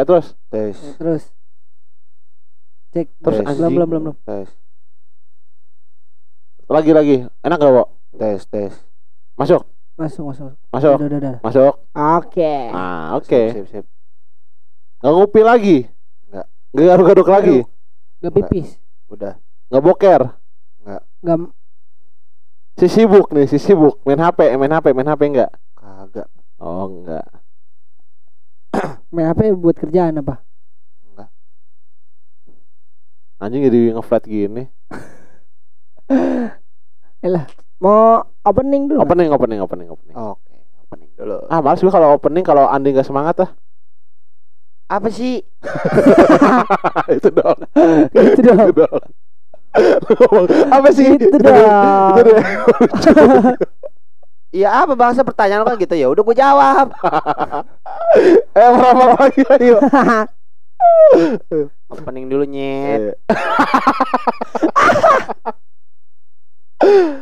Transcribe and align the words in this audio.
Ya, 0.00 0.08
terus 0.08 0.32
tes 0.48 0.80
Terus 0.96 1.28
cek 2.96 3.12
Terus 3.20 3.36
Tes. 3.44 3.52
belum 3.52 3.72
belum 3.76 3.88
belum 3.92 4.02
belum. 4.08 4.16
tes 4.24 4.48
lagi 6.70 6.90
lagi. 6.96 7.16
Enak 7.44 7.58
gak, 7.60 7.68
Wo? 7.68 7.84
tes 8.16 8.40
tes 8.48 8.72
Masuk. 9.36 9.68
Masuk 10.00 10.32
masuk. 10.32 10.56
masuk. 10.72 10.96
Udah 10.96 11.04
udah 11.04 11.18
udah. 11.20 11.34
Masuk. 11.44 11.74
Oke. 11.92 12.54
Ah, 12.72 13.12
oke. 13.20 13.42
sip 13.52 13.66
sip 13.68 13.84
Nggak 15.04 15.12
ngupi 15.12 15.40
lagi. 15.44 15.78
Nggak. 16.32 16.46
Nggak 16.72 16.86
garuk-garuk 16.88 17.28
lagi. 17.28 17.58
Gak 18.24 18.32
pipis. 18.40 18.80
udah 19.12 19.36
Nggak 19.68 19.84
boker. 19.84 20.22
Gak 20.80 21.38
Si 22.80 22.88
sibuk 22.88 23.28
nih, 23.36 23.44
si 23.44 23.60
sibuk. 23.60 24.00
Main 24.08 24.16
HP, 24.16 24.56
main 24.56 24.72
HP, 24.72 24.96
main 24.96 25.12
HP 25.12 25.28
enggak? 25.28 25.52
kagak 25.76 26.28
Oh, 26.56 26.88
enggak. 26.88 27.39
Main 29.10 29.26
HP 29.30 29.54
buat 29.58 29.76
kerjaan 29.76 30.22
apa? 30.22 30.42
Anjing 33.40 33.64
jadi 33.64 33.96
ngeflat 33.96 34.24
gini. 34.28 34.68
Mau 37.80 38.20
opening 38.44 38.92
dulu. 38.92 39.00
Opening, 39.00 39.32
opening, 39.32 39.58
opening, 39.64 39.88
opening. 39.88 40.12
oke 40.12 40.50
opening 40.90 41.10
dulu 41.14 41.38
Ah, 41.48 41.62
males 41.64 41.80
gue 41.80 41.88
kalau 41.88 42.18
opening 42.18 42.44
kalau 42.44 42.66
Andi 42.66 42.90
nggak 42.92 43.06
semangat 43.06 43.46
ah. 43.46 43.50
apa 44.90 45.06
sih 45.06 45.38
itu 47.16 47.30
dong. 47.30 47.58
Itu 48.34 48.42
dong. 48.42 48.74
Itu 48.74 50.12
dong. 50.18 50.44
Apa 50.66 50.88
sih? 50.90 51.14
Itu 51.14 51.38
dong. 51.38 52.18
Itu 52.18 52.22
dong. 52.26 52.42
Iya 54.50 54.82
apa 54.82 54.98
bangsa 54.98 55.22
pertanyaan 55.22 55.62
kan 55.62 55.78
gitu 55.78 55.94
ya 55.94 56.10
udah 56.10 56.26
gue 56.26 56.34
jawab 56.34 56.90
Eh, 58.10 58.70
berapa 58.74 59.14
lagi 59.14 59.42
ayo. 59.58 59.78
opening 61.90 62.30
dulu 62.30 62.46
nyet 62.46 63.14
Eh. 63.14 63.14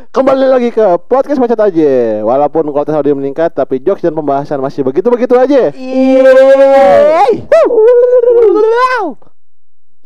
Kembali 0.09 0.45
lagi 0.49 0.69
ke 0.73 0.85
podcast 1.05 1.37
macet 1.37 1.59
aja. 1.59 2.23
Walaupun 2.25 2.71
kualitas 2.73 2.95
audio 2.95 3.13
meningkat, 3.13 3.53
tapi 3.53 3.83
jokes 3.83 4.01
dan 4.01 4.15
pembahasan 4.15 4.57
masih 4.63 4.81
begitu-begitu 4.87 5.35
aja. 5.37 5.69
Yeay. 5.75 7.43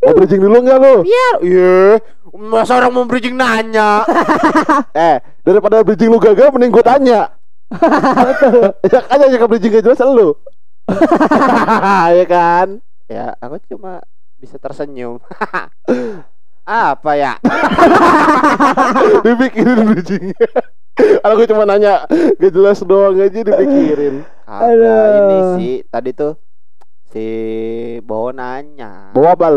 Mau 0.04 0.12
bridging 0.20 0.42
dulu 0.42 0.58
nggak 0.60 0.78
lu? 0.84 0.94
biar 1.00 1.34
iya 1.40 1.96
masa 2.34 2.76
orang 2.76 2.92
mau 2.92 3.08
bridging 3.08 3.40
nanya 3.40 4.04
Eh, 4.92 5.16
daripada 5.46 5.80
bridging 5.80 6.12
lu 6.12 6.20
gagal, 6.20 6.52
mending 6.52 6.74
gue 6.74 6.84
tanya. 6.84 7.32
ya 8.92 9.00
kan 9.00 9.16
yang 9.22 9.40
ke 9.40 9.46
bridging 9.48 9.72
gak 9.72 9.84
jelas 9.86 10.02
lu. 10.04 10.36
ya 12.18 12.24
kan? 12.26 12.68
ya 13.04 13.36
aku 13.36 13.60
cuma 13.68 14.00
bisa 14.36 14.56
tersenyum 14.56 15.20
apa 16.64 17.12
ya 17.12 17.36
Dipikirin 19.24 19.84
bridgingnya. 19.84 20.48
Kalau 20.94 21.34
gue 21.36 21.48
cuma 21.48 21.66
nanya 21.66 22.08
gak 22.08 22.52
jelas 22.52 22.80
doang 22.80 23.18
aja 23.18 23.28
dipikirin. 23.34 24.24
Aduh. 24.44 25.08
ini 25.10 25.36
sih 25.56 25.74
tadi 25.88 26.12
tuh 26.12 26.36
si 27.10 27.26
Bowo 28.00 28.30
nanya 28.30 29.12
Bawa 29.12 29.34
apa? 29.34 29.48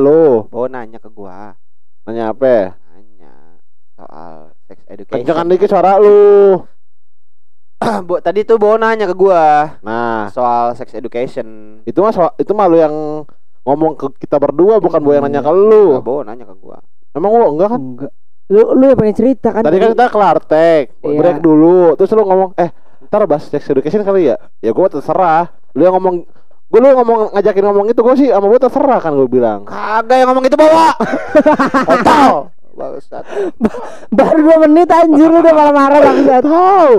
Bowo 0.47 0.67
nanya 0.67 0.97
ke 0.97 1.07
gua 1.07 1.55
Nanya 2.03 2.31
apa? 2.31 2.75
nanya 2.91 3.33
soal 3.95 4.51
sex 4.67 4.79
education 4.87 5.23
Kencengan 5.23 5.47
dikit 5.47 5.69
suara 5.69 5.99
lu. 5.99 6.63
Bu, 8.07 8.17
tadi 8.19 8.41
tuh 8.41 8.57
Bowo 8.57 8.75
nanya 8.75 9.05
ke 9.05 9.13
gua 9.13 9.77
Nah, 9.81 10.27
soal 10.29 10.73
sex 10.73 10.91
education 10.91 11.79
itu 11.83 11.97
mah 11.97 12.09
soal- 12.09 12.35
itu 12.35 12.49
mah 12.51 12.65
lu 12.65 12.77
yang 12.77 12.95
ngomong 13.61 13.93
ke 13.93 14.17
kita 14.17 14.37
berdua 14.37 14.79
bukan 14.79 14.97
gue 14.97 15.13
yang 15.13 15.25
nanya 15.25 15.41
ke 15.41 15.47
Nah, 15.47 15.55
lu. 15.55 15.85
Bowo 15.99 16.21
nanya 16.21 16.43
ke 16.43 16.55
gua 16.55 16.81
Emang 17.11 17.31
lu 17.31 17.45
enggak 17.51 17.69
kan? 17.69 17.79
Enggak. 17.79 18.11
Lu 18.47 18.61
lu 18.73 18.83
yang 18.85 18.95
pengen 18.95 19.15
cerita 19.15 19.49
kan? 19.51 19.61
Tadi 19.61 19.77
kan 19.77 19.89
kita 19.91 20.07
kelar 20.07 20.37
tek, 20.39 20.95
Iya. 21.01 21.17
break 21.17 21.37
dulu. 21.39 21.93
Terus 21.93 22.13
lu 22.13 22.23
ngomong, 22.23 22.55
"Eh, 22.55 22.69
ntar 23.03 23.25
bahas 23.25 23.43
sex 23.43 23.65
education 23.65 24.01
kali 24.01 24.29
ya?" 24.29 24.37
Ya 24.59 24.71
gua 24.71 24.87
terserah. 24.87 25.49
Lu 25.73 25.81
yang 25.81 25.93
ngomong 25.93 26.25
Gue 26.67 26.83
lu 26.83 26.91
ngomong 26.91 27.31
ngajakin 27.31 27.63
ngomong 27.63 27.85
itu 27.87 27.95
gue 27.95 28.15
sih 28.17 28.27
sama 28.27 28.43
gue 28.45 28.59
terserah 28.59 28.99
kan 28.99 29.15
gue 29.15 29.23
bilang. 29.25 29.63
kagak 29.63 30.19
yang 30.19 30.27
ngomong 30.27 30.43
itu 30.43 30.59
Bowo 30.59 30.87
Kontol 31.87 32.51
Bangsat 32.77 33.25
Baru 34.09 34.37
dua 34.39 34.57
menit 34.61 34.85
anjir 34.87 35.25
lu 35.25 35.41
udah 35.41 35.49
marah-marah 35.51 35.99
bangsat. 35.99 36.43
Tahu. 36.45 36.93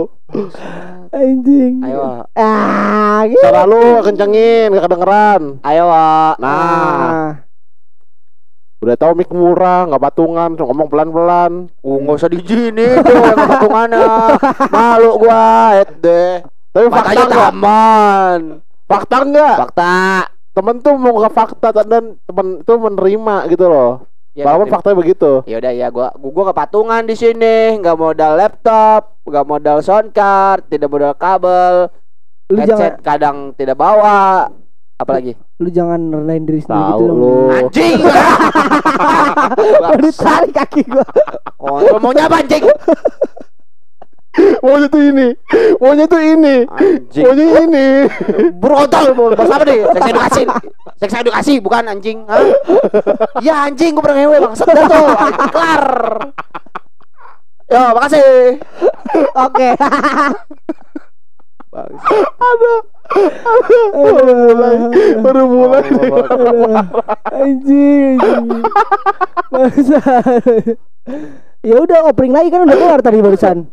Anjing. 1.08 1.74
ayo 1.80 2.26
Ah, 2.34 3.22
gitu. 3.24 3.40
Suara 3.40 3.62
lu 3.64 3.80
kencengin, 4.02 4.68
gak 4.70 4.84
kedengeran. 4.84 5.42
ayo. 5.62 5.86
Nah, 5.86 6.34
Ah. 6.36 7.28
udah 8.78 8.94
tahu 8.94 9.12
mic 9.14 9.26
murah, 9.28 9.86
nggak 9.86 9.98
patungan, 10.00 10.54
ngomong 10.54 10.86
pelan-pelan. 10.86 11.52
Uh, 11.80 11.98
nggak 11.98 12.16
usah 12.16 12.28
diizinin 12.28 13.00
tuh 13.00 13.14
yang 13.24 13.38
patungannya. 13.40 14.06
Malu 14.68 15.10
gua, 15.16 15.46
et 15.76 15.90
deh. 15.96 16.42
Tapi 16.68 16.86
fakta 16.86 17.02
Makanya 17.08 17.24
enggak? 17.24 17.42
taman. 17.48 18.40
Fakta 18.84 19.16
enggak? 19.20 19.56
Fakta. 19.58 19.96
Temen 20.52 20.76
tuh 20.78 20.94
mau 20.94 21.14
ke 21.16 21.30
fakta 21.32 21.68
dan 21.72 21.86
temen 22.20 22.46
itu 22.60 22.72
menerima 22.74 23.34
gitu 23.48 23.64
loh. 23.64 23.92
Ya, 24.38 24.46
Walaupun 24.46 24.70
faktanya 24.70 25.02
begitu. 25.02 25.42
Ya 25.50 25.58
udah 25.58 25.72
ya 25.74 25.90
gua 25.90 26.14
gua, 26.14 26.54
kepatungan 26.54 27.02
di 27.02 27.18
sini, 27.18 27.74
nggak 27.82 27.98
modal 27.98 28.38
laptop, 28.38 29.18
nggak 29.26 29.46
modal 29.50 29.82
sound 29.82 30.14
card, 30.14 30.62
tidak 30.70 30.86
modal 30.86 31.10
kabel, 31.18 31.90
Lu 32.48 32.62
jangan 32.62 33.02
kadang 33.02 33.36
tidak 33.58 33.74
bawa. 33.74 34.46
Apalagi? 34.98 35.34
lu 35.58 35.74
jangan 35.74 35.98
rendahin 36.10 36.46
diri 36.46 36.62
sendiri 36.62 36.86
Tahu 36.86 36.98
gitu 37.02 37.04
dong. 37.10 37.18
lu. 37.18 37.34
Anjing. 37.50 37.98
Baru 39.82 40.08
tarik 40.14 40.52
kaki 40.54 40.80
gua. 40.86 41.06
Kontrol 41.58 41.98
maunya 41.98 42.30
apa 42.30 42.36
anjing? 42.38 42.62
Maunya 44.62 44.88
tuh 44.90 45.02
ini. 45.02 45.28
Maunya 45.78 46.04
tuh 46.10 46.20
ini. 46.22 46.56
Anjing. 46.66 47.24
Maunya 47.24 47.46
ini. 47.64 47.86
Berontol 48.58 49.06
mau 49.14 49.30
bahas 49.34 49.52
apa 49.54 49.64
nih? 49.64 49.80
Seks 49.86 50.06
edukasi. 50.10 50.42
Seks 50.98 51.14
edukasi 51.14 51.54
bukan 51.62 51.84
anjing. 51.86 52.18
Hah? 52.26 52.42
Ya 53.44 53.70
anjing 53.70 53.94
gua 53.94 54.02
pernah 54.04 54.18
ngewe 54.24 54.36
bang. 54.42 54.54
Sudah 54.58 54.84
tuh. 54.86 55.06
Kelar. 55.54 55.84
Yo, 57.68 57.82
makasih. 57.94 58.58
Oke. 59.36 59.68
Bagus. 61.68 62.02
Baru 63.52 63.82
mulai. 64.42 64.76
Baru 65.20 65.44
mulai. 65.52 66.84
anjing, 67.28 68.16
anjing. 68.18 68.64
Ya 71.66 71.74
udah 71.74 72.08
opening 72.08 72.32
lagi 72.32 72.48
kan 72.54 72.64
udah 72.64 72.76
keluar 72.78 73.00
tadi 73.02 73.18
barusan. 73.20 73.68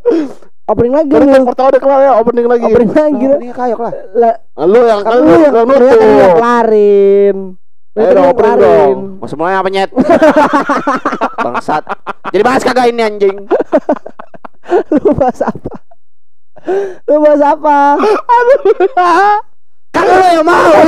Opening 0.65 0.93
lagi 0.93 1.11
Baru 1.11 1.25
yang 1.25 1.45
lu. 1.45 1.47
pertama 1.47 1.67
udah 1.69 1.77
kelar 1.79 1.99
ya 2.01 2.11
opening 2.17 2.47
lagi. 2.47 2.65
Opening 2.67 2.89
lagi. 2.91 3.23
lu. 3.23 3.35
Ini 3.37 3.53
kayok 3.53 3.79
lah. 3.79 3.93
Lah, 4.15 4.35
Lu 4.65 4.79
yang 4.81 4.99
kan 4.99 5.13
lu 5.15 5.33
yang 5.35 5.53
nutup. 5.53 5.99
yang 6.01 6.33
kelarin. 6.35 7.37
Dong, 7.93 8.11
yang 8.11 8.27
opening 8.27 8.57
dong. 8.57 8.97
Mau 9.21 9.27
semuanya 9.29 9.57
apa 9.61 9.69
nyet? 9.69 9.89
Bangsat. 11.45 11.83
Jadi 12.27 12.41
bahas 12.41 12.61
kagak 12.61 12.89
ini 12.89 13.01
anjing? 13.01 13.37
Lu 14.95 15.13
bahas 15.13 15.39
apa? 15.39 15.73
Lu 17.05 17.15
bahas 17.21 17.41
apa? 17.45 17.77
Kan 18.01 18.47
lu 20.05 20.25
yang 20.39 20.45
mau. 20.45 20.71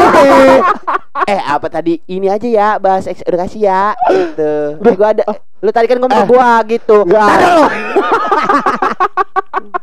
Eh 1.27 1.41
apa 1.43 1.67
tadi? 1.67 1.99
Ini 2.07 2.29
aja 2.29 2.47
ya 2.47 2.69
bahas 2.77 3.09
seks 3.09 3.25
edukasi 3.25 3.65
ya. 3.65 3.97
Gitu. 4.07 4.79
Eh, 4.79 4.95
gua 4.95 5.11
ada 5.11 5.25
lu 5.59 5.73
tadi 5.73 5.89
kan 5.89 5.97
ngomong 5.97 6.23
ke 6.23 6.29
gua 6.29 6.61
gitu. 6.69 7.03
Lu. 7.03 7.09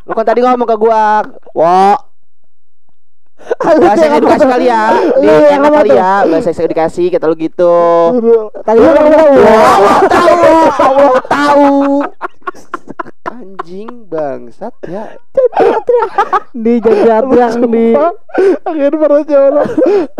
lu 0.08 0.12
kan 0.14 0.24
tadi 0.24 0.40
ngomong 0.40 0.68
ke 0.70 0.76
gua. 0.78 1.26
Wo. 1.52 1.98
Bahas 3.60 3.98
seks 3.98 4.14
edukasi 4.14 4.46
kali 4.46 4.70
ya. 4.70 4.94
Di 5.20 5.26
yang 5.26 5.68
kali 5.68 5.92
ya. 5.92 6.22
Bahas 6.24 6.46
seks 6.46 6.62
edukasi 6.62 7.10
kata 7.10 7.26
lu 7.28 7.36
gitu. 7.36 7.76
Tadi 8.64 8.78
lu 8.78 8.90
ngomong 8.94 9.34
tahu, 10.08 10.48
Allah 10.86 11.12
tahu. 11.28 11.68
Anjing 13.24 14.06
bangsat 14.06 14.74
ya. 14.86 15.16
di 16.54 16.78
jajat 16.78 17.24
di 17.30 17.38
Akhirnya 18.62 18.98
para 19.00 19.14
orang 19.24 19.68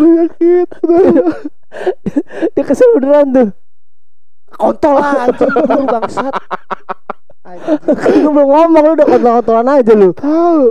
Lu 0.01 0.09
yakin 0.19 0.67
dia 2.55 2.63
kesel 2.63 2.87
beneran 2.99 3.27
tuh. 3.35 3.49
Kontol 4.55 4.95
lah 4.95 5.27
anjing 5.27 5.51
lu 5.51 5.85
bangsat. 5.91 6.35
Anjing. 7.43 7.79
Kan 7.83 8.15
belum 8.31 8.49
ngomong 8.49 8.83
lu 8.83 8.93
udah 8.95 9.07
kontol-kontolan 9.07 9.69
aja 9.79 9.93
lu. 9.93 10.11
Tahu 10.15 10.63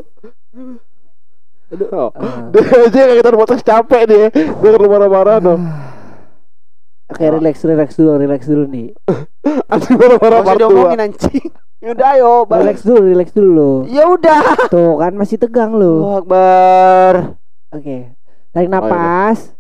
Ah. 1.74 2.54
Dia 2.54 2.86
aja 2.86 3.02
kayak 3.02 3.18
kita 3.26 3.30
podcast 3.34 3.66
capek 3.66 4.02
dia 4.06 4.28
Dia 4.30 4.70
kalau 4.78 4.86
marah-marah 4.94 5.42
dong 5.42 5.66
Oke, 7.10 7.26
relax, 7.30 7.66
relax 7.66 7.94
dulu, 7.94 8.18
relax 8.18 8.42
dulu 8.50 8.66
nih. 8.74 8.90
Anjing 9.74 9.98
marah-marah 10.02 10.40
part 10.42 10.58
dua 10.58 10.66
diomongin 10.66 11.02
anjing. 11.04 11.52
Yaudah 11.84 12.16
ayo, 12.16 12.48
balik. 12.48 12.80
Relax 12.80 12.88
dulu, 12.88 13.02
relax 13.04 13.28
dulu. 13.36 13.72
Ya 13.92 14.08
udah. 14.08 14.72
Tuh 14.72 15.04
kan 15.04 15.12
masih 15.20 15.36
tegang 15.36 15.76
lu. 15.76 16.00
Allahu 16.00 16.24
Akbar. 16.24 17.14
Oke. 17.76 18.16
Tarik 18.56 18.72
napas. 18.72 19.52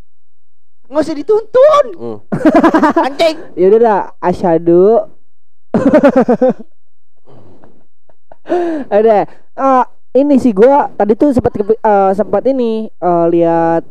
Nggak 0.87 1.03
usah 1.03 1.17
dituntun. 1.19 1.85
Hmm. 1.99 2.17
Anjing. 3.11 3.37
Ya 3.59 3.65
udah 3.67 3.79
dah, 3.83 4.01
asyhadu. 4.23 5.03
Ada. 8.87 9.27
eh, 9.53 9.83
ini 10.13 10.35
sih 10.39 10.55
gua 10.55 10.91
tadi 10.95 11.19
tuh 11.19 11.35
sempat 11.35 11.51
kepi- 11.51 11.79
eh, 11.79 12.11
sempat 12.15 12.43
ini 12.47 12.87
eh, 12.87 13.25
lihat 13.35 13.83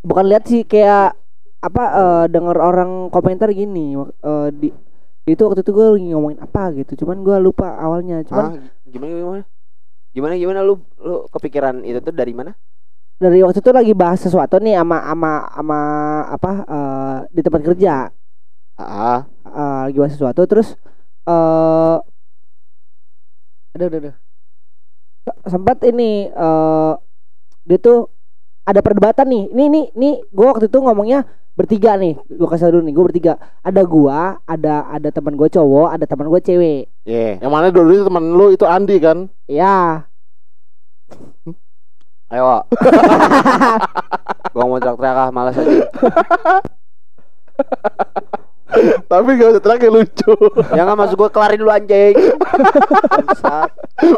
bukan 0.00 0.24
lihat 0.24 0.44
sih 0.46 0.64
kayak 0.64 1.16
apa 1.60 1.84
eh, 1.84 2.24
denger 2.30 2.56
orang 2.56 3.08
komentar 3.10 3.50
gini 3.50 3.96
eh, 3.98 4.48
di 4.54 4.68
itu 5.26 5.42
waktu 5.42 5.60
itu 5.66 5.72
gue 5.74 5.86
lagi 5.98 6.06
ngomongin 6.14 6.40
apa 6.40 6.70
gitu 6.78 6.92
cuman 7.02 7.16
gua 7.26 7.36
lupa 7.42 7.66
awalnya 7.82 8.22
cuman 8.22 8.44
Hah? 8.46 8.50
gimana 8.86 9.12
gimana? 9.18 9.44
Gimana 10.16 10.34
gimana 10.40 10.60
lu 10.64 10.74
lu 11.02 11.28
kepikiran 11.28 11.84
itu 11.84 11.98
tuh 12.00 12.14
dari 12.14 12.32
mana? 12.32 12.52
dari 13.16 13.40
waktu 13.40 13.64
itu 13.64 13.72
lagi 13.72 13.92
bahas 13.96 14.20
sesuatu 14.20 14.60
nih 14.60 14.76
ama 14.76 15.00
ama 15.08 15.48
ama 15.56 15.78
apa 16.28 16.50
eh, 16.68 17.18
di 17.32 17.40
tempat 17.40 17.62
kerja 17.64 18.12
Ah, 18.76 19.24
eh, 19.44 19.80
lagi 19.88 19.96
bahas 19.98 20.12
sesuatu 20.16 20.42
terus 20.44 20.76
eh 21.26 21.96
ada 23.74 23.84
udah 23.88 23.98
udah 24.00 24.14
S- 25.26 25.40
sempat 25.52 25.78
ini 25.86 26.30
eh 26.30 26.92
dia 27.66 27.78
tuh 27.82 27.98
ada 28.66 28.80
perdebatan 28.82 29.26
nih 29.30 29.44
ini 29.54 29.64
nih 29.70 29.84
nih 29.94 30.14
gue 30.26 30.46
waktu 30.46 30.66
itu 30.66 30.78
ngomongnya 30.82 31.22
bertiga 31.56 31.96
nih 31.96 32.18
gue 32.18 32.48
kasih 32.50 32.68
dulu 32.68 32.82
nih 32.84 32.92
gue 32.92 33.04
bertiga 33.06 33.32
ada 33.64 33.80
gua 33.86 34.42
ada 34.44 34.84
ada 34.92 35.08
teman 35.08 35.38
gue 35.38 35.48
cowok 35.48 35.88
ada 35.94 36.04
teman 36.04 36.28
gue 36.28 36.40
cewek 36.42 36.82
yeah. 37.06 37.40
Yang 37.40 37.52
mana 37.54 37.66
dulu 37.72 37.90
itu 37.94 38.04
teman 38.04 38.24
lu 38.34 38.46
itu 38.52 38.66
Andi 38.66 38.96
kan? 38.98 39.30
ya 39.46 40.10
Ayo. 42.26 42.42
Wak. 42.42 42.62
gua 44.54 44.66
mau 44.66 44.82
teriak-teriak 44.82 45.14
ah, 45.14 45.30
malas 45.30 45.62
aja. 45.62 45.86
Tapi 49.06 49.28
gak 49.34 49.50
usah 49.54 49.76
kayak 49.76 49.92
lucu. 49.92 50.32
ya 50.70 50.82
nggak 50.82 50.98
masuk 50.98 51.16
gua 51.16 51.30
kelarin 51.30 51.58
dulu 51.58 51.70
anjing. 51.70 52.14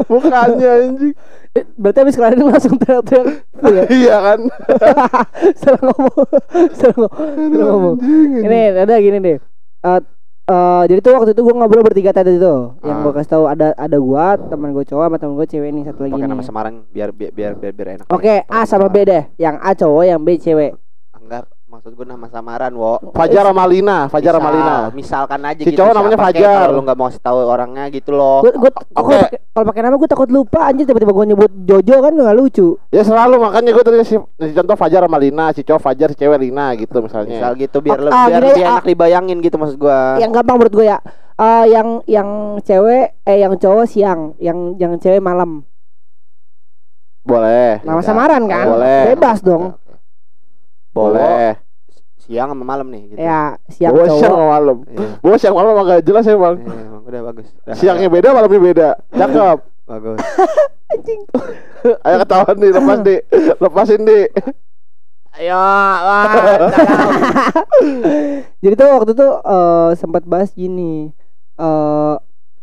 Bukannya 0.04 0.68
anjing. 0.68 1.14
Eh, 1.50 1.64
berarti 1.74 1.98
habis 1.98 2.14
kelarin 2.14 2.44
langsung 2.44 2.76
teriak-teriak 2.76 3.26
Iya. 3.60 3.82
iya 3.88 4.16
kan? 4.20 4.38
salah 5.60 5.80
ngomong 5.82 6.28
salah 6.72 7.08
ngomong, 7.08 7.48
salah 7.50 7.66
ngomong. 7.66 7.96
Anjing. 7.98 8.44
ini 8.44 8.58
ada 8.76 8.94
gini 8.96 9.18
deh 9.18 9.38
Eh 9.80 10.00
eh, 10.46 10.82
jadi 10.86 11.00
tuh 11.00 11.12
waktu 11.14 11.30
itu 11.32 11.40
gue 11.40 11.54
ngobrol 11.54 11.82
bertiga 11.82 12.10
tadi 12.10 12.36
tuh 12.36 12.76
yang 12.82 13.00
Ah. 13.00 13.02
gue 13.02 13.12
kasih 13.14 13.30
tahu 13.30 13.44
ada 13.46 13.72
ada 13.74 13.96
gua 13.96 14.36
teman 14.38 14.70
gue 14.70 14.80
cowok 14.82 15.04
sama 15.04 15.16
teman 15.16 15.34
gue 15.34 15.46
cewek 15.46 15.70
nih 15.70 15.84
satu 15.84 16.00
lagi 16.02 16.12
Pakai 16.14 16.22
nih 16.22 16.30
nama 16.30 16.42
samaran 16.42 16.74
biar 16.86 17.08
biar 17.10 17.30
biar 17.32 17.52
biar, 17.54 17.72
biar 17.72 17.88
enak. 17.96 18.06
oke 18.08 18.34
A 18.44 18.60
sama 18.62 18.86
B 18.86 18.96
deh 19.02 19.24
yang 19.36 19.56
A 19.56 19.72
cowok 19.72 20.04
yang 20.04 20.20
B 20.20 20.36
cewek 20.36 20.72
maksud 21.68 21.92
gua 21.92 22.06
nama 22.06 22.24
samaran, 22.26 22.72
wo. 22.72 22.96
Fajar 23.12 23.44
Ramalina, 23.44 24.08
Fajar 24.08 24.32
Misal- 24.32 24.40
Ramalina. 24.40 24.76
Misalkan 24.90 25.40
aja 25.42 25.60
Si 25.60 25.68
gitu. 25.68 25.78
cowok 25.78 25.92
namanya 25.92 26.16
Fajar. 26.18 26.64
Kalau 26.64 26.72
lu 26.72 26.82
nggak 26.82 26.96
mau 26.96 27.06
kasih 27.06 27.20
tahu 27.20 27.38
orangnya 27.44 27.84
gitu 27.88 28.10
loh. 28.10 28.40
gue 28.40 28.52
gue 28.54 28.70
oke. 28.94 29.18
kalau 29.52 29.64
pakai 29.66 29.82
nama 29.82 29.94
gue 29.94 30.08
takut 30.08 30.28
lupa 30.28 30.60
anjir 30.64 30.84
tiba-tiba 30.84 31.12
gue 31.12 31.26
nyebut 31.28 31.50
Jojo 31.62 31.96
kan 31.98 32.12
nggak 32.14 32.34
lucu 32.34 32.68
Ya 32.88 33.02
selalu 33.02 33.36
makanya 33.38 33.70
gue 33.70 33.84
tadi 33.84 33.96
ngasih 33.98 34.18
contoh 34.54 34.76
Fajar 34.76 35.00
Ramalina, 35.02 35.52
si 35.52 35.60
cowok 35.60 35.82
Fajar, 35.82 36.08
si 36.08 36.16
cewek 36.16 36.40
Lina 36.40 36.72
gitu 36.72 36.98
misalnya. 36.98 37.36
Misal 37.36 37.52
gitu 37.54 37.76
biar 37.78 37.98
Ah, 37.98 38.02
lebih 38.02 38.14
ah, 38.14 38.26
biar 38.26 38.32
gini, 38.34 38.48
lebih 38.48 38.64
ah. 38.64 38.70
enak 38.70 38.84
dibayangin 38.86 39.38
gitu 39.38 39.56
maksud 39.56 39.76
gua. 39.76 40.16
yang 40.16 40.30
gampang 40.30 40.56
menurut 40.56 40.72
gue 40.74 40.86
ya 40.86 40.98
Eh 41.36 41.64
yang 41.68 42.02
yang 42.04 42.28
cewek 42.60 43.14
eh 43.22 43.38
yang 43.38 43.54
cowok 43.54 43.86
siang 43.86 44.34
yang 44.38 44.74
yang 44.74 44.96
cewek 44.96 45.20
malam 45.20 45.62
Boleh. 47.22 47.78
nama 47.84 48.00
samaran 48.00 48.42
kan 48.42 48.66
Boleh. 48.68 49.12
bebas 49.12 49.38
dong 49.40 49.76
Boleh. 50.98 51.50
Siang 52.18 52.50
sama 52.50 52.64
malam 52.66 52.90
nih 52.90 53.14
gitu. 53.14 53.18
ya 53.22 53.56
siang 53.70 53.94
Bawa 53.94 54.06
siang 54.18 54.34
sama 54.34 54.46
malam. 54.58 54.76
Iya. 54.84 55.08
Bawa 55.22 55.36
siang 55.38 55.54
malam 55.54 55.74
agak 55.80 55.98
jelas 56.04 56.24
ya 56.26 56.36
bang. 56.36 56.56
Iya, 56.60 56.82
emang 56.90 57.02
udah 57.06 57.20
bagus. 57.30 57.46
Udah, 57.54 57.74
Siangnya 57.78 58.08
beda, 58.10 58.28
malamnya 58.34 58.60
beda. 58.60 58.88
Cakep. 59.14 59.58
bagus. 59.90 60.18
Ayo 62.04 62.16
ketahuan 62.24 62.56
nih, 62.58 62.70
lepas 62.74 62.98
di, 63.04 63.16
lepasin 63.60 64.02
di. 64.02 64.20
Ayo, 65.38 65.54
wah, 65.54 66.24
jadi 68.58 68.74
tuh 68.74 68.88
waktu 68.90 69.12
itu 69.14 69.28
eh 69.38 69.90
sempat 69.94 70.26
bahas 70.26 70.50
gini 70.50 71.14
eh 71.54 72.14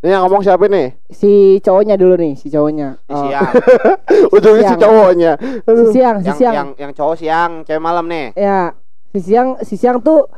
Ini 0.05 0.13
yang 0.13 0.23
ngomong 0.23 0.45
siapa 0.45 0.69
nih? 0.69 0.93
si 1.09 1.31
cowoknya 1.59 1.97
dulu 1.97 2.13
nih 2.15 2.37
si 2.37 2.45
cowoknya 2.47 3.01
Eh, 3.03 3.17
siang. 3.17 3.49
Ujungnya 4.37 4.61
si 4.61 4.69
Siang. 4.69 4.77
cowoknya. 4.79 5.31
si 5.65 5.83
siang 5.89 6.15
si 6.15 6.27
yang, 6.27 6.37
siang 6.37 6.53
yang 6.53 6.69
yang 6.77 6.91
cowok 6.93 7.15
siang, 7.17 7.51
cewek 7.65 7.81
malam 7.81 8.05
nih. 8.05 8.29
ya 8.37 8.77
si 9.09 9.19
siang 9.23 9.57
si 9.59 9.73
siang 9.73 9.97
tuh 9.99 10.29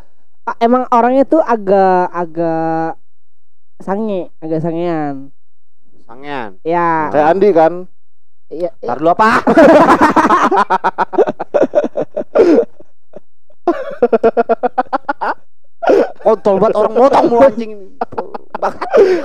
emang 0.58 0.88
orangnya 0.88 1.28
tuh 1.28 1.44
agak 1.44 2.08
agak 2.10 2.96
sange 3.78 4.32
agak 4.40 4.64
sangean 4.64 5.36
Sangean. 6.02 6.56
ya 6.64 7.12
Kayak 7.12 7.28
Andi 7.28 7.50
kan. 7.52 7.74
ya, 8.48 8.72
ya, 8.72 8.88
Ntar 8.88 8.98
dulu 8.98 9.12
apa? 9.12 9.30
Kontol 16.28 16.60
banget 16.60 16.76
orang 16.76 16.94
motong 17.00 17.26
mulu 17.32 17.48
anjing 17.48 17.72
ini. 17.72 17.88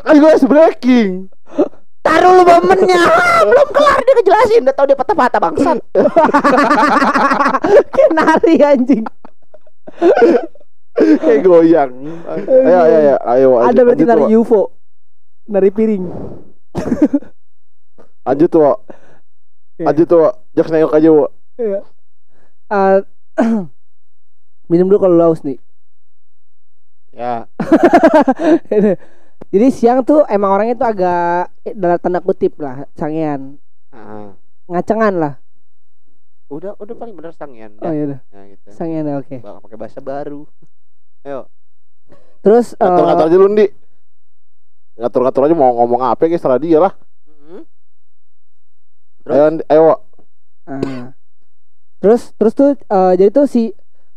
Kan 0.06 0.14
gue 0.22 0.30
harus 0.30 0.46
breaking. 0.46 1.26
Taruh 2.02 2.34
lu 2.34 2.42
momennya 2.42 2.98
Belum 3.46 3.68
kelar 3.70 4.02
dia 4.02 4.14
ngejelasin 4.18 4.66
Udah 4.66 4.74
tau 4.74 4.90
dia 4.90 4.98
patah-patah 4.98 5.38
bangsat 5.38 5.78
kayak 7.94 8.10
nari 8.10 8.58
anjing 8.58 9.06
Kayak 10.98 11.46
goyang. 11.46 11.94
Ayo, 12.26 12.80
ayo, 12.82 12.98
ayo, 12.98 13.14
ayo. 13.22 13.48
ada 13.62 13.80
berarti 13.86 14.02
nari. 14.02 14.34
UFO 14.34 14.74
nari 15.46 15.70
piring 15.70 16.02
Lanjut 18.26 18.50
tuh. 18.50 18.82
Iya. 19.78 19.86
Lanjut 19.86 20.06
tuh. 20.10 20.26
Jokes 20.54 20.70
nengok 20.74 20.94
aja. 20.94 21.10
Iya. 21.58 21.80
Eh, 22.70 22.98
minum 24.70 24.86
dulu 24.90 25.06
kalau 25.06 25.18
lu 25.18 25.24
haus 25.26 25.42
nih 25.46 25.58
Ya 27.12 27.44
Jadi 29.52 29.68
siang 29.68 30.00
tuh 30.00 30.24
emang 30.26 30.48
orangnya 30.50 30.74
tuh 30.74 30.88
agak 30.88 31.22
eh, 31.62 31.74
dalam 31.74 31.98
tanda 31.98 32.18
kutip 32.18 32.56
lah 32.56 32.88
sangean, 32.92 33.60
Ah. 33.92 34.32
ngacengan 34.64 35.12
lah. 35.14 35.34
Udah 36.48 36.72
udah 36.74 36.94
paling 36.94 37.12
bener 37.12 37.32
sangean 37.32 37.76
Oh 37.78 37.88
iya 37.88 38.04
udah, 38.06 38.20
Nah 38.28 38.44
gitu 38.46 38.68
sangean 38.70 39.04
ya, 39.04 39.16
oke. 39.18 39.36
Bak- 39.38 39.60
pakai 39.60 39.76
bahasa 39.76 40.00
baru 40.00 40.48
Ayo 41.24 41.48
Terus 42.40 42.72
eh, 42.72 42.80
Ngatur-ngatur 42.80 43.26
aja 43.26 43.36
lu, 43.36 43.48
Ndi. 43.50 43.66
Ngatur-ngatur 44.94 45.42
aja 45.44 45.54
mau 45.54 45.72
ngomong 45.74 46.00
apa 46.02 46.22
kayak 46.22 46.36
setelah 46.36 46.56
dia 46.56 46.78
lah. 46.78 46.92
Terus? 49.22 49.34
Ayo, 49.34 49.44
Ndi. 49.50 49.62
ayo, 49.66 49.82
Wak. 49.86 50.00
ah. 50.64 51.06
terus 51.98 52.34
terus 52.34 52.52
tuh 52.52 52.72
eh, 52.72 53.12
jadi 53.14 53.30
tuh 53.30 53.44
si 53.44 53.70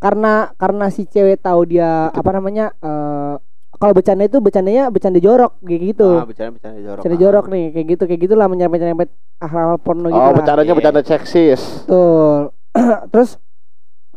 karena 0.05 0.33
karena 0.53 0.85
si 0.87 1.03
cewek 1.03 1.41
tahu 1.41 1.65
dia 1.65 2.13
apa 2.13 2.29
namanya 2.29 2.69
eh 2.77 3.35
kalau 3.75 3.91
bercanda 3.91 4.23
itu 4.23 4.37
bercandanya 4.37 4.87
bercanda 4.87 5.17
jorok 5.17 5.57
kayak 5.59 5.81
gitu. 5.83 6.09
Ah, 6.13 6.23
bercanda-bercanda 6.23 6.79
jorok 6.79 6.97
bercanda 7.01 7.17
Ah. 7.17 7.23
jorok 7.25 7.45
nih 7.49 7.65
kayak 7.73 7.87
gitu 7.89 8.03
kayak 8.05 8.21
gitulah 8.21 8.47
menyerempet-nyerempet 8.47 9.09
hal-hal 9.41 9.77
porno 9.77 10.07
gitu 10.07 10.21
Oh, 10.21 10.31
bercandanya 10.31 10.69
Iya. 10.69 10.77
bercanda 10.77 11.01
seksis. 11.01 11.61
Betul. 11.83 12.53
Terus 13.11 13.29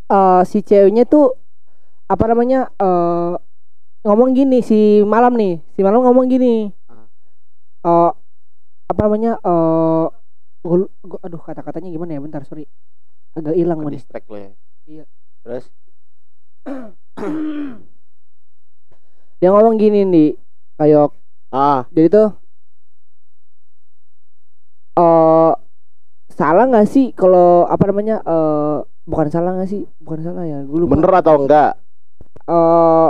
eh 0.07 0.43
si 0.45 0.59
ceweknya 0.61 1.05
tuh 1.05 1.33
apa 2.07 2.25
namanya 2.27 2.69
eh 2.71 3.33
ngomong 4.05 4.31
gini 4.31 4.61
si 4.61 4.79
malam 5.03 5.35
nih, 5.35 5.59
si 5.73 5.81
malam 5.81 6.05
ngomong 6.05 6.29
gini. 6.29 6.69
Eh 7.83 8.11
apa 8.87 9.01
namanya 9.03 9.41
eh 9.41 10.07
gua, 10.61 10.77
gua- 11.03 11.23
aduh 11.25 11.41
kata-katanya 11.41 11.89
gimana 11.89 12.13
ya? 12.13 12.21
Bentar, 12.21 12.45
sorry. 12.45 12.69
Agak 13.33 13.57
hilang 13.57 13.81
nih. 13.81 13.97
distract 13.97 14.29
lo 14.29 14.37
ya 14.37 14.51
Iya. 14.87 15.05
Terus 15.49 15.65
Dia 19.41 19.49
ngomong 19.49 19.81
gini 19.81 20.05
nih, 20.05 20.31
kayak 20.77 21.09
Ah, 21.49 21.89
jadi 21.89 22.13
tuh 22.13 22.29
eh 24.93 25.53
salah 26.29 26.69
nggak 26.69 26.85
sih 26.85 27.17
kalau 27.17 27.65
apa 27.65 27.89
namanya 27.89 28.21
eh 28.21 28.77
bukan 29.09 29.33
salah 29.33 29.57
nggak 29.57 29.71
sih? 29.73 29.89
Bukan 29.97 30.21
salah 30.21 30.45
ya, 30.45 30.61
gue 30.61 30.79
lupa. 30.85 30.93
bener 30.93 31.09
atau 31.17 31.41
enggak? 31.41 31.81
Eh 32.45 33.09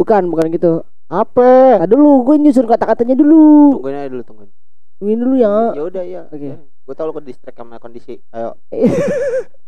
bukan, 0.00 0.22
bukan 0.32 0.48
gitu. 0.48 0.80
Apa? 1.06 1.84
Tadi 1.84 1.92
dulu 1.92 2.24
gue 2.24 2.40
nyusun 2.40 2.64
kata-katanya 2.64 3.12
dulu. 3.12 3.76
tungguin 3.76 3.98
aja 3.98 4.08
dulu 4.08 4.22
tungguin 4.24 4.48
Tungguin 4.96 5.18
dulu 5.18 5.34
ya. 5.36 5.54
ya 5.76 5.82
udah 5.82 6.04
ya 6.06 6.22
Oke. 6.30 6.56
gue 6.62 6.94
tau 6.96 7.04
lo 7.04 7.12
ke 7.12 7.22
distract 7.22 7.58
sama 7.58 7.76
kondisi 7.76 8.16
ayo 8.32 8.56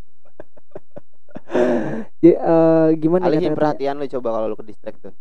Jadi, 2.23 2.33
eh, 2.33 2.87
gimana 2.97 3.27
alihin 3.27 3.53
kata-katanya? 3.53 3.59
perhatian 3.59 3.95
lo 3.99 4.07
coba 4.09 4.29
kalau 4.33 4.47
lo 4.49 4.57
ke 4.57 4.65
distract 4.65 4.99
tuh 5.01 5.15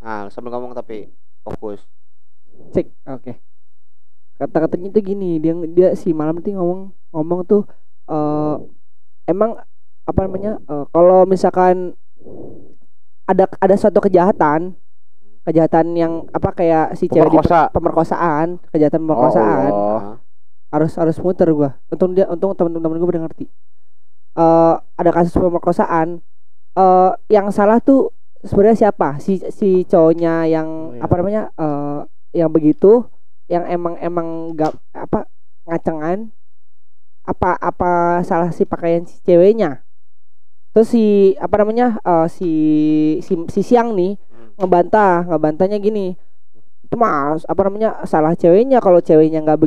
nah 0.00 0.26
sambil 0.28 0.54
ngomong 0.54 0.72
tapi 0.72 1.12
fokus 1.42 1.84
Cek. 2.72 2.92
Oke. 3.08 3.40
Kata-katanya 4.36 4.92
tuh 4.92 5.00
gini, 5.02 5.36
dia 5.36 5.56
dia 5.64 5.88
si 5.92 6.12
malam 6.12 6.40
tuh 6.40 6.52
ngomong 6.52 6.80
ngomong 7.10 7.40
tuh 7.44 7.62
eh 8.04 8.56
emang 9.26 9.56
apa 10.04 10.20
namanya 10.24 10.60
eh, 10.60 10.84
kalau 10.88 11.24
misalkan 11.24 11.96
ada 13.24 13.48
ada 13.56 13.74
suatu 13.76 14.00
kejahatan 14.00 14.76
kejahatan 15.44 15.96
yang 15.96 16.12
apa 16.32 16.52
kayak 16.52 16.92
si 16.94 17.08
cewek 17.08 17.32
di 17.32 17.38
Pemerkosa. 17.40 17.72
pemerkosaan 17.72 18.46
kejahatan 18.68 19.00
pemerkosaan 19.04 19.70
Oh, 19.72 20.00
harus 20.68 20.92
harus 20.96 21.16
muter 21.16 21.48
gua 21.50 21.80
untung 21.88 22.12
dia 22.12 22.28
untung 22.28 22.52
teman-teman 22.52 23.00
gue 23.00 23.08
udah 23.08 23.22
ngerti 23.24 23.44
eh 24.34 24.74
ada 24.96 25.10
kasus 25.10 25.34
pemerkosaan 25.34 26.20
eh 26.74 27.10
yang 27.28 27.50
salah 27.50 27.78
tuh 27.78 28.14
sebenarnya 28.40 28.88
siapa 28.88 29.20
si 29.20 29.38
si 29.50 29.84
cowoknya 29.84 30.48
yang 30.48 30.68
Oh, 30.68 30.94
iya. 30.96 31.02
apa 31.04 31.14
namanya 31.18 31.42
eh 31.54 31.98
yang 32.36 32.50
begitu 32.50 33.04
yang 33.50 33.66
emang 33.66 33.98
emang 33.98 34.54
gak 34.54 34.70
apa 34.94 35.26
ngacengan 35.66 36.30
apa 37.26 37.50
apa 37.58 38.22
salah 38.22 38.50
si 38.50 38.62
pakaian 38.64 39.02
si 39.04 39.18
ceweknya 39.22 39.82
terus 40.70 40.88
si 40.88 41.34
apa 41.36 41.60
namanya 41.60 41.98
eh, 42.00 42.26
si 42.30 42.50
si 43.20 43.34
si 43.48 43.60
siang 43.62 43.94
nih 43.94 44.14
Hmm. 44.30 44.54
ngebantah 44.56 45.26
ngebantahnya 45.26 45.76
gini 45.80 46.14
itu 46.80 46.94
mas 46.94 47.42
apa 47.44 47.60
namanya 47.66 48.02
salah 48.06 48.32
ceweknya 48.34 48.78
kalau 48.78 49.02
ceweknya 49.02 49.42
nggak 49.42 49.58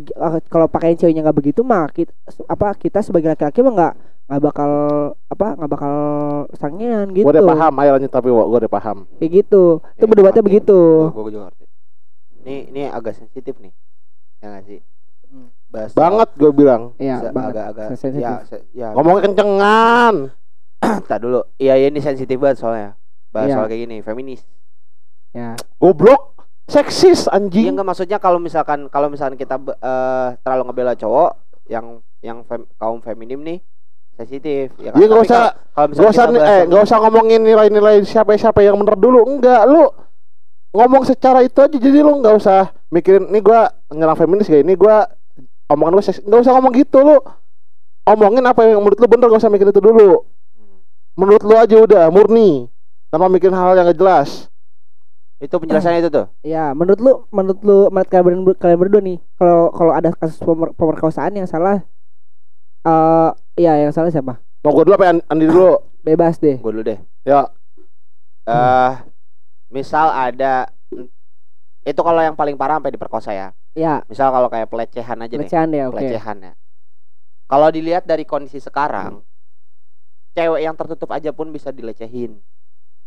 kalau 0.48 0.68
pakaian 0.68 0.96
ceweknya 0.96 1.24
nggak 1.24 1.36
begitu 1.36 1.62
mah 1.62 1.88
kita 1.90 2.10
apa 2.48 2.72
kita 2.78 3.00
sebagai 3.02 3.32
laki-laki 3.34 3.60
mah 3.62 3.74
nggak 3.74 3.94
nggak 4.24 4.42
bakal 4.42 4.72
apa 5.28 5.48
nggak 5.54 5.68
bakal 5.70 5.96
sangean 6.54 7.12
gitu 7.12 7.24
Gue 7.24 7.34
udah 7.34 7.44
paham, 7.46 7.74
ayo 7.78 7.90
lanjut 7.94 8.08
tapi 8.10 8.28
gue 8.28 8.40
udah 8.58 8.72
paham. 8.72 8.98
kayak 9.18 9.32
gitu 9.38 9.64
itu 9.90 10.00
Iya, 10.00 10.08
berdebatnya 10.08 10.40
ngerti. 10.40 10.50
begitu 10.50 10.80
Gua, 11.06 11.22
gua 11.22 11.30
juga 11.30 11.46
ngerti. 11.48 11.66
Ini 12.40 12.56
ini 12.70 12.82
agak 12.86 13.14
sensitif 13.14 13.56
nih. 13.58 13.72
Ya 14.38 14.48
nggak 14.50 14.64
sih? 14.66 14.80
Hmm. 15.26 15.48
Bahas 15.68 15.90
soal- 15.90 16.00
Banget 16.02 16.30
gue 16.34 16.52
bilang. 16.52 16.84
Iya, 16.98 17.30
banget. 17.30 17.52
agak-agak 17.54 17.88
Sensitif. 17.94 18.20
ya, 18.22 18.34
se- 18.44 18.66
ya 18.72 18.88
Ngomongnya 18.92 19.22
kencengan. 19.24 20.16
tak 21.10 21.20
dulu. 21.20 21.40
Iya, 21.58 21.74
iya, 21.78 21.88
ini 21.88 22.00
sensitif 22.00 22.36
banget 22.38 22.58
soalnya. 22.58 22.96
Bahas 23.30 23.48
Iya. 23.48 23.56
soal 23.56 23.68
kayak 23.68 23.82
gini, 23.82 23.98
feminis. 24.00 24.42
ya 25.32 25.58
Goblok. 25.76 26.32
Seksis 26.64 27.26
Iya 27.26 27.34
anjing. 27.34 27.66
enggak 27.70 27.84
maksudnya 27.86 28.18
kalau 28.18 28.38
misalkan 28.38 28.88
kalau 28.88 29.08
misalkan 29.08 29.36
kita 29.36 29.56
eh, 29.60 30.28
terlalu 30.40 30.64
ngebela 30.66 30.94
cowok 30.94 31.32
yang 31.66 31.86
yang 32.20 32.40
fem- 32.42 32.70
kaum 32.74 33.00
feminim 33.00 33.42
nih 33.42 33.60
sensitif 34.14 34.72
ya 34.78 34.90
kan? 34.90 34.98
Nggak 34.98 35.10
Tapi 35.10 35.26
usah 35.26 35.42
kalau- 35.42 35.56
kalau 35.74 35.88
Gak 35.96 36.10
usah 36.10 36.26
eh 36.30 36.62
gak 36.66 36.84
usah 36.84 36.98
ngomongin 37.02 37.42
nilai-nilai 37.42 37.96
siapa 38.04 38.34
siapa 38.34 38.62
yang 38.62 38.78
bener 38.78 38.94
dulu. 38.96 39.26
Enggak, 39.26 39.66
lu 39.66 39.90
ngomong 40.72 41.04
secara 41.04 41.42
itu 41.42 41.58
aja 41.58 41.70
jadi 41.72 42.02
lu 42.02 42.18
nggak 42.18 42.34
usah 42.34 42.74
mikirin 42.90 43.30
ini 43.30 43.40
gua 43.40 43.70
nyerang 43.88 44.18
feminis 44.18 44.46
kayak 44.46 44.62
ini 44.62 44.74
gua 44.74 45.06
omongan 45.66 45.94
gue 45.96 46.06
nggak 46.20 46.42
usah 46.42 46.50
ngomong 46.52 46.74
gitu 46.74 46.98
lu 47.00 47.18
omongin 48.04 48.42
apa 48.42 48.66
yang 48.66 48.82
menurut 48.82 48.98
lu 48.98 49.06
bener 49.06 49.28
gak 49.28 49.38
usah 49.38 49.50
mikirin 49.50 49.70
itu 49.70 49.78
dulu 49.80 50.26
Hmm. 50.54 50.82
menurut 51.14 51.42
lu 51.42 51.54
aja 51.54 51.78
udah 51.78 52.04
murni 52.10 52.66
tanpa 53.08 53.30
mikirin 53.30 53.54
hal 53.54 53.74
yang 53.74 53.86
gak 53.86 53.98
jelas 53.98 54.50
itu 55.38 55.54
penjelasannya 55.54 56.00
itu 56.00 56.10
tuh 56.10 56.26
ya 56.42 56.74
menurut 56.74 56.98
lu 56.98 57.12
menurut 57.30 57.60
lu 57.62 57.78
menurut 57.88 58.10
kalian 58.10 58.42
ber- 58.42 58.58
kalian 58.58 58.80
berdua 58.80 59.02
nih 59.04 59.18
kalau 59.36 59.70
kalau 59.70 59.94
ada 59.94 60.10
kasus 60.12 60.38
pemer- 60.38 60.74
pemerkosaan 60.74 61.34
yang 61.34 61.46
salah 61.46 61.86
eh 62.82 63.30
ya 63.58 63.78
yang 63.78 63.94
salah 63.94 64.10
siapa? 64.10 64.42
Mau 64.64 64.72
gue 64.72 64.84
dulu 64.88 64.96
apa 64.96 65.12
An- 65.12 65.26
Andi 65.28 65.46
dulu? 65.50 65.76
Bebas 66.04 66.40
deh. 66.40 66.58
Gue 66.60 66.72
dulu 66.72 66.84
deh. 66.84 67.00
Ya. 67.28 67.52
Eh 68.48 68.94
misal 69.74 70.14
ada 70.14 70.70
itu 71.84 72.00
kalau 72.00 72.22
yang 72.24 72.38
paling 72.38 72.56
parah 72.56 72.80
sampai 72.80 72.94
diperkosa 72.96 73.32
ya. 73.36 73.50
Ya. 73.76 74.06
Misal 74.08 74.32
kalau 74.32 74.48
kayak 74.48 74.72
pelecehan 74.72 75.20
aja 75.20 75.34
deh. 75.36 75.44
Pelecehan 75.44 75.70
ya 75.76 75.84
oke. 75.92 76.00
Pelecehan 76.00 76.38
ya. 76.40 76.54
Kalau 77.48 77.68
dilihat 77.70 78.08
dari 78.08 78.24
kondisi 78.24 78.58
sekarang 78.58 79.22
cewek 80.34 80.62
yang 80.64 80.74
tertutup 80.74 81.12
aja 81.14 81.30
pun 81.36 81.52
bisa 81.52 81.70
dilecehin. 81.70 82.40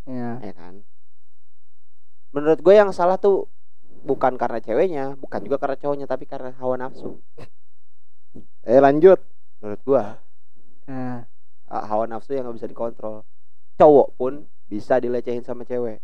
Ya. 0.06 0.38
Ya 0.44 0.52
kan? 0.54 0.84
Menurut 2.30 2.60
gue 2.60 2.74
yang 2.76 2.92
salah 2.92 3.16
tuh 3.16 3.48
bukan 4.06 4.38
karena 4.38 4.62
ceweknya 4.62 5.18
bukan 5.18 5.40
juga 5.42 5.56
karena 5.58 5.76
cowoknya 5.80 6.06
tapi 6.06 6.28
karena 6.28 6.52
hawa 6.60 6.76
nafsu. 6.76 7.18
Eh 8.62 8.78
lanjut. 8.78 9.18
Menurut 9.64 9.80
gue 9.82 10.04
nah, 10.86 11.26
hawa 11.68 12.04
nafsu 12.06 12.34
yang 12.34 12.46
nggak 12.46 12.56
bisa 12.62 12.70
dikontrol. 12.70 13.22
Cowok 13.78 14.08
pun 14.18 14.32
bisa 14.70 14.98
dilecehin 15.02 15.42
sama 15.44 15.62
cewek. 15.66 16.00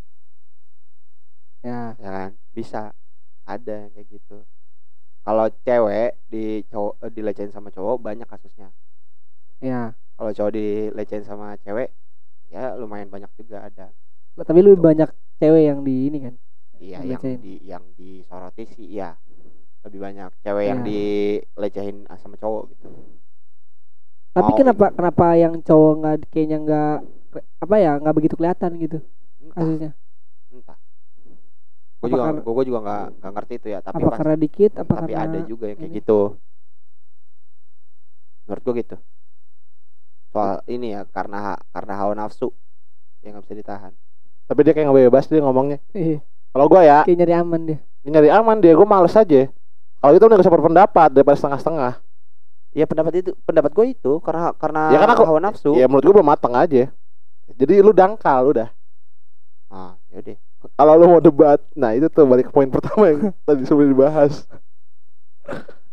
Ya. 1.63 1.95
Ya 1.99 2.09
kan? 2.11 2.31
Bisa. 2.51 2.91
Ada 3.43 3.87
yang 3.87 3.91
kayak 3.95 4.07
gitu. 4.07 4.37
Kalau 5.23 5.47
cewek 5.63 6.19
di 6.27 6.63
cowok 6.67 6.93
eh, 7.07 7.11
dilecehin 7.11 7.51
sama 7.51 7.71
cowok 7.71 7.99
banyak 8.03 8.27
kasusnya. 8.27 8.71
Ya. 9.63 9.95
Kalau 10.19 10.31
cowok 10.35 10.51
dilecehin 10.53 11.23
sama 11.23 11.55
cewek 11.63 11.91
ya 12.53 12.75
lumayan 12.77 13.09
banyak 13.09 13.31
juga 13.39 13.65
ada. 13.65 13.89
Tapi 14.37 14.59
lebih 14.61 14.79
banyak 14.83 15.09
cewek 15.41 15.63
yang 15.73 15.79
di 15.81 15.95
ini 16.11 16.17
kan? 16.27 16.35
Iya 16.77 16.99
Yang 17.01 17.23
yang 17.23 17.39
di 17.39 17.53
yang 17.63 17.83
disoroti 17.95 18.63
sih 18.67 18.85
iya. 18.99 19.15
Lebih 19.83 19.99
banyak 19.99 20.31
cewek 20.43 20.65
yang 20.67 20.81
Iya. 20.83 20.87
dilecehin 20.91 21.97
sama 22.19 22.35
cowok 22.39 22.63
gitu 22.75 22.87
tapi 24.33 24.49
Mau 24.49 24.57
kenapa 24.57 24.85
kenapa 24.91 25.25
yang 25.37 25.53
cowok 25.61 25.93
nggak 26.01 26.15
kayaknya 26.33 26.57
nggak 26.59 26.95
apa 27.61 27.75
ya 27.77 27.91
nggak 28.01 28.15
begitu 28.17 28.33
kelihatan 28.33 28.71
gitu 28.77 28.97
entah. 29.39 29.55
kasusnya? 29.55 29.91
Entah. 30.49 30.77
Gue 32.01 32.07
juga 32.11 32.23
karena- 32.27 32.43
gue 32.43 32.65
juga 32.65 32.79
nggak 32.83 33.03
nggak 33.21 33.31
ngerti 33.37 33.53
itu 33.61 33.67
ya 33.69 33.79
tapi 33.79 33.95
apa 34.01 34.09
pas- 34.09 34.19
karena 34.19 34.35
dikit 34.35 34.71
apa 34.75 34.93
tapi 34.99 35.13
karena 35.13 35.23
ada 35.23 35.39
juga 35.45 35.65
yang 35.69 35.77
kayak 35.79 35.91
ini? 35.93 35.97
gitu. 36.01 36.19
Menurut 38.43 38.61
gue 38.61 38.73
gitu. 38.83 38.95
Soal 40.33 40.55
ini 40.67 40.87
ya 40.91 41.05
karena 41.07 41.53
karena 41.69 41.93
hawa 41.95 42.13
nafsu 42.17 42.49
yang 43.21 43.37
nggak 43.37 43.45
bisa 43.47 43.55
ditahan. 43.55 43.93
Tapi 44.49 44.59
dia 44.65 44.73
kayak 44.75 44.85
nggak 44.89 44.99
bebas 45.07 45.25
dia 45.29 45.39
ngomongnya. 45.39 45.79
Iya, 45.95 46.19
kalau 46.51 46.65
gue 46.67 46.81
ya 46.83 47.07
kayak 47.07 47.17
nyari 47.23 47.33
aman 47.37 47.61
dia. 47.63 47.77
nyari 48.03 48.29
aman 48.33 48.57
dia 48.59 48.73
gue 48.75 48.87
males 48.89 49.15
aja. 49.15 49.47
Kalau 50.03 50.11
itu 50.11 50.25
udah 50.27 50.35
gak 50.35 50.43
usah 50.43 50.51
berpendapat 50.51 51.09
daripada 51.15 51.37
setengah-setengah 51.39 52.02
ya 52.73 52.85
pendapat 52.85 53.13
itu 53.21 53.31
pendapat 53.43 53.71
gue 53.71 53.85
itu 53.93 54.11
karena 54.19 54.51
karena 54.53 54.81
Ya, 54.91 54.99
aku- 54.99 55.23
hawa 55.23 55.39
nafsu. 55.39 55.73
ya 55.73 55.85
menurut 55.85 56.03
gue 56.03 56.13
belum 56.13 56.27
matang 56.27 56.53
aja. 56.53 56.89
Jadi 57.53 57.73
lu 57.79 57.93
dangkal 57.93 58.49
udah. 58.49 58.69
Ah 59.69 59.97
yaudah 60.09 60.37
kalau 60.73 60.95
lu 60.95 61.05
mau 61.07 61.19
debat 61.19 61.59
nah 61.75 61.91
itu 61.91 62.07
tuh 62.07 62.23
balik 62.23 62.47
ke 62.47 62.53
poin 62.53 62.69
pertama 62.69 63.03
yang 63.07 63.19
tadi 63.47 63.63
sebelum 63.63 63.91
dibahas. 63.91 64.47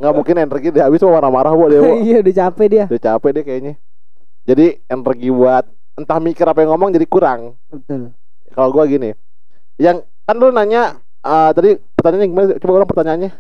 Nggak 0.00 0.14
mungkin 0.14 0.34
energi 0.38 0.68
dia 0.70 0.86
habis 0.86 1.02
mau 1.02 1.12
marah-marah 1.12 1.52
bu 1.52 1.64
dia 1.68 1.80
iya 2.06 2.16
udah 2.20 2.34
capek 2.34 2.66
dia. 2.66 2.84
Udah 2.88 3.02
capek 3.04 3.30
deh 3.36 3.44
kayaknya. 3.44 3.74
Jadi 4.46 4.66
energi 4.86 5.28
buat 5.28 5.64
entah 5.98 6.16
mikir 6.16 6.46
apa 6.46 6.64
yang 6.64 6.72
ngomong 6.72 6.90
jadi 6.90 7.04
kurang. 7.04 7.60
Betul. 7.68 8.16
Kalau 8.50 8.70
gua 8.70 8.84
gini 8.84 9.12
yang 9.76 10.00
kan 10.24 10.36
lu 10.36 10.48
nanya 10.48 10.96
eh, 11.20 11.50
tadi 11.52 11.76
pertanyaannya 11.76 12.28
gimana? 12.28 12.46
Coba 12.56 12.72
ulang 12.74 12.88
pertanyaannya. 12.88 13.30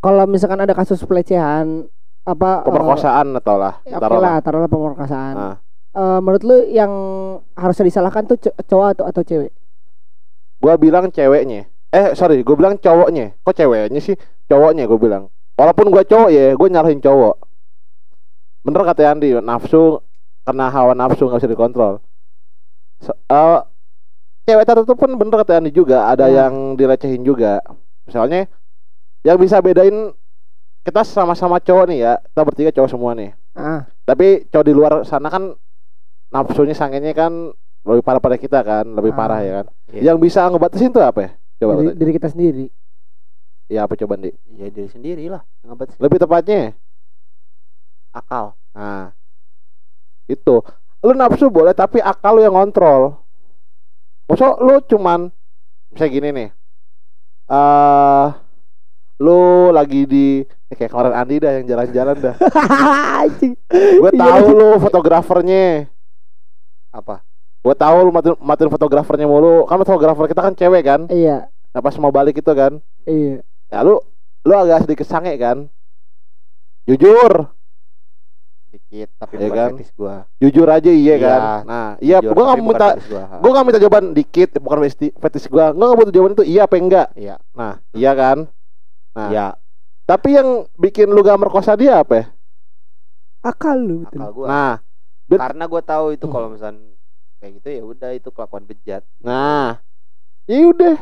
Kalau 0.00 0.24
misalkan 0.26 0.60
ada 0.60 0.72
kasus 0.72 1.00
pelecehan 1.00 1.84
apa 2.20 2.62
pemerkosaan 2.68 3.32
atau 3.32 3.56
lah 3.56 3.80
ya 3.82 3.96
oke 3.96 4.02
taruhlah. 4.04 4.20
lah 4.22 4.34
taruhlah 4.44 4.70
pemerkosaan. 4.70 5.34
Nah. 5.34 5.56
Eh, 5.90 6.18
menurut 6.22 6.42
lu 6.46 6.56
yang 6.70 6.92
harusnya 7.58 7.82
disalahkan 7.82 8.22
tuh 8.22 8.38
co- 8.38 8.54
cowok 8.62 8.86
atau 8.94 9.04
atau 9.10 9.22
cewek? 9.26 9.50
Gua 10.62 10.78
bilang 10.78 11.10
ceweknya. 11.10 11.66
Eh 11.90 12.14
sorry 12.14 12.46
gua 12.46 12.54
bilang 12.54 12.74
cowoknya. 12.78 13.34
Kok 13.42 13.56
ceweknya 13.56 13.98
sih? 13.98 14.14
Cowoknya 14.46 14.86
gua 14.86 14.98
bilang. 15.00 15.24
Walaupun 15.58 15.90
gua 15.90 16.06
cowok 16.06 16.30
ya 16.30 16.54
gua 16.54 16.68
nyalahin 16.70 17.02
cowok. 17.02 17.34
Bener 18.62 18.82
kata 18.86 19.02
Andi 19.10 19.34
nafsu 19.40 19.98
karena 20.46 20.70
hawa 20.70 20.92
nafsu 20.94 21.26
nggak 21.26 21.40
bisa 21.42 21.50
dikontrol. 21.50 21.98
So- 23.02 23.16
eh, 23.16 23.60
cewek 24.46 24.68
tertentu 24.68 24.94
pun 24.94 25.10
bener 25.16 25.42
kata 25.42 25.58
Andi 25.58 25.72
juga 25.72 26.06
ada 26.06 26.30
Ya. 26.30 26.44
yang 26.46 26.78
dilecehin 26.78 27.26
juga. 27.26 27.58
Misalnya 28.06 28.46
yang 29.26 29.40
bisa 29.42 29.58
bedain 29.58 30.12
kita 30.80 31.00
sama-sama 31.02 31.58
cowok 31.58 31.84
nih 31.86 31.98
ya. 32.00 32.12
Kita 32.22 32.42
bertiga 32.42 32.70
cowok 32.72 32.90
semua 32.90 33.12
nih. 33.12 33.30
Ah. 33.52 33.84
Tapi 34.02 34.46
cowok 34.46 34.64
di 34.64 34.72
luar 34.72 34.92
sana 35.04 35.28
kan 35.28 35.52
nafsunya 36.28 36.72
sangenya 36.72 37.12
kan 37.12 37.52
lebih 37.82 38.02
parah 38.02 38.18
pada 38.18 38.36
kita 38.36 38.60
kan. 38.60 38.84
Lebih 38.86 39.12
Ah. 39.12 39.16
parah 39.16 39.40
ya 39.40 39.52
kan. 39.62 39.66
Iya. 39.90 40.12
yang 40.12 40.18
bisa 40.18 40.46
ngebatasin 40.46 40.90
tuh 40.90 41.02
apa 41.02 41.20
ya? 41.20 41.30
Coba 41.58 41.72
diri, 41.76 41.84
lu- 41.84 41.96
diri 41.96 42.10
kita 42.14 42.28
sendiri. 42.28 42.66
Ya 43.66 43.86
apa 43.86 43.94
coba 43.94 44.18
Andi 44.18 44.34
ya 44.50 44.66
diri 44.66 44.86
sendiri 44.86 45.26
lah 45.26 45.42
ngebat 45.62 45.94
lebih 45.96 46.18
tepatnya? 46.18 46.74
Akal. 48.10 48.58
Nah 48.72 49.14
itu. 50.26 50.58
Lu 51.00 51.12
nafsu 51.12 51.48
boleh 51.48 51.72
tapi 51.72 51.96
akal 51.98 52.36
lu 52.36 52.42
yang 52.42 52.52
kontrol 52.52 53.16
Masa 54.28 54.52
lu 54.60 54.78
cuman 54.84 55.26
misalnya 55.90 56.10
gini 56.12 56.28
nih. 56.30 56.48
Eh 57.50 58.26
lu 59.20 59.40
lagi 59.68 60.04
di 60.04 60.26
eh, 60.42 60.74
kayak 60.74 60.90
kemarin 60.90 61.12
Andi 61.12 61.36
dah 61.36 61.52
yang 61.52 61.66
jalan-jalan 61.68 62.16
dah 62.18 62.34
anjing 63.20 63.52
gue 63.68 64.10
Iya, 64.10 64.18
tahu 64.18 64.46
lu 64.50 64.68
fotografernya 64.78 65.92
apa 66.90 67.20
gue 67.60 67.74
tahu 67.76 67.96
lu 68.00 68.10
matiin, 68.10 68.34
matiin 68.40 68.72
fotografernya 68.72 69.28
mulu 69.28 69.68
kan 69.68 69.76
fotografer 69.78 70.24
kita 70.24 70.40
kan 70.40 70.54
cewek 70.54 70.82
kan 70.82 71.00
iya 71.06 71.52
nah 71.70 71.80
pas 71.80 71.92
mau 71.96 72.08
balik 72.08 72.40
itu 72.40 72.48
kan 72.50 72.80
iya 73.04 73.44
ya 73.68 73.78
lu 73.80 74.00
lu 74.40 74.54
agak 74.54 74.88
sedikit 74.88 75.04
sange 75.04 75.36
kan 75.36 75.68
jujur 76.84 77.52
dikit 78.70 79.10
tapi 79.18 79.34
Iya 79.34 79.42
bukan 79.44 79.58
kan? 79.58 79.70
fetish 79.74 79.92
gua. 79.92 80.16
Jujur 80.38 80.66
aja 80.70 80.86
iya 80.88 81.02
Iya, 81.10 81.16
kan. 81.18 81.40
Nah, 81.66 81.88
iya 81.98 82.16
Jujur, 82.22 82.32
gua 82.32 82.44
nggak 82.46 82.58
minta 82.62 82.88
gua. 83.02 83.22
gua 83.42 83.50
nggak 83.50 83.66
minta 83.66 83.78
jawaban 83.82 84.04
dikit 84.14 84.50
bukan 84.56 84.78
fetish 84.80 85.10
fetish 85.12 85.46
gua. 85.50 85.74
Gua 85.74 85.90
nggak 85.90 85.98
butuh 85.98 86.14
jawaban 86.14 86.32
itu 86.32 86.44
iya 86.46 86.62
apa 86.64 86.74
enggak. 86.78 87.08
Iya. 87.12 87.34
Nah, 87.50 87.82
iya 87.90 88.12
kan. 88.14 88.46
Nah, 89.10 89.28
Iya, 89.30 89.46
tapi 90.06 90.38
yang 90.38 90.70
bikin 90.78 91.10
lu 91.10 91.20
gak 91.22 91.40
merkosa 91.40 91.74
dia 91.74 92.00
apa 92.02 92.14
ya? 92.14 92.26
Akal 93.40 93.78
lu 93.80 94.04
betul. 94.04 94.20
akal 94.20 94.30
gua. 94.36 94.46
Nah, 94.46 94.72
bet- 95.26 95.40
Karena 95.40 95.64
gua 95.66 95.82
tahu 95.82 96.04
itu 96.14 96.26
kalau 96.28 96.48
misalnya 96.52 96.92
kayak 97.40 97.52
gitu 97.60 97.68
ya 97.72 97.82
udah 97.82 98.10
itu 98.12 98.28
kelakuan 98.30 98.64
bejat. 98.68 99.02
nah. 99.22 99.80
Ya 100.50 100.66
udah. 100.66 100.96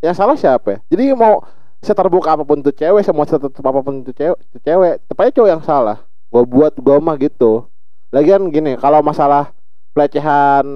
Yang 0.00 0.16
salah 0.16 0.36
siapa 0.36 0.68
ya? 0.68 0.78
Jadi 0.92 1.12
mau 1.12 1.44
seterbuka 1.84 2.32
apa 2.36 2.44
pun 2.44 2.60
tuh 2.64 2.72
cewek, 2.72 3.04
semua 3.04 3.28
setertutup 3.28 3.64
apa 3.64 3.80
pun 3.84 4.00
tuh 4.00 4.16
cewek, 4.16 4.38
tuh 4.52 4.60
cewek, 4.64 4.94
tepatnya 5.08 5.32
cowok 5.36 5.50
yang 5.52 5.62
salah. 5.64 5.98
Gua 6.32 6.42
buat 6.44 6.72
gua 6.80 6.96
mah 7.00 7.16
gitu. 7.20 7.68
Lagian 8.12 8.48
gini, 8.48 8.76
kalau 8.80 9.04
masalah 9.04 9.52
pelecehan 9.92 10.66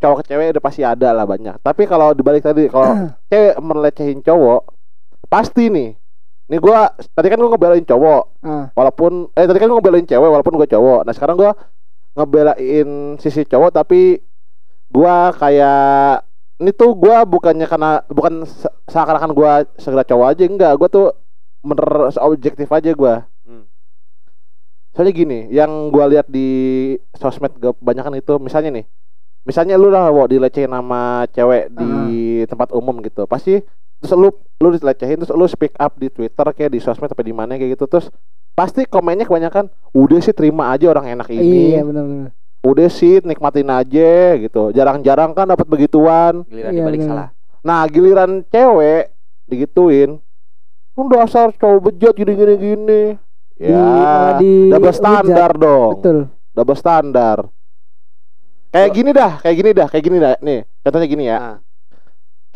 cowok 0.00 0.16
ke 0.22 0.34
cewek 0.34 0.46
udah 0.56 0.64
pasti 0.64 0.82
ada 0.82 1.12
lah 1.14 1.24
banyak. 1.28 1.56
Tapi 1.62 1.82
kalau 1.86 2.10
dibalik 2.16 2.42
tadi, 2.42 2.66
kalau 2.66 2.96
cewek 3.30 3.54
melecehin 3.62 4.18
cowok, 4.24 4.60
pasti 5.30 5.68
nih. 5.70 5.90
Nih 6.46 6.62
gua 6.62 6.88
tadi 7.10 7.26
kan 7.26 7.38
gua 7.42 7.50
ngebelain 7.50 7.82
cowok, 7.82 8.22
Ah. 8.46 8.70
walaupun 8.72 9.34
eh 9.34 9.46
tadi 9.46 9.58
kan 9.58 9.66
gua 9.66 9.78
ngebelain 9.82 10.06
cewek 10.06 10.30
walaupun 10.30 10.54
gua 10.54 10.68
cowok. 10.70 11.00
Nah, 11.02 11.12
sekarang 11.12 11.34
gua 11.34 11.52
ngebelain 12.14 12.88
sisi 13.18 13.42
cowok 13.42 13.74
tapi 13.74 14.22
gua 14.88 15.34
kayak 15.34 16.22
ini 16.56 16.70
tuh 16.70 16.94
gua 16.94 17.26
bukannya 17.26 17.66
karena 17.66 18.00
bukan 18.06 18.46
se- 18.46 18.72
seakan-akan 18.86 19.30
gua 19.34 19.66
segera 19.76 20.06
cowok 20.06 20.26
aja 20.30 20.42
enggak, 20.46 20.72
gua 20.78 20.88
tuh 20.88 21.06
bener 21.66 22.14
objektif 22.22 22.70
aja 22.70 22.94
gua. 22.94 23.26
Hmm. 23.42 23.66
Soalnya 24.94 25.12
gini, 25.12 25.38
yang 25.50 25.90
gua 25.90 26.06
lihat 26.06 26.30
di 26.30 26.48
sosmed 27.18 27.58
gua 27.58 27.74
kebanyakan 27.74 28.22
itu 28.22 28.38
misalnya 28.38 28.80
nih. 28.80 28.86
Misalnya 29.42 29.74
lu 29.74 29.90
lah 29.90 30.10
wo 30.10 30.26
dilecehin 30.26 30.70
sama 30.70 31.26
cewek 31.30 31.70
di 31.70 31.90
tempat 32.46 32.70
umum 32.70 32.98
gitu. 33.02 33.26
Pasti 33.26 33.62
terus 33.98 34.12
lu 34.12 34.28
lu 34.56 34.68
dilecehin 34.70 35.16
terus 35.16 35.30
lu 35.30 35.44
speak 35.44 35.72
up 35.74 35.94
di 35.94 36.08
Twitter 36.08 36.46
kayak 36.48 36.70
di 36.70 36.78
sosmed 36.78 37.08
apa 37.08 37.20
di 37.20 37.30
mana 37.30 37.54
kayak 37.54 37.74
gitu 37.74 37.84
terus 37.86 38.08
pasti 38.52 38.84
komennya 38.84 39.24
kebanyakan 39.24 39.66
udah 39.92 40.18
sih 40.18 40.32
terima 40.32 40.70
aja 40.70 40.88
orang 40.88 41.12
enak 41.12 41.28
ini. 41.28 41.72
Iya 41.72 41.82
benar-benar. 41.82 42.32
Udah 42.62 42.88
sih 42.88 43.20
nikmatin 43.20 43.68
aja 43.68 44.12
gitu. 44.34 44.72
Jarang-jarang 44.72 45.30
kan 45.32 45.46
dapat 45.46 45.64
begituan. 45.64 46.42
Giliran 46.46 46.72
Iya, 46.72 46.80
dibalik 46.80 46.98
bener. 46.98 47.10
salah. 47.10 47.28
Nah, 47.60 47.82
giliran 47.84 48.30
cewek 48.44 49.12
digituin. 49.44 50.18
Lu 50.92 51.02
dasar 51.06 51.52
cowok 51.52 51.80
bejat 51.84 52.14
gini-gini 52.14 52.54
gini. 52.56 53.02
Di- 53.54 53.68
Ya, 53.68 53.76
malah 53.78 54.36
di 54.36 54.68
double 54.68 54.92
standar 54.92 55.50
dong. 55.54 55.92
Betul. 55.96 56.18
Double 56.50 56.76
standar. 56.76 57.38
Kayak 58.68 58.90
gini 58.92 59.10
dah, 59.10 59.32
kayak 59.38 59.56
gini 59.56 59.70
dah, 59.72 59.86
kayak 59.88 60.04
gini 60.04 60.16
dah. 60.18 60.34
Nih, 60.38 60.60
contohnya 60.80 61.06
gini 61.06 61.24
ya. 61.24 61.36
Nah, 61.38 61.56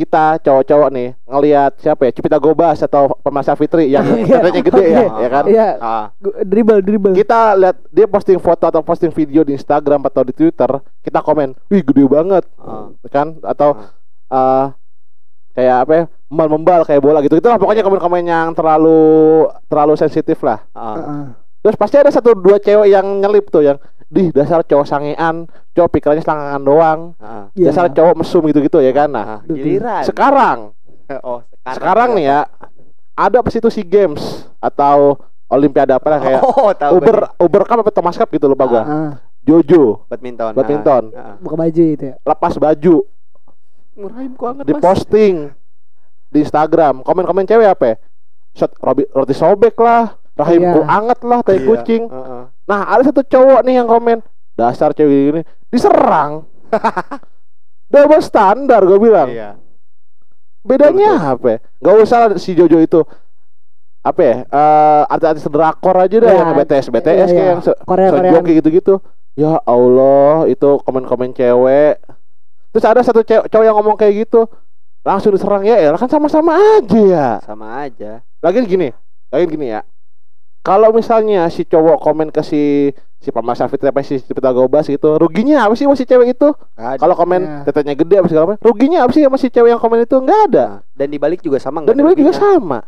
Kita 0.01 0.41
cowok-cowok 0.41 0.89
nih 0.91 1.09
ngelihat 1.29 1.73
siapa 1.77 2.09
ya? 2.09 2.11
Cipta 2.11 2.41
Gobas 2.41 2.81
atau 2.81 3.13
Pemasya 3.21 3.53
Fitri 3.53 3.93
yang 3.93 4.01
Iya. 4.25 4.41
katanya 4.41 4.61
gede 4.65 4.85
ya, 4.87 5.05
ya 5.23 5.29
kan? 5.29 5.45
Iya, 5.45 5.69
ah, 5.77 6.05
dribble 6.41 6.81
dribble. 6.81 7.13
Kita 7.13 7.53
lihat 7.53 7.77
dia 7.93 8.09
posting 8.09 8.41
foto 8.41 8.65
atau 8.65 8.81
posting 8.81 9.13
video 9.13 9.45
di 9.45 9.53
Instagram 9.53 10.01
atau 10.03 10.25
di 10.25 10.33
Twitter, 10.33 10.73
kita 11.05 11.21
komen, 11.21 11.53
"Wih, 11.69 11.85
gede 11.85 12.09
banget." 12.09 12.49
ah, 12.57 12.89
Kan? 13.07 13.37
Atau 13.45 13.77
eh 14.27 14.67
kayak 15.53 15.77
apa 15.85 15.93
ya? 15.93 16.05
Membal 16.31 16.81
kayak 16.83 17.03
bola 17.03 17.21
gitu. 17.21 17.37
Itulah 17.37 17.59
pokoknya 17.59 17.83
komen-komen 17.83 18.25
yang 18.25 18.55
terlalu 18.55 19.45
terlalu 19.69 19.95
sensitif 19.95 20.41
lah. 20.41 20.65
ah. 20.73 20.97
Heeh. 20.97 21.25
Terus 21.61 21.77
pasti 21.77 22.01
ada 22.01 22.09
satu 22.09 22.33
dua 22.33 22.57
cewek 22.57 22.89
yang 22.89 23.05
nyelip 23.21 23.53
tuh 23.53 23.61
yang 23.61 23.77
di 24.11 24.29
dasar 24.29 24.61
cowok 24.61 24.85
sangean, 24.85 25.47
cowok 25.71 25.89
pikirannya 25.89 26.19
selangkangan 26.21 26.63
doang, 26.63 27.01
ah. 27.17 27.47
Iya. 27.53 27.71
dasar 27.71 27.87
cowok 27.89 28.15
mesum 28.17 28.43
gitu-gitu 28.45 28.79
ya 28.79 28.91
kan. 28.91 29.09
Nah, 29.09 29.25
Ah, 29.25 29.39
betul. 29.41 29.55
giliran. 29.57 30.03
sekarang 30.03 30.59
oh, 31.23 31.39
sekarang. 31.41 31.75
sekarang 31.75 32.09
nih 32.13 32.25
ya 32.27 32.41
ada 33.13 33.39
pas 33.39 33.53
itu 33.53 33.69
si 33.69 33.83
games 33.83 34.23
atau 34.59 35.15
olimpiade 35.47 35.91
apa 35.91 36.07
lah 36.09 36.19
kayak 36.19 36.43
Oh, 36.59 36.71
tahu 36.73 36.99
Uber 36.99 37.17
gua 37.17 37.31
Uber 37.39 37.63
Cup 37.65 37.79
apa 37.81 37.91
Thomas 37.91 38.15
Cup 38.15 38.29
gitu 38.29 38.47
lupa 38.47 38.67
gua. 38.67 38.83
Ah, 38.83 39.13
Jojo 39.41 40.05
badminton. 40.07 40.53
badminton. 40.53 41.05
Ah, 41.13 41.23
ah. 41.25 41.35
buka 41.39 41.55
baju 41.57 41.83
itu 41.87 42.05
ya. 42.05 42.15
lepas 42.21 42.53
baju 42.57 42.97
Ngeraim 43.93 44.33
banget, 44.33 44.65
di 44.65 44.73
Mas. 44.73 44.81
posting 44.81 45.35
di 46.27 46.39
Instagram 46.41 47.03
komen-komen 47.03 47.45
cewek 47.45 47.69
apa 47.69 47.85
ya? 47.87 47.97
Shot 48.53 48.73
roti 49.13 49.33
sobek 49.33 49.77
lah 49.77 50.15
rahimku 50.33 50.81
Iya. 50.81 50.89
anget 50.89 51.21
lah 51.23 51.39
tai 51.41 51.57
Iya. 51.57 51.67
kucing 51.69 52.03
Heeh. 52.05 52.43
Nah 52.71 52.87
ada 52.87 53.03
satu 53.03 53.21
cowok 53.21 53.61
nih 53.61 53.75
yang 53.77 53.91
komen 53.91 54.23
dasar 54.55 54.95
cewek 54.95 55.11
gini 55.29 55.41
diserang 55.67 56.47
double 57.93 58.23
standar 58.23 58.79
gue 58.81 58.97
bilang 58.97 59.27
Iya. 59.27 59.59
bedanya 60.61 61.35
apa 61.35 61.47
ya? 61.49 61.59
Gak 61.81 61.97
usah 61.99 62.21
si 62.37 62.53
Jojo 62.53 62.79
itu 62.79 63.01
apa 64.01 64.21
ya 64.21 64.35
eh, 64.43 65.03
artis-artis 65.07 65.45
drakor 65.45 65.97
aja 65.99 66.17
dah 66.17 66.31
Ya, 66.31 66.39
yang 66.39 66.57
BTS 66.57 66.87
BTS 66.89 67.05
iya, 67.05 67.25
kayak 67.27 67.37
iya. 67.37 67.51
yang 67.51 67.61
se 67.61 67.73
Korea 67.83 68.09
Korea. 68.09 68.31
sejoki 68.33 68.53
gitu-gitu 68.57 68.95
ya 69.35 69.61
Allah 69.61 70.47
itu 70.47 70.69
komen-komen 70.81 71.33
cewek 71.33 72.01
terus 72.71 72.85
ada 72.87 73.03
satu 73.03 73.21
cewek 73.21 73.45
cowok 73.47 73.65
yang 73.67 73.77
ngomong 73.77 73.97
kayak 73.97 74.25
gitu 74.25 74.49
langsung 75.01 75.33
diserang 75.33 75.65
ya 75.65 75.77
ya 75.77 75.93
kan 75.93 76.09
sama-sama 76.09 76.57
aja 76.79 77.01
ya 77.01 77.29
Sama 77.43 77.83
aja. 77.83 78.21
lagi 78.39 78.65
gini 78.65 78.89
lagi 79.29 79.47
gini 79.49 79.69
ya 79.69 79.81
kalau 80.61 80.91
misalnya 80.91 81.49
si 81.49 81.65
cowok 81.65 81.99
komen 81.99 82.29
ke 82.29 82.41
si 82.41 82.93
si 83.17 83.29
Paman 83.29 83.53
Safit 83.53 83.81
apa 83.81 84.01
si 84.01 84.17
Cipta 84.17 84.49
Gobas 84.49 84.85
gitu 84.85 85.17
ruginya 85.17 85.63
apa 85.63 85.73
sih 85.73 85.85
sama 85.85 85.93
si 85.93 86.05
cewek 86.05 86.35
itu? 86.35 86.49
Kalau 86.75 87.15
komen 87.15 87.41
Ya. 87.41 87.65
tetenya 87.65 87.93
gede 87.95 88.17
apa 88.17 88.27
segala 88.27 88.45
macam 88.47 88.61
ruginya 88.63 88.99
apa 89.01 89.13
sih 89.13 89.21
sama 89.21 89.37
si 89.37 89.49
cewek 89.49 89.71
yang 89.71 89.79
komen 89.79 90.03
itu? 90.03 90.17
Nggak 90.17 90.41
ada. 90.47 90.65
Nah, 90.67 90.81
dan 90.95 91.09
dibalik 91.09 91.41
juga 91.41 91.57
sama 91.57 91.81
dan 91.83 91.93
dibalik 91.93 92.17
juga 92.17 92.33
sama. 92.33 92.79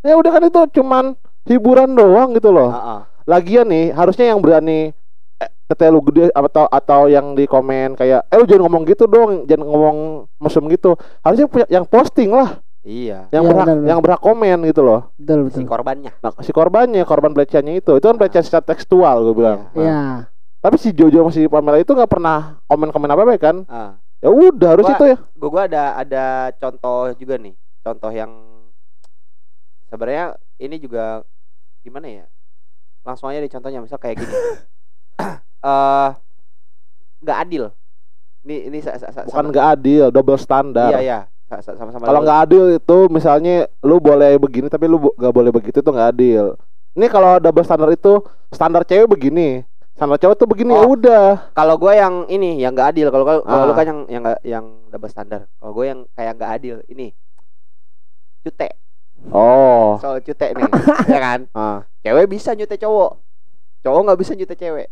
Ya 0.00 0.12
udah 0.14 0.30
kan 0.30 0.42
itu 0.42 0.60
cuman 0.74 1.04
hiburan 1.44 1.92
doang 1.92 2.32
gitu 2.32 2.48
loh. 2.48 2.68
Ah. 2.68 3.02
lagian 3.22 3.64
nih 3.64 3.92
harusnya 3.92 4.28
yang 4.28 4.42
berani 4.42 4.90
eh, 5.38 5.50
tete 5.64 5.86
lu 5.86 6.02
gede 6.02 6.26
atau 6.28 6.66
atau 6.66 7.06
yang 7.06 7.32
di 7.32 7.46
komen 7.46 7.94
kayak 7.94 8.26
eh 8.26 8.36
lu 8.36 8.44
jangan 8.44 8.66
ngomong 8.66 8.82
gitu 8.84 9.06
dong 9.06 9.46
jangan 9.46 9.62
ngomong 9.64 9.96
mesum 10.36 10.66
gitu. 10.66 10.98
Harusnya 11.20 11.46
punya- 11.46 11.70
yang 11.70 11.84
posting 11.84 12.28
lah 12.28 12.58
Iya. 12.82 13.30
yang 13.30 13.42
Iya, 13.42 13.48
berhak 13.48 13.62
benar, 13.62 13.76
benar. 13.78 13.88
yang 13.88 14.00
berhak 14.00 14.20
komen 14.20 14.58
gitu 14.66 14.82
loh 14.82 15.00
Betul 15.14 15.38
Si 15.46 15.46
betul. 15.54 15.70
korbannya. 15.70 16.10
nah 16.18 16.30
si 16.36 16.50
korbannya 16.50 17.02
korban 17.02 17.30
pelecehannya 17.30 17.74
itu 17.76 17.92
itu 17.92 18.02
kan 18.02 18.16
pelecehan 18.16 18.42
secara 18.42 18.64
tekstual 18.64 19.22
gue 19.22 19.34
bilang 19.36 19.70
Iya. 19.72 19.82
Iya. 19.82 20.02
tapi 20.58 20.76
si 20.76 20.90
Jojo 20.90 21.18
sama 21.20 21.30
si 21.30 21.46
Pamela 21.46 21.78
itu 21.78 21.90
nggak 21.90 22.06
pernah 22.08 22.58
komen 22.64 22.90
komen 22.90 23.08
apa 23.08 23.22
apa 23.22 23.34
kan 23.36 23.56
Ah. 23.66 23.94
ya 24.18 24.28
udah 24.28 24.68
harus 24.72 24.82
Gua- 24.84 24.94
itu 24.96 25.04
ya 25.08 25.16
Gua, 25.32 25.48
gua 25.48 25.62
ada 25.64 25.82
ada 25.96 26.24
contoh 26.52 27.10
juga 27.14 27.34
nih. 27.36 27.54
Contoh 27.80 28.10
yang 28.10 28.30
sebenarnya 29.88 30.24
ini 30.56 30.78
juga 30.78 31.26
gimana 31.80 32.06
ya? 32.06 32.26
Langsung 33.02 33.26
aja 33.26 33.38
deh 33.38 33.46
contohnya 33.48 33.78
misal 33.78 33.98
kayak 33.98 34.18
gini. 34.18 34.34
Eh 35.62 36.10
nggak 37.20 37.38
adil. 37.40 37.70
Ini 38.42 38.66
ini 38.66 38.78
sa- 38.78 38.94
sa- 38.96 39.10
sa- 39.10 39.22
bukan 39.22 39.50
nggak 39.50 39.66
adil 39.72 40.04
double 40.10 40.34
standar 40.36 40.90
Iya 40.90 40.98
iya. 41.00 41.20
Sa- 41.52 41.60
sa- 41.60 41.76
Sama-sama. 41.76 42.08
Kalau 42.08 42.24
nggak 42.24 42.40
adil 42.42 42.64
itu 42.72 42.98
misalnya 43.06 43.68
lu 43.80 44.00
boleh 44.00 44.40
begini 44.40 44.66
tapi 44.66 44.88
lu 44.88 44.96
nggak 44.96 45.28
boleh 45.30 45.52
begitu 45.52 45.78
itu 45.78 45.90
nggak 45.92 46.08
adil. 46.10 46.56
Ini 46.92 47.06
kalau 47.06 47.36
double 47.36 47.60
standar 47.60 47.88
itu 47.88 48.20
standar 48.48 48.82
cewek 48.82 49.04
begini, 49.06 49.60
standar 49.92 50.16
cowok 50.16 50.34
tuh 50.34 50.48
begini 50.48 50.72
ya 50.72 50.80
Oh. 50.80 50.92
udah. 50.92 51.52
kalau 51.52 51.76
gue 51.76 51.92
yang 51.92 52.24
ini 52.26 52.56
yang 52.56 52.72
nggak 52.72 52.88
adil 52.90 53.08
kalau 53.08 53.24
kalau 53.24 53.44
Ah. 53.44 53.64
lu 53.64 53.72
kan 53.72 53.84
yang 53.84 54.00
yang 54.08 54.22
nggak 54.22 54.40
yang 54.42 54.64
double 54.88 55.06
standar 55.06 55.40
kalau 55.56 55.72
gue 55.72 55.84
yang 55.86 56.00
kayak 56.10 56.32
nggak 56.34 56.52
adil 56.54 56.76
ini 56.86 57.12
cute 58.42 58.72
Oh, 59.30 60.00
soal 60.00 60.18
cute 60.18 60.50
nih 60.50 60.66
ya 61.12 61.20
kan 61.22 61.40
ah, 61.52 61.86
cewek 62.00 62.26
bisa 62.26 62.52
nyute 62.52 62.74
cowok 62.74 63.20
cowok 63.80 64.00
nggak 64.02 64.18
bisa 64.18 64.32
nyute 64.34 64.54
cewek 64.54 64.88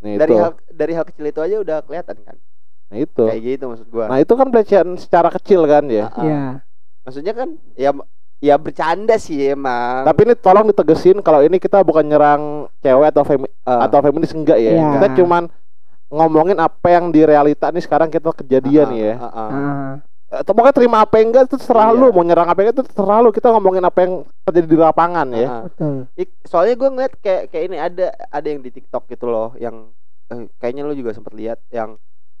nih 0.00 0.14
dari 0.16 0.32
itu. 0.32 0.40
hal 0.40 0.52
dari 0.70 0.92
hal 0.94 1.04
kecil 1.04 1.26
itu 1.26 1.40
aja 1.42 1.56
udah 1.58 1.76
kelihatan 1.82 2.16
kan 2.22 2.36
Nah 2.88 2.96
itu. 2.98 3.22
kayak 3.22 3.42
gitu 3.42 3.64
maksud 3.66 3.86
gue 3.86 4.04
Nah 4.04 4.18
itu 4.18 4.32
kan 4.32 4.46
pelecehan 4.48 4.88
secara 4.94 5.28
kecil 5.30 5.64
kan 5.64 5.84
ya. 5.86 6.08
Iya. 6.14 6.42
maksudnya 7.02 7.32
kan 7.32 7.48
ya 7.72 7.90
ya 8.38 8.54
bercanda 8.54 9.16
sih 9.16 9.50
emang 9.50 10.04
Tapi 10.04 10.20
ini 10.22 10.34
tolong 10.34 10.64
ditegesin 10.66 11.18
kalau 11.20 11.40
ini 11.40 11.56
kita 11.56 11.80
bukan 11.80 12.04
nyerang 12.04 12.42
cewek 12.78 13.10
atau 13.10 13.24
femi 13.24 13.48
Ah. 13.62 13.84
atau 13.84 14.00
feminis 14.00 14.32
enggak 14.32 14.56
ya. 14.56 14.72
Iya. 14.72 14.88
Kita 14.94 15.08
cuman 15.18 15.42
ngomongin 16.08 16.56
apa 16.56 16.88
yang 16.88 17.10
di 17.10 17.20
realita 17.20 17.68
nih 17.68 17.80
sekarang 17.80 18.08
kita 18.08 18.32
kejadian 18.34 18.88
Ah, 18.88 18.96
ya. 18.96 19.12
ah, 19.14 19.26
ah. 19.28 19.48
Ah. 19.50 19.92
Atau 20.30 20.52
pokoknya 20.52 20.76
terima 20.76 21.00
apa 21.00 21.14
yang 21.16 21.28
enggak 21.28 21.44
itu 21.46 21.56
terserah 21.56 21.88
Iya. 21.90 21.98
lu 21.98 22.06
mau 22.10 22.20
nyerang 22.20 22.46
apa 22.46 22.56
yang 22.56 22.66
enggak 22.66 22.76
itu 22.78 22.86
terserah 22.86 23.18
lu. 23.18 23.28
Kita 23.28 23.48
ngomongin 23.50 23.80
apa 23.82 23.98
yang 23.98 24.12
terjadi 24.42 24.66
di 24.66 24.78
lapangan 24.78 25.28
ya. 25.30 25.48
Betul. 25.64 25.94
Soalnya 26.44 26.74
gue 26.74 26.88
ngeliat 26.90 27.12
kayak 27.18 27.42
kayak 27.48 27.64
ini 27.66 27.76
ada 27.76 28.06
ada 28.28 28.46
yang 28.46 28.60
di 28.60 28.70
TikTok 28.70 29.04
gitu 29.06 29.26
loh 29.26 29.52
yang 29.56 29.88
eh, 30.28 30.48
kayaknya 30.56 30.84
lu 30.84 30.92
juga 30.92 31.10
sempat 31.10 31.32
lihat 31.32 31.60
yang 31.68 31.96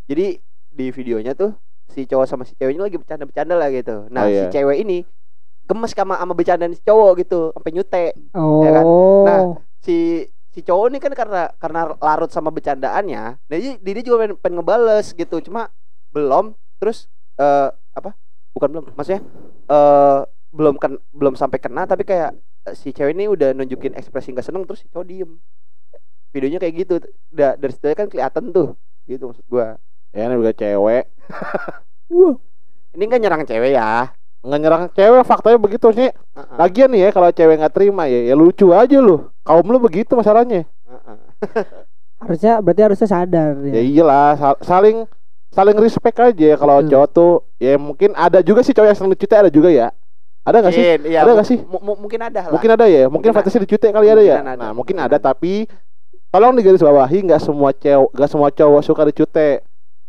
jadi 0.08 0.40
di 0.72 0.86
videonya 0.90 1.36
tuh 1.36 1.52
si 1.92 2.04
cowok 2.04 2.26
sama 2.26 2.42
si 2.48 2.56
ceweknya 2.56 2.88
lagi 2.88 2.96
bercanda-bercanda 2.96 3.54
lah 3.54 3.68
gitu. 3.68 4.08
Nah 4.08 4.24
Oh, 4.24 4.28
iya. 4.28 4.48
si 4.48 4.56
cewek 4.56 4.76
ini 4.82 5.04
gemes 5.68 5.92
sama 5.92 6.16
sama 6.16 6.32
bercandaan 6.32 6.72
si 6.72 6.80
cowok 6.80 7.12
gitu 7.20 7.52
sampai 7.52 7.70
nyute. 7.76 8.04
Oh. 8.32 8.64
Ya 8.64 8.70
kan? 8.72 8.84
Nah, 9.24 9.40
Si 9.78 10.26
si 10.50 10.66
cowok 10.66 10.90
ini 10.90 10.98
kan 10.98 11.12
karena 11.14 11.54
karena 11.54 11.94
larut 12.02 12.26
sama 12.34 12.50
bercandaannya 12.50 13.38
nah 13.38 13.56
jadi 13.78 13.78
dia 13.78 14.02
juga 14.02 14.26
pengen, 14.26 14.34
pengen 14.42 14.56
ngebales 14.58 15.14
gitu 15.14 15.38
cuma 15.38 15.70
belum 16.10 16.50
terus 16.82 17.06
eh 17.38 17.70
apa 17.94 18.16
bukan 18.58 18.68
belum 18.74 18.84
maksudnya 18.98 19.22
eh 19.70 20.20
belum 20.50 20.74
kan 20.82 20.98
belum 21.14 21.38
sampai 21.38 21.62
kena 21.62 21.86
tapi 21.86 22.02
kayak 22.02 22.34
eh, 22.66 22.74
si 22.74 22.90
cewek 22.90 23.14
ini 23.14 23.30
udah 23.30 23.54
nunjukin 23.54 23.94
ekspresi 23.94 24.34
nggak 24.34 24.50
seneng 24.50 24.66
terus 24.66 24.82
si 24.82 24.90
cowok 24.90 25.06
diem 25.06 25.30
videonya 26.34 26.58
kayak 26.58 26.74
gitu 26.74 26.94
udah 27.30 27.54
dari 27.54 27.72
situ 27.72 27.86
kan 27.94 28.08
kelihatan 28.10 28.50
tuh 28.50 28.74
gitu 29.06 29.30
maksud 29.30 29.46
gua 29.46 29.78
Ya 30.10 30.26
ini 30.26 30.34
juga 30.36 30.52
cewek. 30.52 31.04
Wah. 32.14 32.34
ini 32.96 33.04
kan 33.04 33.20
nyerang 33.20 33.44
cewek 33.44 33.76
ya 33.76 34.08
Nggak 34.40 34.60
nyerang 34.64 34.84
cewek 34.90 35.22
faktanya 35.22 35.58
begitu 35.58 35.86
sih. 35.92 36.08
Heeh, 36.08 36.56
Lagian 36.56 36.88
nih 36.88 37.00
ya 37.04 37.10
kalau 37.10 37.28
cewek 37.28 37.58
nggak 37.58 37.74
terima 37.74 38.06
ya, 38.06 38.20
ya 38.24 38.34
lucu 38.34 38.70
aja 38.70 38.96
lu. 38.98 39.28
Kaum 39.42 39.66
lu 39.66 39.78
begitu 39.78 40.14
masalahnya. 40.14 40.64
heeh. 40.64 41.18
Harusnya 42.22 42.58
berarti 42.58 42.82
harusnya 42.82 43.06
sadar 43.06 43.54
Ya 43.62 43.78
ya. 43.78 43.82
iyalah, 43.84 44.34
sal- 44.34 44.62
saling 44.66 45.06
saling 45.54 45.78
respect 45.78 46.18
aja 46.18 46.58
kalau 46.58 46.82
cowok 46.82 47.08
tuh 47.14 47.32
ya 47.56 47.78
mungkin 47.78 48.10
ada 48.18 48.42
juga 48.42 48.66
sih 48.66 48.74
cowok 48.74 48.88
yang 48.90 48.98
seneng 48.98 49.12
dicute 49.14 49.34
ada 49.38 49.46
juga 49.46 49.70
ya. 49.70 49.94
Ada 50.42 50.64
nggak 50.64 50.74
sih? 50.74 50.82
Iya, 51.06 51.18
Ada 51.22 51.30
nggak 51.38 51.46
sih? 51.46 51.58
mu- 51.62 51.78
mu- 51.78 51.98
mungkin 52.00 52.18
ada 52.24 52.40
lah 52.42 52.52
Mungkin 52.56 52.70
ada 52.74 52.86
ya, 52.88 53.06
mungkin, 53.06 53.30
Mungkin 53.30 53.38
fantasi 53.38 53.62
dicute 53.62 53.86
kali 53.86 54.08
ada 54.10 54.22
ya. 54.24 54.40
Ada, 54.40 54.56
Nah, 54.58 54.72
mungkin 54.74 54.96
ada. 54.98 55.20
tapi 55.20 55.68
tolong 56.32 56.56
digaris 56.58 56.80
bawahi 56.80 57.22
nggak 57.22 57.38
semua 57.38 57.70
cewek 57.70 58.10
nggak 58.16 58.30
semua 58.32 58.48
cowok 58.50 58.80
suka 58.82 59.02
dicute. 59.06 59.62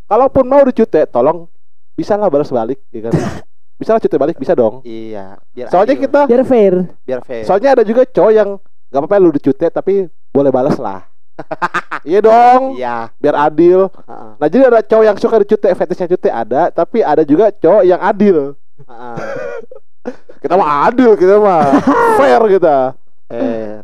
Kalaupun 0.10 0.44
mau 0.44 0.66
dicute, 0.66 1.06
tolong 1.08 1.46
bisa 1.94 2.16
lah 2.16 2.28
balas 2.28 2.50
balik 2.50 2.82
ya 2.90 3.08
kan. 3.08 3.14
bisa 3.80 3.94
lah 3.94 4.02
cute 4.02 4.18
balik 4.18 4.36
bisa 4.36 4.52
dong. 4.52 4.82
iya 4.84 5.40
biar 5.54 5.70
Soalnya 5.70 5.94
adil, 5.94 6.04
kita 6.04 6.22
Biar 6.26 6.44
fair. 6.44 6.74
biar 7.06 7.22
fair 7.22 7.44
soalnya 7.46 7.78
ada 7.78 7.84
juga 7.84 8.04
cowok 8.04 8.34
yang 8.34 8.50
nggak 8.90 9.00
apa-apa 9.00 9.16
lu 9.18 9.32
dicute 9.32 9.68
tapi 9.70 10.10
boleh 10.30 10.50
balas 10.50 10.76
lah. 10.76 11.06
iya 12.04 12.20
dong, 12.20 12.76
iya 12.76 13.08
biar 13.16 13.36
adil. 13.38 13.88
heeh, 13.88 14.30
Nah 14.36 14.48
jadi 14.48 14.64
ada 14.68 14.80
cowok 14.82 15.04
yang 15.06 15.16
suka 15.16 15.36
dicute, 15.40 15.70
fetishnya 15.70 16.08
cute 16.08 16.28
ada, 16.28 16.68
tapi 16.68 17.00
ada 17.00 17.24
juga 17.24 17.54
cowok 17.54 17.84
yang 17.86 18.02
adil. 18.02 18.58
heeh. 18.82 19.18
Kita 20.40 20.56
mah 20.56 20.88
adil, 20.88 21.14
kita 21.14 21.36
mah 21.36 21.76
fair 22.16 22.40
kita. 22.50 22.96
fair 23.28 23.84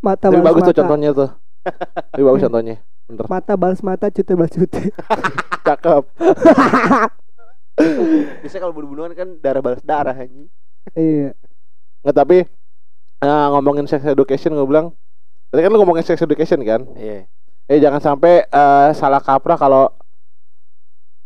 Mata 0.00 0.30
Tapi 0.30 0.38
bagus 0.40 0.62
tuh 0.62 0.70
mata. 0.70 0.80
contohnya 0.80 1.10
tuh. 1.12 1.30
Tapi 1.62 2.22
bagus 2.22 2.42
contohnya. 2.44 2.76
Bener. 3.10 3.26
Mata 3.26 3.54
balas 3.58 3.80
mata, 3.82 4.06
cute 4.08 4.32
balas 4.36 4.52
cute. 4.54 4.90
Cakep. 5.66 6.04
biasanya 8.40 8.62
kalau 8.68 8.74
bunuh-bunuhan 8.76 9.12
kan 9.16 9.28
darah 9.40 9.62
balas 9.64 9.82
darah 9.84 10.16
anjing 10.16 10.48
iya. 10.96 11.32
Nggak 12.04 12.16
tapi 12.16 12.38
eh, 13.20 13.46
ngomongin 13.52 13.86
sex 13.88 14.04
education 14.04 14.56
gue 14.56 14.68
bilang 14.68 14.92
Tadi 15.50 15.60
kan 15.66 15.70
lu 15.72 15.82
ngomongin 15.82 16.06
sex 16.06 16.20
education 16.22 16.60
kan 16.64 16.84
iya 16.96 17.24
Eh 17.70 17.78
jangan 17.78 18.02
sampai 18.02 18.44
eh, 18.44 18.88
salah 18.96 19.22
kaprah 19.22 19.56
kalau 19.56 19.92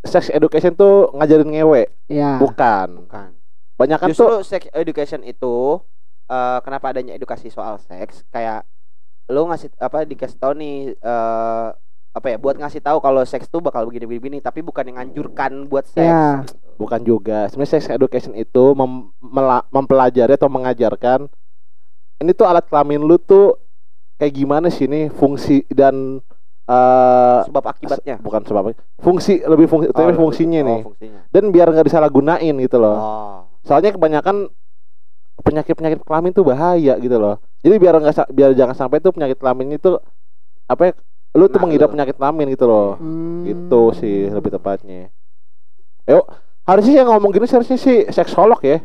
Sex 0.04 0.28
education 0.28 0.76
tuh 0.76 1.08
ngajarin 1.16 1.48
ngewe 1.48 1.88
Iya. 2.12 2.36
Bukan 2.36 3.08
kan 3.08 3.32
Banyak 3.80 3.98
kan 3.98 4.08
tuh 4.12 4.12
justru 4.14 4.34
sex 4.44 4.62
education 4.74 5.24
itu 5.24 5.80
eh, 6.28 6.58
kenapa 6.62 6.92
adanya 6.92 7.16
edukasi 7.16 7.48
soal 7.50 7.80
seks 7.80 8.26
kayak 8.30 8.66
lu 9.26 9.46
ngasih 9.46 9.72
apa 9.76 10.04
dikasih 10.04 10.36
tahu 10.36 10.52
nih 10.54 10.74
eh, 10.94 11.68
apa 12.14 12.26
ya 12.28 12.36
buat 12.36 12.54
ngasih 12.54 12.78
tahu 12.78 12.98
kalau 12.98 13.24
seks 13.24 13.48
tuh 13.48 13.58
bakal 13.58 13.84
begini 13.84 14.06
begini 14.06 14.38
tapi 14.38 14.60
bukan 14.60 14.86
yang 14.86 14.98
anjurkan 15.00 15.66
buat 15.66 15.84
seks. 15.84 16.04
Iya. 16.04 16.46
Bukan 16.74 17.02
juga. 17.02 17.46
Sebenarnya 17.46 17.72
sex 17.72 17.86
education 17.88 18.34
itu 18.34 18.74
mem- 18.74 19.10
mempelajari 19.70 20.34
atau 20.34 20.46
mengajarkan 20.48 21.30
Ini 22.16 22.30
tuh 22.30 22.46
alat 22.46 22.66
kelamin 22.66 22.98
lu 23.00 23.14
tuh 23.16 23.58
Kayak 24.14 24.34
gimana 24.36 24.66
sih 24.70 24.86
ini 24.86 25.10
fungsi 25.10 25.66
dan 25.66 26.22
eh 26.64 27.38
sebab 27.44 27.64
akibatnya. 27.66 28.16
bukan 28.18 28.40
sebab 28.40 28.72
fungsi 28.96 29.42
lebih 29.42 29.66
fungsi 29.66 29.90
tapi 29.90 30.14
Oh, 30.14 30.18
fungsinya 30.18 30.60
oh, 30.60 30.66
nih. 30.66 30.80
fungsinya. 30.86 31.20
Dan 31.28 31.44
biar 31.50 31.66
nggak 31.68 31.84
disalahgunain 31.84 32.54
gitu 32.56 32.78
loh. 32.78 32.94
Oh. 32.94 33.38
Soalnya 33.62 33.90
kebanyakan 33.90 34.48
penyakit 35.36 35.74
penyakit 35.74 36.00
kelamin 36.00 36.30
tuh 36.30 36.44
bahaya 36.44 36.94
gitu 36.96 37.16
loh 37.16 37.36
jadi 37.58 37.74
biar 37.74 37.94
nggak 37.96 38.30
biar 38.30 38.50
jangan 38.52 38.76
sampai 38.76 38.98
tuh 38.98 39.10
penyakit 39.10 39.34
kelamin 39.34 39.74
itu 39.74 39.98
apa 40.64 40.82
ya, 40.84 40.92
lu 41.34 41.44
tuh 41.44 41.56
Kena 41.56 41.62
mengidap 41.66 41.88
penyakit 41.90 42.14
kelamin 42.14 42.46
gitu 42.48 42.64
loh 42.64 42.94
Hmm. 42.94 43.42
gitu 43.42 43.82
sih 43.92 44.28
lebih 44.28 44.50
tepatnya 44.50 45.10
yuk 46.04 46.24
harusnya 46.62 47.02
yang 47.02 47.08
ngomong 47.10 47.30
gini 47.30 47.44
sih 47.44 47.56
harusnya 47.56 47.76
sih 47.76 48.06
seksolog 48.06 48.60
ya 48.60 48.78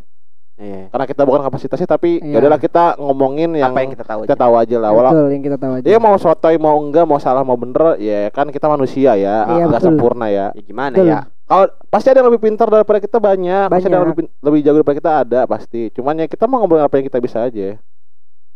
iya 0.58 0.90
karena 0.90 1.06
kita 1.06 1.24
bukan 1.24 1.42
kapasitasnya 1.42 1.88
tapi 1.88 2.20
Iya. 2.20 2.34
ya 2.34 2.38
udahlah 2.38 2.60
kita 2.60 2.84
ngomongin 2.98 3.54
yang 3.54 3.72
apa 3.72 3.80
yang 3.80 3.92
kita 3.94 4.04
tahu 4.04 4.20
kita 4.24 4.34
aja 4.34 4.42
tahu 4.42 4.54
aja 4.58 4.76
lah 4.78 4.92
walau 4.92 5.12
Betul 5.14 5.28
yang 5.30 5.44
kita 5.46 5.56
tahu 5.56 5.72
aja. 5.74 5.86
ya 5.86 5.98
mau 5.98 6.16
sotoy 6.16 6.56
mau 6.58 6.76
enggak 6.78 7.06
mau 7.06 7.16
salah 7.18 7.44
mau 7.44 7.56
bener 7.56 7.96
ya 7.98 8.28
kan 8.30 8.50
kita 8.50 8.68
manusia 8.68 9.16
ya 9.16 9.48
Iya, 9.48 9.64
nggak 9.66 9.80
betul. 9.80 9.88
sempurna 9.88 10.28
ya 10.28 10.52
ya 10.52 10.62
gimana 10.62 10.92
Betul. 10.92 11.08
ya 11.08 11.20
kalau 11.50 11.66
pasti 11.90 12.14
ada 12.14 12.22
yang 12.22 12.30
lebih 12.30 12.46
pintar 12.46 12.70
daripada 12.70 13.02
kita 13.02 13.18
banyak, 13.18 13.66
pasti 13.68 13.90
ada 13.90 13.98
yang 13.98 14.06
Banyak. 14.06 14.14
lebih, 14.14 14.26
lebih 14.38 14.60
jago 14.62 14.78
daripada 14.80 14.98
kita 15.02 15.12
ada 15.26 15.40
pasti. 15.44 15.82
Cuman 15.90 16.22
ya 16.22 16.30
kita 16.30 16.46
mau 16.46 16.62
ngobrol 16.62 16.80
apa 16.80 17.02
yang 17.02 17.10
kita 17.10 17.18
bisa 17.18 17.42
aja. 17.42 17.82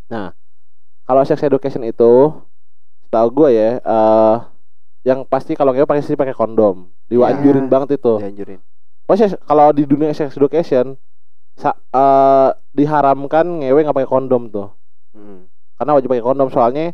Nah, 0.07 0.37
kalau 1.03 1.25
sex 1.25 1.41
education 1.41 1.81
itu, 1.81 2.29
setahu 3.03 3.27
gue 3.33 3.49
ya, 3.49 3.69
eh 3.81 4.35
yang 5.03 5.25
pasti 5.25 5.57
kalau 5.57 5.73
ngewe 5.73 5.89
pakai 5.89 6.05
sih 6.05 6.13
pakai 6.13 6.31
kondom, 6.31 6.85
diwanjurin 7.09 7.65
Ya. 7.65 7.71
banget 7.73 7.97
itu. 7.97 8.21
dianjurin 8.21 8.61
Pasti 9.03 9.35
kalau 9.41 9.73
di 9.73 9.83
dunia 9.83 10.13
sex 10.13 10.37
education, 10.37 10.93
sa- 11.57 11.75
eh, 11.75 12.49
diharamkan 12.71 13.59
ngewe 13.59 13.83
nggak 13.83 13.97
pakai 13.97 14.07
kondom 14.07 14.47
tuh, 14.47 14.69
Hmm. 15.11 15.49
karena 15.75 15.97
wajib 15.97 16.13
pakai 16.13 16.23
kondom 16.23 16.47
soalnya 16.47 16.93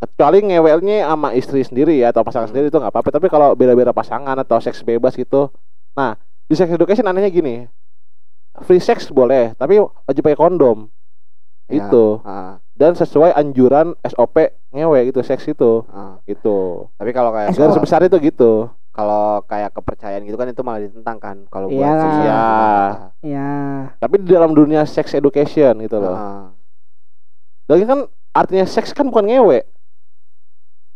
kecuali 0.00 0.40
ngewelnya 0.42 1.04
sama 1.04 1.28
istri 1.30 1.60
sendiri 1.60 1.94
ya 1.94 2.08
atau 2.08 2.20
pasangan 2.20 2.44
Hmm. 2.44 2.56
sendiri 2.56 2.66
itu 2.66 2.76
nggak 2.76 2.88
apa-apa 2.88 3.10
tapi 3.10 3.26
kalau 3.26 3.52
beda-beda 3.52 3.92
pasangan 3.92 4.32
atau 4.34 4.56
seks 4.56 4.80
bebas 4.80 5.12
gitu 5.12 5.52
nah 5.92 6.16
di 6.44 6.54
sex 6.54 6.66
education 6.66 7.04
anehnya 7.04 7.28
gini 7.28 7.68
free 8.60 8.80
sex 8.80 9.06
boleh 9.08 9.52
tapi 9.54 9.76
wajib 9.78 10.22
pakai 10.22 10.36
kondom 10.36 10.88
Ya. 11.66 11.86
itu 11.86 12.18
Ah, 12.20 12.58
dan 12.74 12.92
sesuai 12.92 13.30
anjuran 13.30 13.94
SOP 14.02 14.42
ngewe 14.70 15.06
gitu 15.06 15.22
seks 15.22 15.46
itu 15.46 15.86
ah. 15.86 16.18
gitu 16.24 16.90
tapi 16.96 17.12
kalau 17.12 17.30
kayak 17.30 17.54
SOP. 17.54 17.60
garis 17.60 17.70
kalau- 17.70 17.84
besar 17.84 18.00
itu 18.02 18.16
gitu 18.18 18.52
kalau 18.90 19.38
kayak 19.46 19.70
kepercayaan 19.70 20.24
gitu 20.24 20.34
kan 20.34 20.50
itu 20.50 20.58
malah 20.60 20.82
ditentang 20.82 21.16
kan 21.16 21.36
kalau 21.46 21.70
buat 21.70 21.78
seks 21.78 22.16
Iya. 22.16 22.26
gimana? 22.26 23.06
Ya. 23.22 23.50
tapi 23.96 24.14
di 24.18 24.28
dalam 24.28 24.50
dunia 24.50 24.82
sex 24.82 25.14
education 25.14 25.78
gitu 25.78 25.96
loh 25.96 26.10
Ah, 26.10 26.50
lagi 27.68 27.84
kan 27.84 28.02
artinya 28.32 28.64
seks 28.64 28.90
kan 28.90 29.06
bukan 29.06 29.26
ngewe 29.26 29.62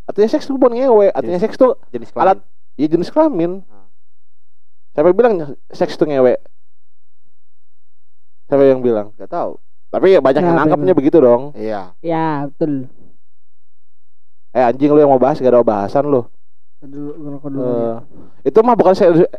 artinya 0.05 0.29
seks 0.29 0.45
tuh 0.45 0.55
bukan 0.55 0.73
ngewe 0.73 1.09
artinya 1.09 1.35
Jenis- 1.35 1.45
seks 1.45 1.55
tuh 1.55 1.75
jenis 1.89 2.09
Alat- 2.11 2.37
kelamin 2.37 2.45
ya 2.75 2.87
jenis 2.87 3.09
kelamin. 3.09 3.51
Ah. 3.65 3.87
siapa 4.91 5.07
yang 5.07 5.17
bilang 5.17 5.33
seks 5.69 5.93
itu 5.93 6.05
ngewe? 6.05 6.35
Siapa 8.45 8.61
yang 8.63 8.79
bilang? 8.79 9.09
Nggak 9.15 9.27
tahu. 9.27 9.57
Tapi 9.89 10.11
ya 10.11 10.19
banyak 10.19 10.41
yang 10.41 10.55
nangkapnya 10.55 10.93
begitu 10.93 11.17
dong. 11.17 11.51
Iya. 11.53 11.95
Ya, 11.99 12.45
betul. 12.45 12.91
eh 14.51 14.63
anjing 14.63 14.87
lu 14.87 14.95
yang 14.97 15.09
mau 15.09 15.19
bahas 15.19 15.35
gak 15.35 15.49
ada 15.49 15.59
bahasan 15.61 16.05
lu. 16.05 16.23
Dulu 16.79 17.11
ngerokok 17.13 17.49
dulu. 17.49 17.63
Eh, 17.65 17.95
itu 18.45 18.59
mah 18.61 18.71
bukan 18.73 18.95
edu- 18.95 19.31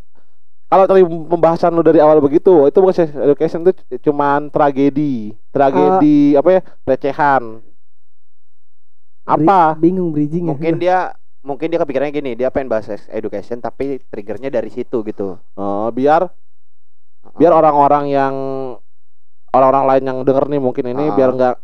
kalau 0.67 0.85
tadi 0.85 1.01
pembahasan 1.07 1.73
lu 1.73 1.81
dari 1.81 1.99
awal 1.99 2.19
begitu 2.19 2.69
itu 2.69 2.77
bukan 2.77 2.93
sex 2.93 3.15
education 3.15 3.65
itu 3.65 3.73
cuman 4.03 4.51
tragedi. 4.51 5.33
Tragedi 5.49 6.35
Eh. 6.35 6.37
apa 6.37 6.49
ya 6.51 6.61
recehan 6.85 7.65
apa 9.27 9.75
Bingung 9.75 10.11
bridging 10.11 10.47
mungkin 10.47 10.79
dia 10.83 11.13
mungkin 11.43 11.67
dia 11.67 11.79
kepikirannya 11.79 12.11
gini 12.13 12.31
dia 12.33 12.49
pengen 12.49 12.67
bahas 12.69 12.87
education 13.09 13.59
tapi 13.59 14.03
triggernya 14.05 14.49
dari 14.49 14.67
situ 14.69 15.03
gitu 15.03 15.39
Eh, 15.53 15.89
biar 15.91 16.31
biar 17.35 17.53
orang-orang 17.53 18.05
yang 18.09 18.35
orang-orang 19.49 19.85
lain 19.89 20.05
yang 20.05 20.19
denger 20.23 20.45
nih 20.49 20.61
mungkin 20.61 20.85
ini 20.89 21.05
Ah. 21.05 21.15
biar 21.15 21.31
nggak 21.33 21.55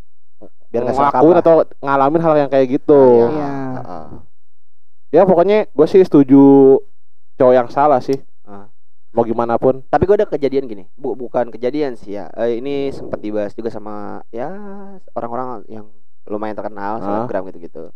biar 0.69 0.83
nggak 0.83 0.97
salah 0.97 1.11
ngelakuin 1.13 1.37
atau 1.39 1.55
ngalamin 1.79 2.21
hal 2.21 2.35
yang 2.37 2.49
kayak 2.49 2.67
gitu 2.73 3.03
Iya. 3.21 3.29
Iya. 3.29 3.51
Heeh. 3.77 4.07
ya 5.13 5.23
pokoknya 5.23 5.57
gue 5.69 5.87
sih 5.87 6.01
setuju 6.01 6.79
cowok 7.35 7.55
yang 7.55 7.69
salah 7.69 8.01
sih 8.01 8.17
Ah. 8.43 8.67
mau 9.11 9.23
gimana 9.23 9.55
pun 9.55 9.85
tapi 9.85 10.03
gue 10.03 10.17
ada 10.17 10.27
kejadian 10.27 10.65
gini 10.65 10.85
Bu- 10.95 11.15
bukan 11.15 11.49
kejadian 11.49 11.95
sih 11.95 12.17
ya 12.17 12.27
Eh, 12.33 12.59
ini 12.59 12.89
sempat 12.89 13.19
dibahas 13.19 13.53
juga 13.53 13.69
sama 13.69 14.25
ya 14.31 14.49
orang-orang 15.11 15.63
yang 15.69 15.87
lumayan 16.25 16.55
terkenal 16.55 16.99
selebgram 16.99 17.47
gitu-gitu 17.47 17.91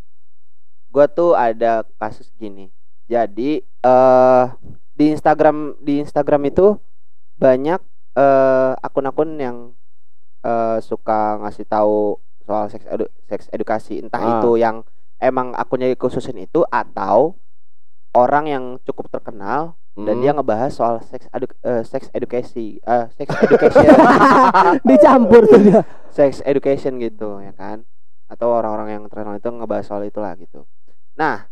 gue 0.88 1.06
tuh 1.08 1.32
ada 1.32 1.84
kasus 1.96 2.30
gini 2.34 2.70
jadi 3.04 3.60
eh 3.62 4.44
di 4.92 5.10
Instagram 5.10 5.56
di 5.78 6.00
Instagram 6.00 6.42
itu 6.44 6.80
banyak 7.34 7.78
eh 8.14 8.72
akun-akun 8.76 9.36
yang 9.36 9.56
eh 10.40 10.78
suka 10.80 11.36
ngasih 11.38 11.64
tahu 11.64 12.16
soal 12.42 12.66
seks 12.66 12.86
edu- 12.86 13.12
seks 13.24 13.46
edukasi 13.50 13.98
entah 13.98 14.18
Ah. 14.18 14.30
itu 14.36 14.56
yang 14.56 14.86
emang 15.18 15.52
akunnya 15.52 15.88
dikhususin 15.88 16.38
itu 16.40 16.62
atau 16.64 17.34
orang 18.12 18.44
yang 18.46 18.64
cukup 18.82 19.10
terkenal 19.10 19.74
dan 19.94 20.14
Hmm. 20.14 20.22
dia 20.22 20.30
ngebahas 20.30 20.70
soal 20.70 20.96
sex 21.02 21.24
edu 21.30 21.48
eh, 21.62 21.82
sex 21.82 22.08
edukasi 22.10 22.78
eh 22.78 23.06
sex 23.10 23.26
education 23.34 23.88
Dicampur 24.84 25.42
tuh 25.44 25.56
dia. 25.58 25.80
sex 26.08 26.40
education 26.42 26.96
gitu 26.98 27.40
ya 27.40 27.52
kan 27.52 27.84
atau 28.26 28.48
orang-orang 28.58 28.88
yang 28.98 29.02
terkenal 29.06 29.34
itu 29.38 29.48
ngebahas 29.50 29.86
soal 29.86 30.02
itulah 30.06 30.32
gitu. 30.38 30.66
Nah 31.18 31.46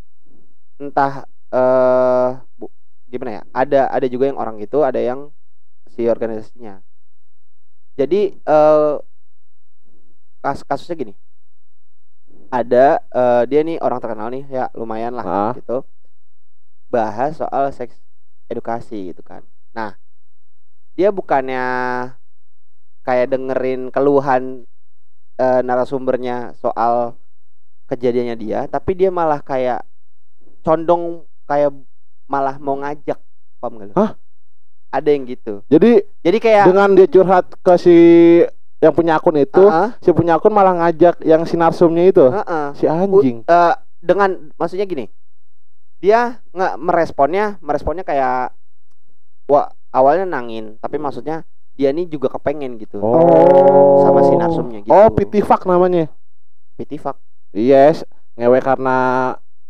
entah 0.81 1.25
eh 1.55 2.31
bu, 2.59 2.67
gimana 3.11 3.31
ya 3.39 3.43
ada 3.55 3.81
ada 3.95 4.07
juga 4.11 4.25
yang 4.31 4.39
orang 4.43 4.59
gitu 4.59 4.83
ada 4.83 4.99
yang 4.99 5.31
si 5.95 6.07
organisasinya. 6.11 6.83
Jadi 7.99 8.21
eh 8.43 8.95
kas 10.43 10.61
kasusnya 10.67 10.97
gini. 10.99 11.15
Ada 12.53 13.03
eh, 13.11 13.43
dia 13.51 13.61
nih 13.67 13.77
orang 13.83 13.99
terkenal 13.99 14.29
nih 14.31 14.45
ya 14.47 14.65
lumayan 14.79 15.15
lah 15.19 15.25
Ah. 15.27 15.53
gitu. 15.59 15.83
Bahas 16.93 17.41
soal 17.41 17.71
seks 17.75 17.99
edukasi 18.51 19.11
gitu 19.11 19.23
kan. 19.25 19.43
Nah 19.75 19.99
dia 20.95 21.11
bukannya 21.11 21.65
kayak 23.05 23.27
dengerin 23.33 23.93
keluhan 23.93 24.65
eh, 25.39 25.61
narasumbernya 25.63 26.55
soal 26.59 27.19
kejadiannya 27.87 28.37
dia 28.39 28.61
tapi 28.67 28.97
dia 28.97 29.13
malah 29.13 29.41
kayak 29.45 29.85
condong 30.65 31.29
kayak 31.45 31.71
malah 32.25 32.57
mau 32.57 32.81
ngajak 32.81 33.21
paham 33.61 33.81
gak 33.81 33.87
lu? 33.93 33.95
Hah? 33.97 34.13
ada 34.95 35.11
yang 35.11 35.27
gitu 35.27 35.67
Jadi 35.67 36.07
jadi 36.23 36.39
kayak 36.39 36.65
dengan 36.71 36.89
dia 36.95 37.09
curhat 37.11 37.51
ke 37.61 37.75
si 37.77 37.97
yang 38.79 38.93
punya 38.93 39.17
akun 39.17 39.41
itu, 39.41 39.65
Heeh, 39.65 39.89
si 40.05 40.13
punya 40.13 40.37
akun 40.37 40.53
malah 40.53 40.77
ngajak 40.77 41.25
yang 41.25 41.49
si 41.49 41.57
narsumnya 41.57 42.05
itu. 42.05 42.29
heeh. 42.29 42.67
Si 42.77 42.85
anjing. 42.85 43.41
Eh, 43.49 43.75
dengan 44.05 44.53
maksudnya 44.61 44.85
gini 44.85 45.09
dia 46.05 46.37
nggak 46.53 46.77
meresponnya 46.77 47.57
meresponnya 47.65 48.05
kayak 48.05 48.53
wah 49.49 49.73
awalnya 49.89 50.29
nangin 50.29 50.77
tapi 50.77 51.01
maksudnya 51.01 51.49
dia 51.75 51.91
nih 51.91 52.07
juga 52.07 52.31
kepengen 52.31 52.77
gitu 52.77 52.99
Oh. 52.99 54.01
sama 54.01 54.21
si 54.23 54.33
narsumnya 54.33 54.79
gitu 54.81 54.91
Oh, 54.91 55.11
pitifak 55.11 55.63
namanya. 55.65 56.07
pitifak 56.75 57.19
Yes, 57.51 58.03
ngewe 58.35 58.59
karena 58.59 58.97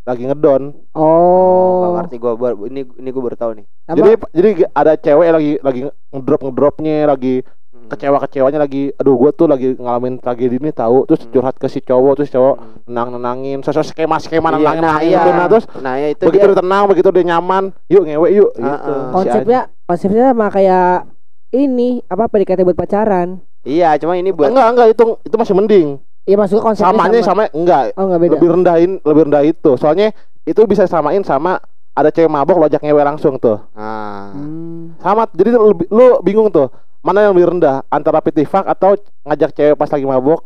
lagi 0.03 0.23
ngedon. 0.23 0.73
oh. 0.93 1.81
Oh. 1.83 1.93
ngerti 1.95 2.17
gua 2.17 2.33
baru 2.35 2.65
ini 2.65 2.85
ini 2.95 3.09
gua 3.09 3.23
baru 3.25 3.37
tahu 3.37 3.53
nih 3.55 3.67
Apa? 3.87 3.97
Jadi 3.97 4.11
jadi 4.33 4.49
ada 4.71 4.93
cewek 4.95 5.29
lagi 5.31 5.53
lagi 5.59 5.81
ngedrop 6.11 6.41
ngedropnya 6.43 6.97
lagi 7.07 7.45
Hmm. 7.75 7.91
kecewa 7.91 8.17
kecewanya 8.19 8.59
lagi 8.61 8.95
aduh 8.95 9.13
gue 9.13 9.31
tuh 9.35 9.45
lagi 9.45 9.75
ngalamin 9.75 10.17
tragedi 10.17 10.57
ini 10.57 10.71
tahu 10.71 11.05
terus 11.05 11.21
Hmm. 11.21 11.33
curhat 11.33 11.53
ke 11.55 11.67
si 11.67 11.81
cowok 11.81 12.13
terus 12.17 12.31
cowok 12.31 12.55
Hmm. 12.55 12.81
nenang 12.87 13.09
nenangin 13.13 13.59
sosok 13.61 13.85
skema 13.85 14.17
skema 14.17 14.49
Iya, 14.49 14.57
nenangin 14.57 14.81
nah, 14.81 14.99
iya. 15.03 15.21
nah 15.27 15.47
terus 15.47 15.65
nah 15.77 15.95
ya 15.95 16.09
itu 16.09 16.23
begitu 16.23 16.47
dia 16.47 16.57
tenang 16.57 16.83
begitu 16.87 17.11
udah 17.11 17.25
nyaman 17.27 17.65
yuk 17.87 18.03
ngewe 18.03 18.29
yuk 18.31 18.51
Ah, 18.55 18.63
gitu 18.65 18.89
ah. 18.91 19.05
Konsepnya 19.11 19.61
konsepnya 19.85 20.23
sama 20.31 20.47
kayak 20.49 21.13
ini 21.55 22.03
apa 22.05 22.27
PDKT 22.27 22.61
buat 22.63 22.75
pacaran. 22.75 23.39
iya 23.63 23.95
cuma 23.95 24.15
ini 24.15 24.29
buat 24.29 24.51
enggak 24.51 24.67
enggak 24.69 24.89
itu 24.91 25.05
itu 25.23 25.35
masih 25.35 25.55
mending 25.55 25.89
Iya 26.25 26.37
maksudnya 26.37 26.65
konsepnya 26.65 26.89
samanya 26.91 27.21
sama. 27.21 27.45
sama 27.45 27.55
enggak 27.55 27.83
Oh 27.95 28.05
enggak 28.05 28.19
beda. 28.19 28.33
lebih 28.35 28.49
rendahin 28.51 28.91
lebih 28.99 29.23
rendah 29.25 29.43
itu 29.43 29.71
soalnya 29.77 30.09
itu 30.43 30.61
bisa 30.65 30.85
samain 30.85 31.21
sama 31.21 31.61
ada 31.93 32.09
cewek 32.09 32.27
mabok 32.27 32.57
lo 32.57 32.67
ajak 32.67 32.81
ngewe 32.81 33.01
langsung 33.01 33.39
tuh 33.39 33.61
nah 33.73 34.33
Hmm. 34.33 34.99
sama 34.99 35.29
jadi 35.31 35.53
lu, 35.53 35.71
lebih- 35.71 35.89
lu 35.89 36.07
bingung 36.21 36.49
tuh 36.49 36.67
mana 37.01 37.23
yang 37.23 37.33
lebih 37.33 37.53
rendah 37.53 37.85
antara 37.87 38.19
pitifak 38.19 38.65
atau 38.65 38.97
ngajak 39.23 39.51
cewek 39.53 39.75
pas 39.75 39.87
lagi 39.87 40.03
mabok 40.03 40.41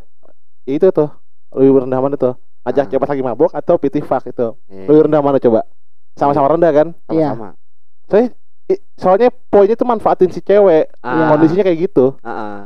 itu 0.65 0.87
tuh 0.89 1.09
lebih 1.51 1.81
rendah 1.81 1.99
mana 1.99 2.15
tuh 2.15 2.35
ngajak 2.63 2.85
Ah. 2.85 2.89
cewek 2.89 3.01
pas 3.01 3.09
lagi 3.09 3.25
mabok 3.25 3.51
atau 3.51 3.75
pitifak 3.77 4.23
itu 4.27 4.55
iya, 4.67 4.85
lebih 4.85 5.07
rendah 5.07 5.21
mana 5.21 5.39
coba 5.39 5.63
sama-sama 6.13 6.51
rendah 6.51 6.71
kan 6.71 6.89
Iya. 7.09 7.33
sama-sama 7.33 7.49
saya 8.05 8.23
i- 8.25 8.33
soalnya 9.01 9.33
poinnya 9.49 9.79
tuh 9.79 9.89
manfaatin 9.89 10.29
si 10.29 10.45
cewek. 10.45 10.93
Ah, 11.01 11.33
kondisinya 11.33 11.65
kayak 11.65 11.89
gitu. 11.89 12.17
Ah, 12.21 12.31
ah. 12.31 12.59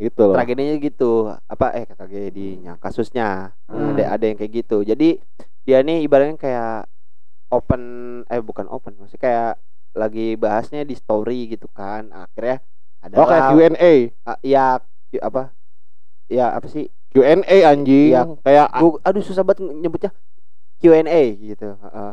gitu 0.00 0.32
loh. 0.32 0.36
Tragedinya 0.36 0.76
gitu. 0.80 1.12
Apa 1.48 1.76
eh 1.76 1.84
tragedinya 1.88 2.76
kasusnya. 2.80 3.56
Hmm. 3.68 3.96
ada 3.96 4.16
ada 4.16 4.24
yang 4.24 4.36
kayak 4.36 4.64
gitu. 4.64 4.84
Jadi 4.84 5.20
dia 5.64 5.78
nih 5.84 6.04
ibaratnya 6.04 6.36
kayak 6.40 6.88
open 7.52 7.82
eh 8.28 8.40
bukan 8.40 8.66
open 8.70 8.96
maksudnya 8.96 9.20
kayak 9.20 9.52
lagi 9.92 10.38
bahasnya 10.40 10.84
di 10.84 10.96
story 10.96 11.52
gitu 11.52 11.68
kan. 11.72 12.08
Akhirnya 12.12 12.64
ada 13.00 13.14
oh 13.16 13.26
kayak 13.28 13.44
Q&A 13.52 13.92
ya 14.44 14.80
Q- 15.12 15.24
apa? 15.24 15.52
Ya 16.30 16.52
apa 16.56 16.68
sih? 16.68 16.88
Q&A 17.10 17.56
anjing. 17.66 18.14
Iya. 18.14 18.22
kayak 18.40 18.66
Gua, 18.78 19.02
aduh 19.02 19.24
susah 19.24 19.42
banget 19.42 19.66
nyebutnya 19.68 20.14
Q&A 20.80 21.20
gitu. 21.36 21.76
Heeh. 21.76 22.12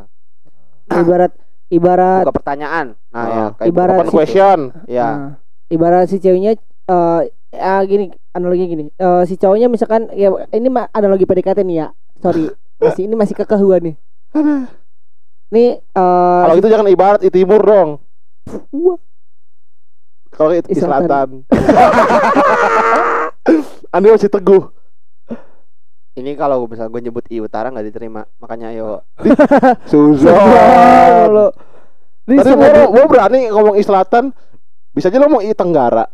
Ibarat 0.88 1.32
ibarat 1.70 2.24
buka 2.24 2.36
pertanyaan. 2.36 2.86
Nah 3.10 3.24
ya 3.24 3.38
Ah, 3.38 3.48
kayak 3.54 3.68
ibarat 3.68 3.98
open 3.98 4.06
si- 4.06 4.14
question. 4.14 4.58
Ya. 4.86 5.08
Nah, 5.08 5.30
ibarat 5.68 6.04
si 6.08 6.16
ceweknya 6.18 6.52
eh 6.88 7.20
ya 7.50 7.74
gini 7.84 8.12
analogi 8.32 8.64
gini. 8.66 8.84
Eh, 8.90 9.22
si 9.24 9.36
cowoknya 9.36 9.68
misalkan 9.68 10.08
ya 10.12 10.28
ini 10.50 10.68
mah 10.68 10.88
analogi 10.92 11.24
PDKT 11.24 11.62
nih 11.62 11.76
ya. 11.78 11.88
Sorry. 12.18 12.50
Masih 12.78 13.04
ini 13.04 13.14
masih 13.14 13.34
kekahuan 13.34 13.82
nih. 13.82 13.96
Nih 15.50 15.68
eh 15.78 16.42
kalau 16.44 16.54
gitu 16.54 16.68
jangan 16.68 16.88
ibarat 16.88 17.20
i 17.20 17.28
timur 17.28 17.60
dong. 17.60 17.90
Kalau 20.30 20.52
itu 20.54 20.68
di 20.68 20.76
selatan. 20.78 21.04
selatan 21.04 21.28
Andi 23.90 24.08
masih 24.08 24.30
teguh 24.30 24.62
ini 26.18 26.34
kalau 26.34 26.66
misalnya 26.66 26.90
gue 26.90 27.02
nyebut 27.06 27.26
I 27.30 27.38
utara 27.46 27.70
nggak 27.70 27.94
diterima 27.94 28.26
makanya 28.42 28.74
ayo. 28.74 29.06
Suzon 29.90 30.34
lo. 31.30 31.54
Gua, 32.28 32.44
di 32.44 32.84
gua 32.92 33.06
berani 33.08 33.48
ngomong 33.48 33.80
i 33.80 33.84
selatan 33.88 34.36
Bisa 34.92 35.08
aja 35.08 35.22
lo 35.22 35.30
mau 35.30 35.40
i 35.46 35.54
tenggara. 35.54 36.10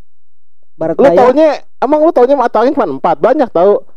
Barat 0.75 0.99
Lu 0.99 1.07
daya. 1.07 1.17
taunya 1.17 1.49
Emang 1.79 2.03
lu 2.03 2.11
taunya 2.11 2.35
matangin 2.35 2.75
cuma 2.75 2.85
empat? 2.85 3.17
Banyak 3.17 3.49
tau. 3.49 3.87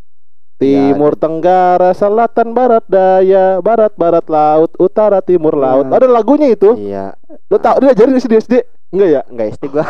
Timur 0.56 1.12
Tenggara 1.20 1.92
Selatan 1.92 2.56
Barat 2.56 2.80
Daya 2.88 3.60
Barat 3.60 3.92
Barat 3.92 4.24
Laut 4.24 4.72
Utara 4.80 5.20
Timur 5.20 5.52
Laut. 5.52 5.84
Nah. 5.84 6.00
Ada 6.00 6.08
lagunya 6.08 6.48
itu. 6.48 6.72
Iya. 6.80 7.12
Lu 7.52 7.60
tau 7.60 7.76
dia 7.82 7.92
ajarin 7.92 8.16
di 8.16 8.22
SD 8.22 8.32
SD 8.40 8.54
Enggak 8.94 9.08
ya? 9.10 9.20
Nggak 9.28 9.46
SD 9.58 9.64
gue 9.68 9.84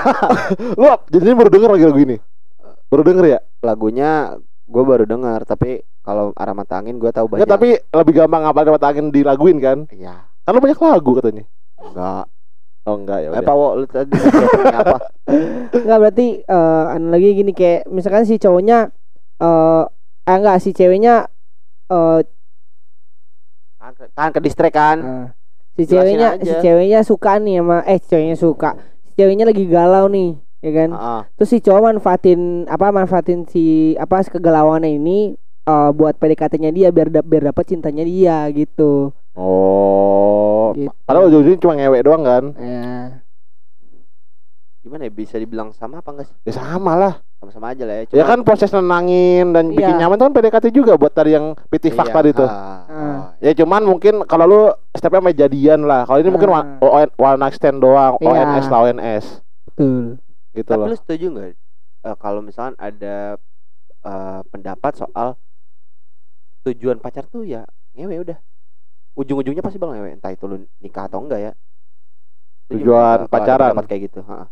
Lu 0.74 0.86
jadinya 1.12 1.34
baru 1.38 1.50
denger 1.54 1.70
lagi 1.70 1.84
lagu 1.86 2.00
ini. 2.02 2.16
Baru 2.90 3.02
denger 3.06 3.24
ya? 3.30 3.38
lagunya 3.62 4.10
gue 4.66 4.82
baru 4.82 5.04
dengar 5.06 5.46
tapi 5.46 5.82
kalau 6.06 6.30
arah 6.38 6.54
mata 6.54 6.78
angin 6.78 7.02
gue 7.02 7.10
tahu 7.10 7.26
banyak. 7.26 7.42
Enggak 7.42 7.54
tapi 7.58 7.68
lebih 7.82 8.12
gampang 8.14 8.46
ngapalin 8.46 8.72
matangin 8.72 9.06
dilaguin 9.10 9.58
kan? 9.58 9.78
Iya. 9.90 10.30
Kan 10.46 10.54
lu 10.54 10.62
banyak 10.62 10.78
lagu 10.78 11.10
katanya. 11.18 11.44
Enggak. 11.82 12.24
Oh 12.86 12.94
enggak 12.94 13.18
ya 13.18 13.34
eh 13.34 13.42
Wo, 13.50 13.74
lu 13.74 13.86
tadi 13.90 14.14
apa? 14.70 15.10
Enggak 15.82 15.98
berarti 15.98 16.26
eh 16.40 16.84
analogi 16.94 17.34
gini 17.34 17.50
kayak 17.50 17.90
misalkan 17.90 18.22
si 18.22 18.38
cowoknya 18.38 18.94
eh 19.42 19.84
eh 20.22 20.36
enggak 20.38 20.62
si 20.62 20.70
ceweknya 20.70 21.26
eh 21.90 22.20
kan 23.76 23.90
ke- 23.90 24.10
kan 24.14 24.28
ke 24.30 24.38
distrik 24.38 24.70
kan? 24.70 24.96
Eh, 25.02 25.26
si 25.74 25.82
Jelasin 25.82 25.98
ceweknya 26.14 26.28
aja. 26.30 26.44
si 26.46 26.52
ceweknya 26.62 27.00
suka 27.02 27.32
nih 27.42 27.58
sama 27.58 27.76
eh 27.82 27.98
si 27.98 28.06
ceweknya 28.06 28.36
suka. 28.38 28.70
Si 29.02 29.12
ceweknya 29.18 29.44
lagi 29.50 29.64
galau 29.66 30.06
nih 30.06 30.38
ya 30.62 30.70
kan? 30.70 30.90
Heeh. 30.94 31.20
terus 31.34 31.50
si 31.50 31.58
cowok 31.58 31.82
manfaatin 31.90 32.40
apa 32.66 32.86
manfaatin 32.88 33.50
si 33.50 33.64
apa 33.98 34.22
kegalauannya 34.22 34.94
ini 34.94 35.34
eh, 35.66 35.90
buat 35.92 36.14
PDKT-nya 36.14 36.70
dia 36.70 36.88
biar 36.88 37.10
da- 37.10 37.22
biar 37.22 37.42
dapat 37.46 37.64
cintanya 37.66 38.02
dia 38.02 38.46
gitu. 38.50 39.10
Oh 39.34 40.72
Gitu. 40.72 40.90
Padahal 41.02 41.28
ujung-ujungnya 41.28 41.58
cuma 41.58 41.74
ngewek 41.74 42.02
doang 42.02 42.22
kan 42.22 42.44
Ya. 42.56 43.22
gimana 44.78 45.02
ya 45.02 45.10
bisa 45.10 45.34
dibilang 45.34 45.72
sama 45.72 45.98
apa 45.98 46.10
enggak 46.10 46.26
sih 46.26 46.36
Ya 46.42 46.52
sama 46.54 46.94
lah 46.94 47.14
sama-sama 47.36 47.72
aja 47.72 47.82
lah 47.82 47.94
ya 47.96 48.04
Ya 48.12 48.24
kan 48.24 48.42
proses 48.42 48.70
nenangin 48.70 49.50
dan 49.50 49.68
bikin 49.68 49.94
Iya. 49.94 50.00
nyaman 50.00 50.16
tuh 50.16 50.26
kan 50.26 50.34
PDKT 50.34 50.66
juga 50.70 50.94
buat 50.94 51.10
tadi 51.10 51.32
yang 51.32 51.58
pitifak 51.66 52.06
Iya, 52.06 52.14
tadi 52.14 52.30
tuh. 52.32 52.44
ah, 52.44 52.54
Ah. 52.54 52.82
oh, 52.86 53.20
Ya 53.38 53.52
cuman 53.52 53.82
mungkin 53.82 54.14
kalau 54.24 54.44
lu 54.44 54.60
stepnya 54.90 55.20
sama 55.20 55.30
jadian 55.30 55.80
lah. 55.82 56.02
Kalau 56.02 56.18
ini 56.18 56.30
mungkin 56.30 56.50
Ah. 56.50 56.64
one, 56.78 57.10
one, 57.12 57.36
night 57.36 57.52
stand 57.52 57.78
doang, 57.78 58.16
Iya. 58.16 58.26
ONS 58.26 58.66
lah 58.66 58.78
ONS 58.82 59.24
Betul. 59.66 60.04
gitu 60.52 60.66
tapi 60.66 60.78
loh. 60.78 60.88
lu 60.88 60.96
setuju 60.96 61.26
nggak 61.30 61.46
eh, 62.02 62.16
kalau 62.16 62.40
misalkan 62.40 62.74
ada 62.76 63.36
eh, 64.02 64.40
pendapat 64.46 64.92
soal 64.96 65.34
tujuan 66.66 66.98
pacar 66.98 67.24
tuh 67.24 67.42
ya 67.42 67.62
ngewe 67.92 68.20
udah 68.22 68.38
ujung-ujungnya 69.14 69.62
pasti 69.62 69.78
bakal 69.78 69.94
ngewe 69.94 70.10
entah 70.12 70.28
itu 70.28 70.44
lu 70.44 70.56
nikah 70.78 71.06
atau 71.06 71.22
enggak 71.22 71.40
ya 71.40 71.52
Tujuan 72.66 73.18
ada 73.22 73.30
pacaran. 73.30 73.78
kayak 73.80 74.10
gitu 74.10 74.20
ha. 74.22 74.50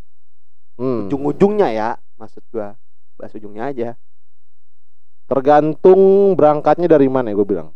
Hmm. 0.74 1.06
ujung-ujungnya 1.06 1.68
ya 1.68 1.88
maksud 2.14 2.46
gua 2.48 2.78
bahas 3.14 3.32
ujungnya 3.32 3.66
aja 3.66 3.88
Tergantung 5.24 6.00
berangkatnya 6.34 6.84
dari 6.86 7.08
mana 7.08 7.32
ya 7.32 7.34
gue 7.34 7.48
bilang. 7.48 7.72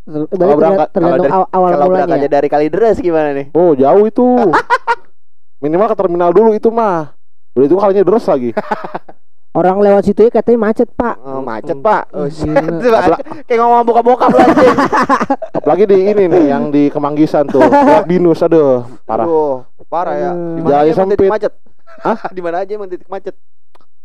Ter- 0.00 0.32
Kalau 0.32 0.56
berangkat- 0.56 0.90
tergantung 0.90 1.28
kalau 1.28 1.44
aw- 1.44 1.50
awal 1.52 1.68
kalau 1.68 1.84
mulanya. 1.84 2.08
berangkatnya 2.08 2.30
dari 2.32 2.48
Kalideres 2.48 2.96
gimana 2.98 3.36
nih 3.36 3.52
Oh 3.52 3.76
jauh 3.76 4.00
itu. 4.02 4.24
Minimal 5.62 5.86
ke 5.86 5.96
terminal 5.98 6.32
dulu 6.32 6.50
itu 6.50 6.72
mah. 6.72 7.12
Udah 7.52 7.66
itu 7.66 7.76
kalinya 7.76 8.00
deres 8.02 8.24
lagi. 8.24 8.50
Orang 9.50 9.82
lewat 9.82 10.06
situ 10.06 10.22
ya 10.22 10.30
katanya 10.30 10.62
macet, 10.62 10.86
Pak. 10.94 11.18
oh, 11.20 11.42
macet 11.42 11.74
Hmm. 11.74 11.82
pak 11.82 12.02
oh, 12.14 12.30
shit. 12.30 12.54
kayak 13.50 13.58
ngomong 13.58 13.82
buka-buka 13.82 14.30
anjing 14.30 14.78
Apalagi 15.58 15.84
di 15.84 15.96
ini 16.06 16.24
nih 16.24 16.44
yang 16.46 16.70
di 16.70 16.86
Kemanggisan 16.86 17.50
tuh. 17.50 17.58
Lewat 17.58 18.06
Binus 18.06 18.38
aduh 18.40 18.86
parah. 19.02 19.26
Aduh, 19.26 19.66
parah 19.86 20.14
ya. 20.14 20.30
Di 20.30 20.60
mana 20.62 20.70
Jalannya 20.70 20.86
aja 20.86 20.94
emang 20.94 21.08
titik 21.08 21.18
sempit. 21.18 21.30
macet? 21.34 21.52
Hah? 22.00 22.18
Di 22.36 22.40
mana 22.40 22.56
aja 22.62 22.72
emang 22.72 22.88
titik 22.88 23.08
macet? 23.10 23.34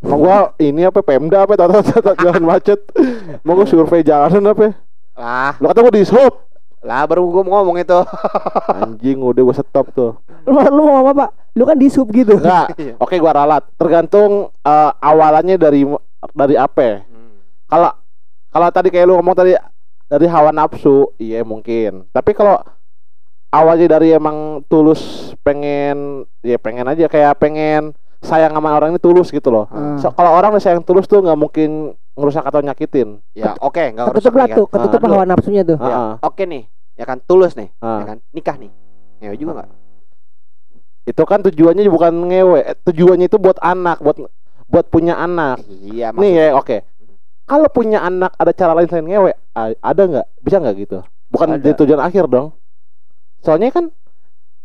Mau 0.02 0.18
gua 0.18 0.50
ini 0.58 0.82
apa 0.82 1.00
Pemda 1.00 1.38
apa 1.40 1.54
tata 1.54 1.78
tata 1.80 2.12
jalan 2.18 2.42
macet. 2.42 2.80
Mau 3.40 3.54
gua 3.54 3.64
survei 3.64 4.02
jalanan 4.02 4.50
apa? 4.50 4.74
Lah, 5.14 5.54
Lu 5.58 5.70
kata 5.70 5.78
gua 5.80 5.94
di 5.94 6.02
sub. 6.02 6.45
Lah 6.86 7.02
baru 7.04 7.26
gua 7.26 7.42
mau 7.42 7.52
ngomong 7.60 7.76
itu. 7.76 7.98
Anjing 8.80 9.18
udah 9.18 9.42
gua 9.42 9.54
stop 9.54 9.90
tuh. 9.90 10.14
Lu, 10.46 10.54
lu 10.54 10.80
mau 10.80 11.02
ngomong 11.02 11.12
apa? 11.12 11.26
Lu 11.52 11.66
kan 11.66 11.74
di 11.74 11.90
sub 11.90 12.06
gitu. 12.10 12.38
Enggak. 12.38 12.72
Iya. 12.80 12.94
Oke 12.96 13.18
gua 13.18 13.34
ralat. 13.34 13.66
Tergantung 13.74 14.54
eh, 14.56 14.90
awalannya 14.96 15.58
dari 15.58 15.82
dari 16.32 16.54
apa. 16.54 17.02
Hmm. 17.02 17.42
Kalau 17.66 17.90
kalau 18.48 18.68
tadi 18.70 18.88
kayak 18.88 19.04
lu 19.04 19.18
ngomong 19.18 19.34
tadi 19.34 19.52
dari 20.06 20.26
hawa 20.30 20.54
nafsu, 20.54 21.10
iya 21.18 21.42
mungkin. 21.42 22.06
Tapi 22.14 22.30
kalau 22.30 22.62
awalnya 23.50 23.98
dari 23.98 24.14
emang 24.14 24.62
tulus 24.66 25.32
pengen 25.42 26.22
ya 26.40 26.56
pengen 26.56 26.86
aja 26.86 27.06
kayak 27.06 27.36
pengen 27.36 27.90
sayang 28.22 28.50
sama 28.50 28.74
orang 28.74 28.94
ini 28.94 29.00
tulus 29.00 29.28
gitu 29.28 29.50
loh. 29.50 29.66
Hmm. 29.68 29.98
So, 29.98 30.10
kalau 30.10 30.34
orang 30.34 30.56
sayang 30.58 30.82
tulus 30.82 31.06
tuh 31.06 31.22
nggak 31.22 31.38
mungkin 31.38 31.94
ngerusak 32.16 32.42
atau 32.42 32.64
nyakitin. 32.64 33.20
Ya, 33.36 33.52
oke, 33.60 33.92
enggak 33.92 34.08
Ketutup 34.10 34.34
lah 34.34 34.46
tuh, 34.48 34.66
kan? 34.66 34.72
ketutup 34.80 35.00
Ah. 35.04 35.08
hawa 35.12 35.24
nafsunya 35.28 35.62
tuh. 35.62 35.76
Ya, 35.78 35.92
Ah, 35.92 36.12
oke 36.24 36.42
nih. 36.42 36.64
Ya 36.96 37.04
kan 37.04 37.20
tulus 37.20 37.52
nih, 37.54 37.68
ah. 37.84 38.00
ya 38.00 38.04
kan? 38.16 38.18
Nikah 38.32 38.56
nih. 38.56 38.72
Ngewe 39.20 39.36
juga 39.36 39.52
enggak? 39.60 39.70
Itu 41.06 41.22
kan 41.22 41.40
tujuannya 41.44 41.86
bukan 41.86 42.12
ngewe, 42.32 42.60
eh, 42.66 42.76
tujuannya 42.82 43.30
itu 43.30 43.38
buat 43.38 43.60
anak, 43.62 44.02
buat 44.02 44.16
buat 44.66 44.86
punya 44.90 45.14
anak. 45.14 45.62
Iya, 45.68 46.10
Nih 46.16 46.32
ya, 46.34 46.46
oke. 46.58 46.82
Kalau 47.46 47.70
punya 47.70 48.02
anak 48.02 48.34
ada 48.34 48.50
cara 48.50 48.74
lain 48.74 48.90
selain 48.90 49.06
ngewe, 49.06 49.30
ada 49.54 50.02
nggak? 50.02 50.26
Bisa 50.42 50.56
nggak 50.58 50.76
gitu? 50.82 50.98
Bukan 51.30 51.54
Ada. 51.54 51.62
jadi 51.62 51.74
tujuan 51.78 52.02
akhir 52.02 52.26
dong. 52.26 52.50
Soalnya 53.46 53.70
kan 53.70 53.94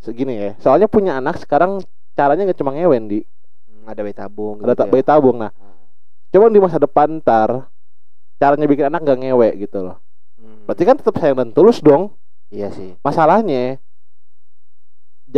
segini 0.02 0.34
ya. 0.34 0.52
Soalnya 0.58 0.90
punya 0.90 1.22
anak 1.22 1.38
sekarang 1.38 1.86
caranya 2.18 2.50
nggak 2.50 2.58
cuma 2.58 2.74
ngewe, 2.74 2.98
di 3.06 3.20
Hmm, 3.82 3.90
ada 3.90 4.02
bayi 4.06 4.14
tabung 4.14 4.62
ada 4.62 4.74
tak 4.78 4.94
bayi 4.94 5.02
tabung. 5.02 5.42
Nah, 5.42 5.50
coba 6.30 6.54
di 6.54 6.62
masa 6.62 6.78
depan 6.78 7.18
ntar 7.18 7.66
caranya 8.38 8.66
bikin 8.70 8.94
anak 8.94 9.02
nggak 9.02 9.20
ngewe 9.26 9.50
gitu 9.58 9.78
loh. 9.82 9.98
Hmm, 10.38 10.70
Berarti 10.70 10.84
kan 10.86 10.96
tetap 11.02 11.18
sayang 11.18 11.38
dan 11.38 11.50
tulus 11.50 11.82
dong. 11.82 12.14
Iya 12.52 12.68
sih. 12.70 12.94
Masalahnya 13.00 13.80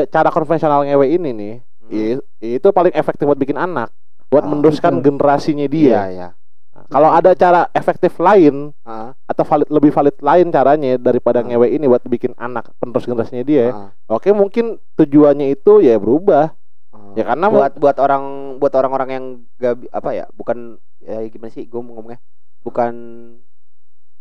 cara 0.09 0.29
konvensional 0.29 0.83
ngewe 0.83 1.05
ini 1.07 1.31
nih 1.31 1.55
Hmm. 1.83 2.17
itu 2.39 2.67
paling 2.71 2.95
efektif 2.95 3.27
buat 3.27 3.35
bikin 3.35 3.59
anak, 3.59 3.91
buat 4.31 4.41
Ah, 4.41 4.49
meneruskan 4.49 4.97
betul. 4.97 5.03
generasinya 5.05 5.67
Iya, 5.67 5.69
dia. 5.69 5.99
iya. 6.09 6.29
Nah, 6.73 6.87
Kalau 6.89 7.09
ada 7.11 7.35
cara 7.35 7.67
efektif 7.69 8.17
lain 8.17 8.71
Ah, 8.81 9.11
atau 9.23 9.43
valid 9.43 9.67
lebih 9.69 9.91
valid 9.91 10.15
lain 10.17 10.47
caranya 10.47 10.95
daripada 10.97 11.39
Ah. 11.39 11.45
ngewe 11.45 11.69
ini 11.69 11.85
buat 11.85 12.01
bikin 12.03 12.33
anak 12.33 12.71
penerus 12.79 13.03
generasinya 13.03 13.43
dia. 13.43 13.69
ah, 13.69 13.89
Oke, 14.09 14.31
mungkin 14.31 14.79
tujuannya 14.95 15.53
itu 15.53 15.83
ya 15.83 15.99
berubah. 15.99 16.55
ah. 16.89 17.13
Ya 17.13 17.27
karena 17.27 17.51
buat 17.51 17.75
buat 17.77 17.97
orang 17.99 18.23
buat 18.57 18.73
orang-orang 18.73 19.09
yang 19.11 19.25
gak 19.59 19.85
apa 19.91 20.09
ya 20.13 20.25
bukan 20.33 20.79
ya 20.97 21.19
gimana 21.27 21.51
sih 21.51 21.67
gue 21.67 21.77
mau 21.77 21.99
ngomongnya 21.99 22.17
bukan 22.63 22.93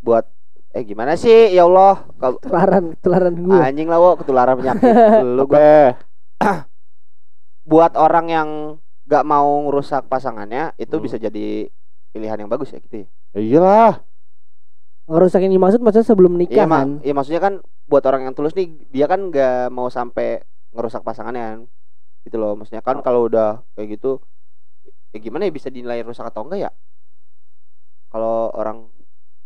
buat 0.01 0.27
eh 0.73 0.83
gimana 0.83 1.13
sih 1.15 1.53
ya 1.53 1.63
Allah 1.63 2.09
kalau 2.17 2.41
Tularan, 2.41 2.97
tularan 2.99 3.35
gue. 3.37 3.53
anjing 3.55 3.87
lah 3.87 3.99
wo 3.99 4.17
ketularan 4.17 4.57
penyakit 4.57 4.83
lu 5.37 5.45
gua 5.45 5.61
Oke. 5.61 5.73
buat 7.71 7.93
orang 7.95 8.27
yang 8.27 8.49
gak 9.05 9.23
mau 9.23 9.69
ngerusak 9.69 10.09
pasangannya 10.09 10.73
itu 10.77 10.93
Hmm. 10.93 11.05
bisa 11.05 11.17
jadi 11.17 11.69
pilihan 12.11 12.39
yang 12.39 12.49
bagus 12.49 12.73
ya 12.73 12.81
gitu 12.81 13.05
ya 13.05 13.09
Iyalah. 13.33 14.01
Ngerusakin 15.03 15.49
yang 15.49 15.61
maksud 15.61 15.81
maksudnya 15.81 16.05
sebelum 16.07 16.37
nikah 16.37 16.57
Iya, 16.59 16.67
kan. 16.67 16.89
iya 17.01 17.13
maksudnya 17.13 17.41
kan 17.41 17.55
buat 17.85 18.05
orang 18.05 18.25
yang 18.25 18.33
tulus 18.33 18.53
nih 18.53 18.69
dia 18.89 19.05
kan 19.05 19.29
gak 19.29 19.69
mau 19.69 19.89
sampai 19.89 20.41
ngerusak 20.73 21.03
pasangannya 21.03 21.43
kan 21.43 21.61
gitu 22.23 22.37
loh 22.37 22.55
maksudnya 22.55 22.81
kan 22.81 23.01
kalau 23.01 23.27
udah 23.27 23.61
kayak 23.75 23.99
gitu 23.99 24.23
ya 25.11 25.19
gimana 25.19 25.45
ya 25.45 25.53
bisa 25.53 25.69
dinilai 25.69 26.01
rusak 26.01 26.25
atau 26.25 26.47
enggak 26.47 26.61
ya 26.61 26.71
kalau 28.09 28.49
orang 28.51 28.89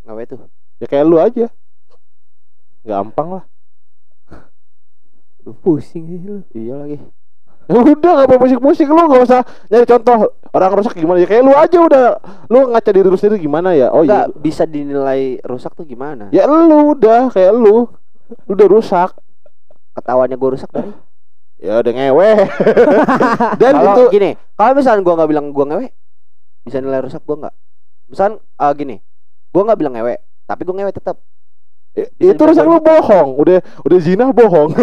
ngawe 0.04 0.22
tuh 0.24 0.38
Ya 0.80 0.86
kayak 0.86 1.04
lu 1.08 1.16
aja. 1.16 1.48
Gampang 2.84 3.40
lah. 3.40 3.44
Pusing 5.62 6.10
sih 6.10 6.20
lu. 6.26 6.42
iya 6.52 6.74
lagi. 6.74 6.98
Ya 7.66 7.82
udah 7.82 8.12
gak 8.22 8.26
apa 8.30 8.34
musik-musik 8.38 8.86
lu 8.86 9.02
gak 9.10 9.26
usah 9.26 9.40
nyari 9.70 9.86
contoh 9.86 10.30
orang 10.54 10.72
rusak 10.74 10.94
gimana. 10.94 11.18
Ya 11.22 11.26
kayak 11.26 11.42
lu 11.46 11.52
aja 11.54 11.78
udah. 11.82 12.04
Lu 12.50 12.70
ngaca 12.70 12.90
diri 12.90 13.06
lu 13.06 13.18
sendiri 13.18 13.42
gimana 13.42 13.74
ya? 13.74 13.90
Oh 13.90 14.06
iya. 14.06 14.30
Bisa 14.30 14.66
dinilai 14.66 15.38
rusak 15.42 15.74
tuh 15.74 15.86
gimana? 15.86 16.30
Ya 16.30 16.46
lu 16.46 16.94
udah 16.94 17.30
kayak 17.30 17.54
lu. 17.54 17.90
Lu 18.46 18.52
udah 18.54 18.68
rusak. 18.70 19.10
Ketawanya 19.94 20.36
gue 20.36 20.50
rusak 20.54 20.70
dari 20.70 20.92
ya 21.56 21.80
udah 21.80 21.92
ngewe. 21.92 22.30
Dan 23.60 23.72
kalau 23.80 23.94
itu 23.96 24.02
gini 24.12 24.30
kalau 24.54 24.72
misalnya 24.76 25.02
gue 25.02 25.14
nggak 25.16 25.30
bilang 25.32 25.46
gue 25.56 25.64
ngewe 25.64 25.86
bisa 26.68 26.78
nilai 26.84 27.00
rusak 27.00 27.22
gue 27.24 27.36
nggak? 27.36 27.54
Misalnya 28.12 28.44
ah, 28.60 28.72
gini 28.76 29.00
gue 29.50 29.62
nggak 29.64 29.78
bilang 29.80 29.94
ngewe 29.96 30.25
tapi 30.46 30.62
gue 30.62 30.74
ngewe 30.74 30.90
tetap 30.90 31.16
i- 31.92 32.10
bisa 32.12 32.32
itu 32.32 32.42
rusak 32.42 32.64
lu 32.64 32.78
bohong. 32.78 33.28
Udah 33.36 33.58
udah 33.82 33.98
zina 33.98 34.30
bohong. 34.30 34.70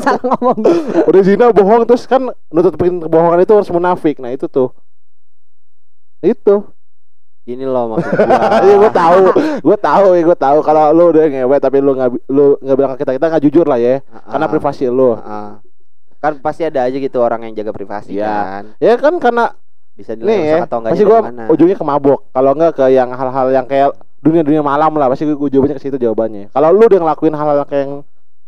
Salah 0.00 0.22
ngomong. 0.22 0.58
udah 1.06 1.22
zina 1.22 1.50
bohong 1.50 1.82
terus 1.82 2.04
kan 2.04 2.22
nutupin 2.48 3.00
kebohongan 3.00 3.40
itu 3.40 3.52
harus 3.52 3.70
munafik. 3.70 4.18
Nah 4.18 4.30
itu 4.30 4.46
tuh. 4.46 4.70
Itu. 6.20 6.70
Gini 7.40 7.64
loh 7.64 7.96
maksud 7.96 8.12
gue 8.20 8.36
Iya 8.62 8.74
gue 8.78 8.92
tahu, 8.92 9.20
gue 9.58 9.78
tahu 9.80 10.06
ya 10.12 10.22
gue 10.22 10.38
tahu. 10.38 10.58
Kalau 10.60 10.84
lu 10.92 11.04
udah 11.10 11.24
ngewe 11.26 11.56
tapi 11.56 11.78
lu 11.80 11.96
nggak 11.96 12.10
lu 12.28 12.44
nggak 12.60 12.76
bilang 12.76 12.90
ke 12.94 12.98
kita 13.00 13.12
kita 13.16 13.26
nggak 13.26 13.42
jujur 13.42 13.66
lah 13.66 13.78
ya. 13.80 14.04
Karena 14.28 14.46
privasi 14.46 14.86
lu. 14.86 15.16
kan 16.20 16.36
pasti 16.36 16.68
ada 16.68 16.84
aja 16.84 16.92
gitu 16.92 17.16
orang 17.16 17.48
yang 17.48 17.56
jaga 17.56 17.72
privasi 17.72 18.12
Iya. 18.12 18.28
kan. 18.28 18.64
Ya 18.76 18.94
kan 19.00 19.16
karena 19.16 19.56
bisa 20.00 20.12
nih 20.14 20.24
ya 20.24 20.56
rusak 20.56 20.66
atau 20.66 20.78
enggak 20.80 20.92
pasti 20.92 21.04
gue 21.04 21.18
ujungnya 21.50 21.76
ke 21.76 21.84
mabok. 21.84 22.20
Kalau 22.30 22.50
nggak 22.52 22.72
ke 22.72 22.84
yang 22.88 23.08
hal-hal 23.10 23.46
yang 23.50 23.66
kayak 23.66 23.88
dunia-dunia 24.18 24.60
malam 24.60 24.92
lah 24.94 25.06
pasti 25.06 25.24
gue 25.24 25.36
jawabannya 25.48 25.76
ke 25.76 25.82
situ 25.82 25.96
jawabannya. 25.96 26.48
Kalau 26.48 26.68
lu 26.70 26.84
udah 26.84 26.98
ngelakuin 26.98 27.32
hal-hal 27.32 27.64
kayak 27.64 27.82
yang 27.82 27.94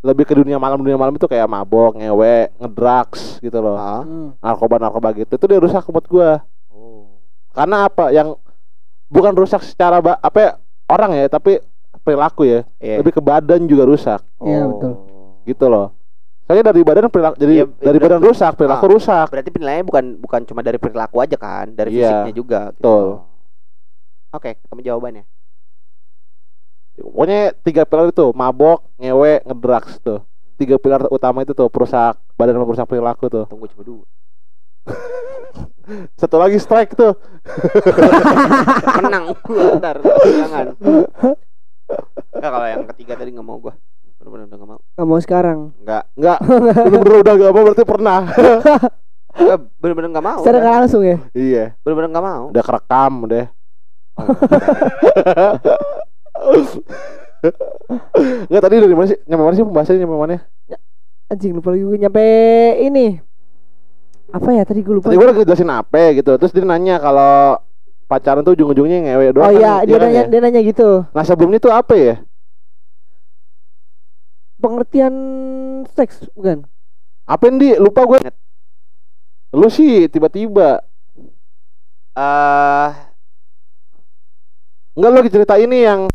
lebih 0.03 0.25
ke 0.25 0.33
dunia 0.33 0.57
malam 0.57 0.77
dunia 0.77 0.97
malam 0.97 1.13
itu 1.13 1.23
kayak 1.23 1.47
mabok, 1.47 1.95
ngewe, 1.95 2.51
ngedrugs 2.57 3.39
gitu 3.39 3.55
loh. 3.55 3.77
Hmm. 3.77 4.35
Narkoba 4.35 4.75
narkoba 4.77 5.13
gitu 5.13 5.31
itu 5.31 5.45
dia 5.45 5.57
rusak 5.57 5.85
buat 5.87 6.03
gue. 6.03 6.29
oh. 6.69 7.21
Karena 7.51 7.87
apa? 7.87 8.09
Yang 8.09 8.35
bukan 9.07 9.31
rusak 9.31 9.61
secara 9.61 9.97
ba- 9.97 10.19
apa 10.19 10.37
ya, 10.37 10.51
orang 10.87 11.13
ya 11.13 11.25
tapi 11.27 11.61
perilaku 12.01 12.43
ya. 12.43 12.59
Iya. 12.77 12.99
Lebih 12.99 13.13
ke 13.13 13.21
badan 13.21 13.63
juga 13.63 13.85
rusak. 13.85 14.19
Iya, 14.39 14.59
Oh. 14.59 14.69
betul. 14.73 14.93
gitu 15.43 15.65
loh. 15.67 15.91
Soalnya 16.43 16.65
dari 16.65 16.81
badan 16.81 17.07
perilaku 17.07 17.35
jadi 17.37 17.53
Iya, 17.55 17.65
dari 17.71 17.97
badan 17.97 18.19
rusak, 18.19 18.51
perilaku 18.53 18.83
Ah. 18.83 18.91
rusak. 18.91 19.25
berarti 19.27 19.49
penilaiannya 19.49 19.85
bukan 19.85 20.03
bukan 20.17 20.41
cuma 20.43 20.59
dari 20.59 20.75
perilaku 20.75 21.17
aja 21.17 21.35
kan 21.35 21.71
dari 21.71 21.89
Iya, 21.93 22.07
fisiknya 22.21 22.33
juga 22.33 22.59
gitu. 22.69 22.77
betul. 22.77 23.05
oke 24.31 24.49
ketemu 24.57 24.81
jawabannya 24.83 25.23
Pokoknya 26.93 27.39
tiga 27.59 27.83
pilar 27.83 28.05
itu, 28.07 28.29
mabok, 28.31 28.85
ngewe, 28.95 29.41
ngedrugs 29.41 29.97
tuh. 29.97 30.21
Tiga 30.55 30.77
pilar 30.77 31.09
utama 31.09 31.41
itu 31.41 31.51
tuh 31.51 31.65
perusak 31.65 32.21
badan 32.33 32.53
perusak 32.59 32.85
perilaku 32.85 33.25
tuh. 33.27 33.45
tunggu 33.47 33.65
cuma 33.67 33.81
dua 33.83 34.05
Satu 36.13 36.37
lagi 36.37 36.55
strike 36.55 36.93
tuh. 36.93 37.17
menang 38.99 39.33
gua 39.37 39.73
ntar 39.75 39.97
jangan 40.23 40.65
Nggak, 42.33 42.51
kalau 42.51 42.67
yang 42.67 42.83
ketiga 42.89 43.13
tadi 43.15 43.29
nggak 43.31 43.43
mau 43.43 43.57
gua 43.57 43.73
bener-bener 44.23 44.47
udah 44.47 44.55
nggak 44.55 44.71
mau 44.71 44.79
Gak 44.95 45.03
mau 45.05 45.19
sekarang. 45.19 45.75
nggak 45.83 46.03
Enggak. 46.15 46.39
Bener-bener 46.87 47.19
udah 47.19 47.33
gak 47.35 47.51
mau 47.51 47.63
berarti 47.67 47.83
pernah. 47.83 48.19
bener-bener 49.81 50.09
nggak 50.13 50.23
mau 50.23 50.39
Secara 50.39 50.55
udah. 50.55 50.63
nggak 50.63 50.75
langsung 50.79 51.03
ya. 51.03 51.17
iya, 51.33 51.73
bener-bener 51.83 52.09
nggak 52.13 52.23
mau 52.23 52.43
udah 52.53 52.63
kerekam 52.63 53.13
udah. 53.27 53.45
Enggak 58.47 58.63
tadi 58.63 58.75
dari 58.79 58.95
mana 58.95 59.07
sih? 59.09 59.19
Nyampe 59.25 59.43
mana 59.43 59.53
sih 59.53 59.65
pembahasannya 59.65 59.99
nyampe 59.99 60.15
mana? 60.15 60.37
Anjing 61.27 61.51
lupa 61.51 61.73
lagi 61.73 61.83
gue 61.83 61.97
nyampe 61.99 62.23
ini. 62.79 63.19
Apa 64.31 64.53
ya 64.53 64.63
tadi 64.63 64.79
gue 64.79 64.95
lupa. 64.95 65.11
Tadi 65.11 65.17
gue 65.17 65.27
lagi 65.27 65.43
jelasin 65.43 65.67
apa 65.67 66.13
gitu. 66.13 66.31
Terus 66.39 66.53
dia 66.53 66.63
nanya 66.63 67.01
kalau 67.01 67.57
pacaran 68.07 68.45
tuh 68.45 68.53
ujung-ujungnya 68.53 69.01
ngewe 69.03 69.33
doang. 69.33 69.43
Oh 69.43 69.49
kan, 69.49 69.59
iya, 69.59 69.73
dia 69.83 69.97
kan 69.97 70.07
nanya 70.07 70.21
ya? 70.21 70.29
dia 70.29 70.39
nanya 70.39 70.61
gitu. 70.61 71.03
Nah 71.09 71.23
sebelumnya 71.25 71.59
tuh 71.59 71.73
apa 71.73 71.97
ya? 71.97 72.21
Pengertian 74.63 75.15
seks 75.91 76.23
bukan? 76.39 76.63
Apa 77.27 77.51
di? 77.51 77.75
Lupa 77.75 78.07
gue. 78.07 78.31
Lu 79.51 79.67
sih 79.67 80.07
tiba-tiba. 80.07 80.79
eh 82.15 82.91
Enggak 84.93 85.09
lu 85.09 85.17
lagi 85.19 85.33
cerita 85.33 85.55
ini 85.57 85.77
yang 85.83 86.05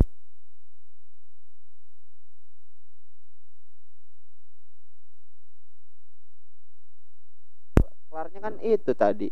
kelarnya 8.08 8.40
kan 8.40 8.54
itu 8.62 8.92
tadi 8.94 9.28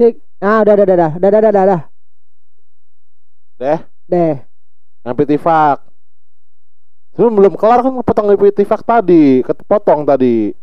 Cek. 0.00 0.16
Ah, 0.40 0.64
udah 0.64 0.72
udah 0.80 0.84
udah 0.88 0.96
udah 1.20 1.28
udah 1.28 1.50
udah 1.52 1.64
udah. 1.68 1.99
Deh. 3.60 3.80
Deh. 4.08 4.34
Yang 5.04 5.14
pitifak. 5.20 5.84
Sebelum 7.12 7.36
belum 7.36 7.54
kelar 7.60 7.84
kan 7.84 7.92
potong 8.00 8.32
pitifak 8.40 8.80
tadi, 8.80 9.44
kepotong 9.44 10.08
tadi. 10.08 10.56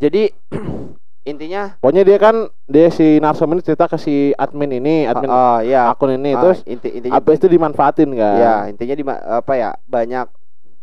Jadi 0.00 0.32
intinya 1.30 1.76
Pokoknya 1.80 2.02
dia 2.04 2.18
kan 2.20 2.36
dia 2.64 2.88
si 2.88 3.20
narsum 3.20 3.52
ini 3.52 3.60
cerita 3.60 3.84
ke 3.84 4.00
si 4.00 4.32
admin 4.36 4.80
ini, 4.80 5.04
admin 5.04 5.28
oh 5.28 5.58
iya 5.60 5.88
akun 5.92 6.16
ini 6.16 6.32
Ah, 6.36 6.40
terus 6.40 6.60
inti 6.64 6.88
intinya 6.92 7.16
habis 7.20 7.36
itu 7.40 7.48
dimanfaatin 7.48 8.10
kan. 8.12 8.36
ya 8.36 8.54
intinya 8.68 8.94
di 8.96 9.04
apa 9.08 9.52
ya 9.56 9.70
banyak 9.88 10.26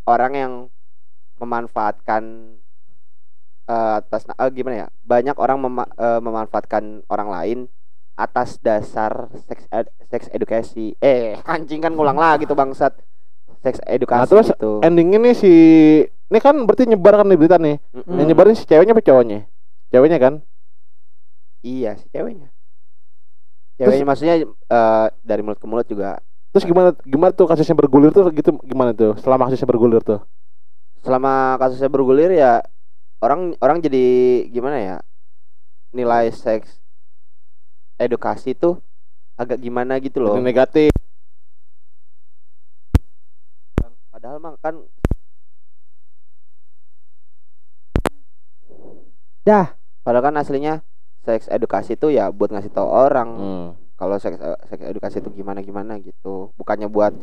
orang 0.06 0.32
yang 0.34 0.52
memanfaatkan 1.38 2.22
eh, 3.70 3.92
atas 4.02 4.26
eh, 4.26 4.50
gimana 4.50 4.86
ya 4.86 4.88
banyak 5.06 5.36
orang 5.38 5.58
mema- 5.62 5.92
eh, 5.94 6.18
memanfaatkan 6.18 7.06
orang 7.06 7.28
lain 7.30 7.58
atas 8.14 8.60
dasar 8.60 9.28
seks 9.48 9.64
ed- 9.72 9.92
seks 10.06 10.26
edukasi 10.30 10.92
eh 11.00 11.40
anjing 11.44 11.80
kan 11.80 11.92
ngulang 11.92 12.16
lagi 12.16 12.44
tuh 12.44 12.54
bangsat 12.54 12.92
seks 13.64 13.80
edukasi 13.86 14.20
Nah, 14.20 14.28
terus 14.28 14.48
gitu 14.52 14.82
Ending 14.84 15.16
ini 15.16 15.32
si 15.32 15.52
ini 16.06 16.38
kan 16.40 16.56
berarti 16.64 16.88
nyebar 16.88 17.20
kan 17.20 17.28
di 17.28 17.36
berita 17.36 17.60
nih. 17.60 17.76
Mm-mm. 17.92 18.16
Yang 18.16 18.26
nyebarin 18.32 18.56
si 18.56 18.64
ceweknya 18.64 18.92
apa 18.96 19.04
cowoknya? 19.04 19.40
Ceweknya 19.92 20.18
kan? 20.20 20.34
iya 21.62 21.94
si 21.94 22.06
ceweknya 22.10 22.48
ceweknya 23.78 24.04
maksudnya 24.04 24.34
eh, 24.46 25.06
dari 25.22 25.40
mulut 25.42 25.58
ke 25.58 25.66
mulut 25.66 25.86
juga 25.88 26.18
Terus 26.52 26.68
gimana 26.68 26.92
gimana 27.08 27.32
tuh 27.32 27.48
kasusnya 27.48 27.72
bergulir 27.72 28.12
tuh 28.12 28.28
gitu 28.28 28.52
gimana 28.68 28.92
tuh? 28.92 29.16
Selama 29.16 29.48
kasusnya 29.48 29.64
bergulir 29.64 30.04
tuh. 30.04 30.20
selama 31.00 31.56
kasusnya 31.56 31.88
bergulir 31.88 32.30
ya 32.30 32.60
orang 33.22 33.54
orang 33.58 33.78
jadi 33.80 34.04
gimana 34.50 34.76
ya 34.78 34.96
nilai 35.94 36.28
seks 36.30 36.81
edukasi 38.02 38.52
tuh 38.52 38.78
agak 39.34 39.58
gimana 39.58 39.96
gitu 39.96 40.18
loh 40.18 40.34
Jadi 40.34 40.44
negatif. 40.44 40.90
padahal 44.08 44.38
mah 44.38 44.54
kan 44.58 44.74
Dah. 49.42 49.74
padahal 50.02 50.24
kan 50.24 50.36
aslinya 50.36 50.82
seks 51.22 51.46
edukasi 51.48 51.94
tuh 51.94 52.10
ya 52.10 52.28
buat 52.28 52.50
ngasih 52.50 52.70
tahu 52.70 52.86
orang 52.86 53.30
Hmm. 53.32 53.68
kalau 53.94 54.18
seks 54.18 54.38
seks 54.66 54.82
edukasi 54.84 55.18
itu 55.18 55.30
gimana 55.32 55.58
gimana 55.60 55.94
gitu 55.96 56.50
bukannya 56.54 56.86
buat 56.86 57.14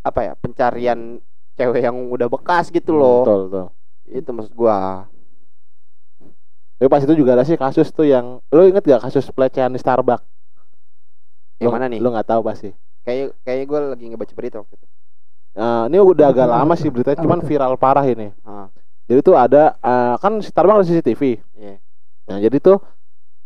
apa 0.00 0.20
ya 0.22 0.32
pencarian 0.34 1.20
cewek 1.54 1.80
yang 1.82 2.08
udah 2.08 2.26
bekas 2.26 2.68
gitu 2.68 2.92
loh 2.92 3.20
Betul, 3.22 3.40
betul. 3.46 3.66
itu 4.10 4.30
maksud 4.30 4.54
gua 4.54 5.04
Tapi 6.80 6.88
pas 6.88 7.04
itu 7.04 7.12
juga 7.12 7.36
ada 7.36 7.44
sih 7.44 7.60
kasus 7.60 7.92
tuh 7.92 8.08
yang 8.08 8.40
lo 8.40 8.62
inget 8.64 8.80
gak 8.80 9.04
kasus 9.04 9.28
pelecehan 9.28 9.68
di 9.68 9.76
Starbucks? 9.76 10.24
yang 11.60 11.68
Lo- 11.68 11.76
mana 11.76 11.92
nih 11.92 12.00
Lo 12.00 12.08
nggak 12.08 12.24
tahu 12.24 12.40
pasti. 12.40 12.72
kayak 13.04 13.36
kayaknya 13.44 13.64
gua 13.68 13.78
lagi 13.92 14.04
ngebaca 14.08 14.32
berita 14.32 14.56
waktu 14.64 14.74
itu 14.80 14.86
Nah, 15.50 15.90
ini 15.90 15.98
udah 16.00 16.26
agak 16.30 16.46
lama 16.56 16.72
sih 16.78 16.88
beritanya, 16.88 17.20
cuman 17.20 17.42
viral 17.42 17.74
parah 17.76 18.06
ini. 18.06 18.30
Ah. 18.46 18.70
Jadi 19.10 19.20
tuh 19.20 19.34
ada 19.36 19.74
eh, 19.76 20.14
kan 20.16 20.38
Starbucks 20.40 20.78
ada 20.80 20.86
CCTV. 20.88 21.22
Iya. 21.58 21.74
Nah, 22.30 22.38
jadi 22.40 22.56
tuh 22.62 22.78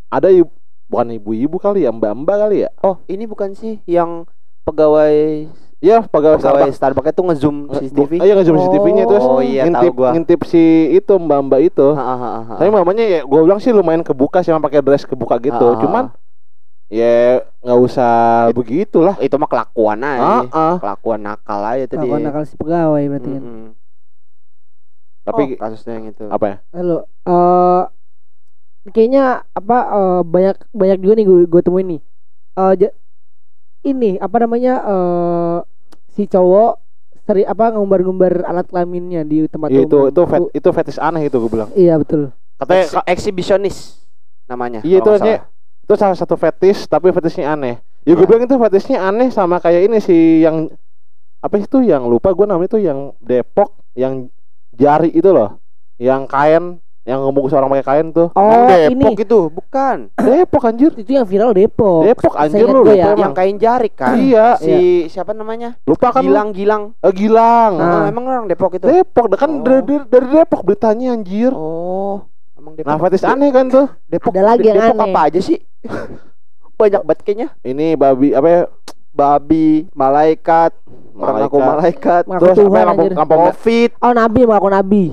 ada 0.07 0.29
ibu, 0.31 0.47
bukan 0.87 1.07
ibu-ibu 1.11 1.57
kali 1.57 1.83
ya, 1.83 1.91
mbak-mbak 1.91 2.37
kali 2.45 2.57
ya. 2.63 2.69
oh 2.85 3.01
ini 3.09 3.25
bukan 3.25 3.51
sih 3.57 3.81
yang 3.89 4.23
pegawai 4.63 5.49
Iya, 5.85 5.97
pegawai 6.09 6.37
pegawai 6.41 6.61
Starbucks. 6.65 6.77
Starbucks 6.81 7.09
itu 7.13 7.21
ngezoom 7.29 7.57
CCTV 7.69 8.11
Iya, 8.25 8.33
ngezoom 8.33 8.57
CCTV-nya 8.57 9.03
terus 9.05 9.25
oh 9.29 9.41
iya 9.45 9.61
ngintip, 9.69 9.91
tahu 9.91 9.97
gua 10.01 10.09
ngintip 10.17 10.39
si 10.49 10.61
itu 10.97 11.13
mbak-mbak 11.21 11.59
itu. 11.69 11.87
Ha, 11.93 12.03
ha, 12.03 12.15
ha, 12.17 12.29
ha. 12.41 12.55
Tapi 12.57 12.69
mamanya 12.73 13.03
ya 13.05 13.19
gue 13.21 13.39
bilang 13.45 13.59
sih 13.61 13.69
lumayan 13.69 14.01
kebuka 14.01 14.41
sih 14.41 14.49
sama 14.49 14.65
pakai 14.65 14.81
dress 14.81 15.05
kebuka 15.05 15.35
gitu. 15.37 15.61
Ah, 15.61 15.77
ah, 15.77 15.81
Cuman 15.85 16.03
ya 16.89 17.41
nggak 17.61 17.79
usah 17.85 18.11
begitulah. 18.57 19.15
itu 19.21 19.35
mah 19.37 19.49
kelakuan 19.49 19.99
aja 20.01 20.49
ah. 20.49 20.75
kelakuan 20.81 21.19
nakal 21.21 21.61
aja 21.61 21.85
Nakal 21.85 22.01
dia 22.01 22.25
nakal 22.25 22.43
si 22.49 22.55
pegawai 22.57 23.03
berarti 23.09 23.29
kan. 23.29 23.43
Mm-mm. 23.45 23.65
Tapi 25.25 25.41
Oh, 25.41 25.57
kasusnya 25.61 25.93
yang 25.97 26.05
itu 26.13 26.23
apa 26.29 26.45
ya? 26.49 26.57
Halo. 26.73 26.97
eh 27.29 27.81
kayaknya 28.93 29.21
apa 29.57 29.73
eh, 29.95 30.13
banyak 30.33 30.55
banyak 30.79 30.97
juga 31.03 31.13
nih 31.17 31.25
gue 31.29 31.37
gue 31.51 31.61
temuin 31.65 31.87
nih. 31.91 31.99
Eh 32.59 32.71
ja- 32.81 32.95
ini 33.89 34.07
apa 34.25 34.37
namanya 34.43 34.71
eh 34.89 35.55
si 36.15 36.25
cowok 36.25 36.79
seri 37.21 37.43
apa 37.43 37.69
ngumbar-ngumbar 37.69 38.43
alat 38.43 38.65
kelaminnya 38.65 39.21
di 39.21 39.45
tempat 39.45 39.69
Ya, 39.69 39.81
itu 39.81 39.97
umum. 39.97 40.09
itu 40.09 40.21
fet, 40.23 40.41
itu 40.53 40.69
fetish 40.71 40.99
aneh 40.99 41.25
itu 41.25 41.35
gue 41.35 41.51
bilang. 41.51 41.69
Iya 41.73 41.97
betul. 41.97 42.31
Katanya 42.55 43.03
eksibisionis 43.05 43.99
namanya 44.45 44.79
Iya 44.79 45.01
itu 45.01 45.09
hanya 45.11 45.35
itu 45.81 45.93
salah 45.93 46.13
satu 46.13 46.33
fetish 46.33 46.85
tapi 46.85 47.09
fetishnya 47.09 47.51
aneh. 47.51 47.81
Ya 48.05 48.13
gue 48.13 48.23
Ya. 48.23 48.29
bilang 48.29 48.45
itu 48.45 48.55
fetishnya 48.55 48.99
aneh 49.01 49.29
sama 49.29 49.57
kayak 49.57 49.89
ini 49.89 49.97
sih 49.97 50.39
yang 50.39 50.69
apa 51.41 51.55
itu 51.57 51.81
yang 51.81 52.05
lupa 52.05 52.31
gue 52.31 52.45
namanya 52.45 52.69
itu 52.69 52.79
yang 52.79 53.13
Depok 53.19 53.73
yang 53.93 54.29
jari 54.71 55.09
itu 55.09 55.29
loh, 55.29 55.57
yang 55.95 56.25
kain 56.25 56.77
yang 57.05 57.21
ngebungkus 57.21 57.53
orang 57.53 57.69
pakai 57.69 57.85
kain 57.85 58.07
tuh. 58.09 58.33
Oh 58.33 58.65
Yang 58.65 58.89
ini 58.89 59.03
Depok 59.05 59.21
itu 59.21 59.39
bukan 59.47 59.97
Depok 60.15 60.63
anjir. 60.63 60.91
itu 60.95 61.11
yang 61.11 61.23
viral 61.23 61.51
Depok. 61.51 62.01
Depok 62.03 62.33
anjir 62.33 62.65
lu 62.65 62.81
ya. 62.87 62.93
emang. 63.07 63.17
yang 63.21 63.33
kain 63.33 63.55
jarik 63.55 63.93
kan 63.93 64.17
Iya, 64.17 64.57
si 64.57 64.75
siapa 65.07 65.31
namanya 65.31 65.77
lupa 65.83 66.09
kan 66.09 66.19
lu? 66.19 66.27
Gilang 66.27 66.49
Gilang 66.49 66.83
Eh, 66.99 67.13
Gilang. 67.13 67.71
Nah. 67.75 67.93
Oh, 67.95 68.03
emang 68.05 68.25
orang 68.25 68.45
Depok 68.47 68.73
itu 68.73 68.83
Depok 68.83 69.29
kan 69.31 69.47
Oh. 69.47 69.61
dari, 69.61 69.81
dari, 69.81 70.01
dari 70.03 70.27
Depok 70.33 70.61
beritanya 70.61 71.13
anjir. 71.13 71.49
oh 71.49 72.25
emang 72.55 72.73
Depok 72.73 72.89
Nah, 72.89 72.97
fetish 72.99 73.21
aneh 73.23 73.49
kan 73.49 73.65
tuh. 73.67 73.85
Depok 74.05 74.33
Ada 74.33 74.41
lagi 74.43 74.65
yang 74.65 74.75
Depok 74.75 74.97
aneh. 74.97 75.05
apa 75.07 75.19
aja 75.23 75.39
sih 75.39 75.59
banyak 76.75 77.01
banget 77.01 77.19
kayaknya 77.21 77.47
Ini 77.61 77.95
babi 77.95 78.33
apa 78.33 78.47
ya? 78.47 78.61
babi 79.11 79.87
malaikat 79.93 80.75
orang 81.13 81.47
aku 81.47 81.57
malaikat 81.57 82.23
Ngaku 82.25 82.41
Terus 82.41 82.51
apa 82.51 82.59
Tuhan 82.59 82.73
ya, 82.73 82.83
lampu, 82.83 82.99
anjir. 82.99 83.11
lampu, 83.15 83.35
covid 83.45 83.89
Oh 83.95 84.11
nabi 84.11 84.39
mengaku 84.43 84.67
nabi. 84.67 85.03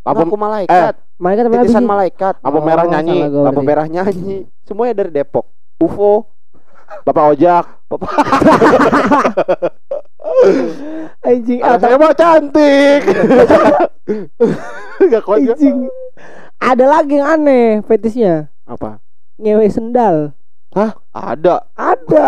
lampu, 0.00 0.20
aku 0.22 0.36
malaikat 0.38 0.94
Mereka 0.94 1.04
tapi 1.16 1.48
nabi 1.48 1.56
titisan 1.64 1.84
sih. 1.84 1.88
malaikat 1.88 2.34
lampu 2.44 2.58
Oh, 2.60 2.64
merah 2.64 2.84
nyanyi. 2.84 3.18
salah 3.18 3.28
gua 3.32 3.42
lampu 3.48 3.62
merah 3.64 3.86
nyanyi 3.88 4.36
semuanya 4.64 4.94
dari 5.04 5.10
Depok 5.12 5.46
UFO 5.80 6.36
Bapak 7.02 7.34
ojak. 7.34 7.64
Anjing. 11.26 11.60
Anak 11.62 11.78
saya 11.82 11.96
mah 11.98 12.14
cantik. 12.14 13.00
Gak 15.10 15.22
kuat. 15.26 15.38
Anjing. 15.42 15.90
Ada 16.56 16.84
lagi 16.88 17.20
yang 17.20 17.28
aneh 17.28 17.82
fetisnya. 17.84 18.48
apa 18.66 18.98
Ngewe 19.38 19.68
sendal. 19.70 20.32
ada 21.10 21.66
Ada. 21.74 22.26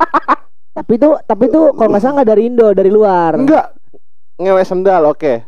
tapi 0.78 0.92
itu 0.94 1.08
tapi 1.26 1.50
itu 1.50 1.60
kalau 1.74 1.88
nggak 1.90 2.02
salah 2.02 2.14
nggak 2.22 2.30
dari 2.30 2.42
Indo, 2.46 2.68
dari 2.70 2.90
luar. 2.92 3.34
Enggak. 3.34 3.74
Ngewe 4.38 4.62
sendal, 4.62 5.02
oke. 5.10 5.42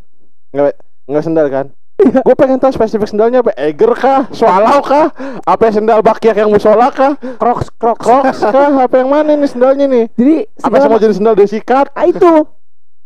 Ngewe 0.51 0.71
ngewe 1.07 1.21
sendal 1.23 1.47
kan. 1.47 1.65
Gue 2.01 2.35
pengen 2.35 2.57
tahu 2.57 2.71
spesifik 2.73 3.07
sendalnya 3.09 3.45
apa? 3.45 3.53
Eger 3.57 3.91
kah? 3.93 4.21
Swallow 4.33 4.81
kah? 4.81 5.13
Apa 5.45 5.69
sendal 5.69 6.01
bakiak 6.01 6.35
yang 6.37 6.49
musola 6.49 6.89
kah? 6.89 7.15
Crocs, 7.37 7.69
crocs, 7.77 8.01
crocs 8.01 8.39
kah? 8.41 8.69
Apa 8.85 8.95
yang 9.01 9.09
mana 9.09 9.37
nih 9.37 9.49
sendalnya 9.49 9.85
nih? 9.85 10.05
Jadi 10.17 10.35
Apa 10.65 10.75
semua 10.81 10.99
jenis 10.99 11.17
sendal 11.21 11.35
desikat? 11.37 11.93
Ah, 11.93 12.05
itu. 12.09 12.47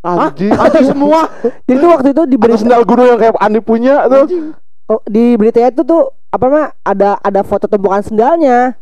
Anjing. 0.06 0.54
ada 0.54 0.80
semua 0.86 1.26
Jadi 1.66 1.82
itu 1.82 1.88
waktu 1.90 2.08
itu 2.14 2.24
di 2.30 2.38
Ada 2.38 2.42
berita 2.46 2.62
sendal 2.62 2.82
gunung 2.86 3.08
yang 3.10 3.18
kayak 3.18 3.42
Andi 3.42 3.58
punya 3.58 4.06
tuh. 4.06 4.54
oh, 4.86 5.02
di 5.10 5.34
berita 5.34 5.58
itu 5.66 5.82
tuh 5.82 6.14
apa 6.30 6.46
mah 6.46 6.66
ada 6.86 7.18
ada 7.26 7.42
foto 7.42 7.66
tumpukan 7.66 8.06
sendalnya. 8.06 8.78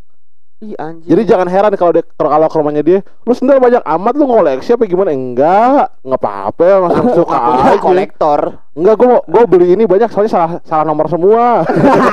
Ih 0.63 0.79
anjir 0.79 1.11
Jadi 1.11 1.21
jangan 1.27 1.47
heran 1.51 1.75
kalau 1.75 1.91
dia 1.91 2.07
kalau 2.15 2.47
ke 2.47 2.55
rumahnya 2.55 2.83
dia, 2.87 2.99
lu 3.27 3.35
sendal 3.35 3.59
banyak 3.59 3.83
amat 3.83 4.13
lu 4.15 4.23
ngoleksi 4.31 4.79
apa 4.79 4.87
gimana? 4.87 5.11
Enggak, 5.11 5.91
enggak 5.99 6.21
apa-apa 6.23 6.61
ya, 6.63 6.75
langsung 6.79 7.07
suka 7.11 7.35
aja. 7.35 7.83
kolektor 7.83 8.39
Enggak, 8.71 8.95
gua 8.95 9.19
gua 9.27 9.43
beli 9.43 9.75
ini 9.75 9.83
banyak 9.83 10.07
soalnya 10.07 10.31
salah 10.31 10.49
salah 10.63 10.85
nomor 10.87 11.11
semua. 11.11 11.67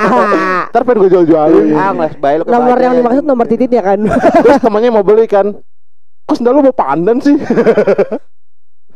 Ntar 0.75 0.83
pengen 0.83 1.07
gue 1.07 1.09
jual-jualin. 1.15 1.71
ah 1.79 1.95
ngeles 1.95 2.15
bayi 2.19 2.35
lu 2.39 2.43
nomor 2.43 2.75
yang 2.75 2.93
dimaksud 2.99 3.23
nomor 3.23 3.47
titiknya 3.47 3.81
kan. 3.81 3.99
Terus 4.43 4.59
temannya 4.59 4.91
mau 4.91 5.07
beli 5.07 5.31
kan. 5.31 5.55
Kok 6.27 6.35
sendal 6.35 6.59
lu 6.59 6.67
mau 6.67 6.75
pandan 6.75 7.23
sih? 7.23 7.39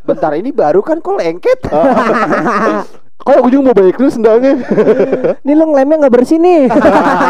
bentar 0.06 0.32
ini 0.38 0.54
baru 0.54 0.86
kan 0.86 1.02
kok 1.02 1.18
lengket 1.18 1.60
Kok 3.16 3.48
ujung 3.48 3.64
mau 3.64 3.72
balik 3.72 3.96
dulu 3.96 4.12
sendalnya? 4.12 4.60
Nih 5.46 5.54
lu 5.56 5.72
ngelemnya 5.72 6.06
nggak 6.06 6.14
bersih 6.14 6.36
nih. 6.36 6.68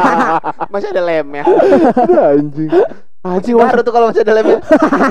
masih 0.73 0.89
ada 0.91 1.01
lemnya 1.01 1.43
Ada 1.45 2.21
anjing. 2.35 2.69
Anjing 3.21 3.55
baru 3.55 3.81
tuh 3.81 3.93
kalau 3.93 4.05
masih 4.09 4.21
ada 4.21 4.33
lemnya 4.33 4.57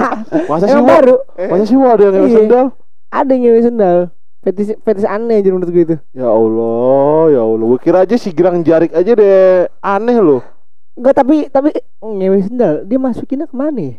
masa 0.50 0.70
sih 0.70 0.78
baru 0.78 1.16
Masa 1.34 1.64
sih 1.66 1.74
ada 1.74 2.02
yang 2.02 2.14
ngewe 2.14 2.28
Iya. 2.28 2.36
sendal? 2.42 2.66
ada 3.08 3.30
yang 3.30 3.42
ngewe 3.42 3.60
sendal. 3.62 3.98
Fetis 4.44 4.68
fetis 4.82 5.06
aneh 5.08 5.40
aja 5.40 5.48
menurut 5.48 5.70
gue 5.70 5.82
itu. 5.82 5.96
Ya 6.12 6.28
Allah, 6.28 7.22
ya 7.32 7.40
Allah. 7.40 7.64
Gue 7.64 7.80
kira 7.80 8.04
aja 8.04 8.14
si 8.14 8.28
girang 8.28 8.60
jarik 8.60 8.92
aja 8.92 9.12
deh. 9.14 9.66
Aneh 9.80 10.18
loh. 10.18 10.42
Enggak 10.94 11.14
tapi 11.16 11.48
tapi 11.48 11.70
ngewe 11.98 12.44
sendal 12.44 12.84
dia 12.84 12.98
masukinnya 12.98 13.48
ke 13.48 13.56
mana? 13.56 13.98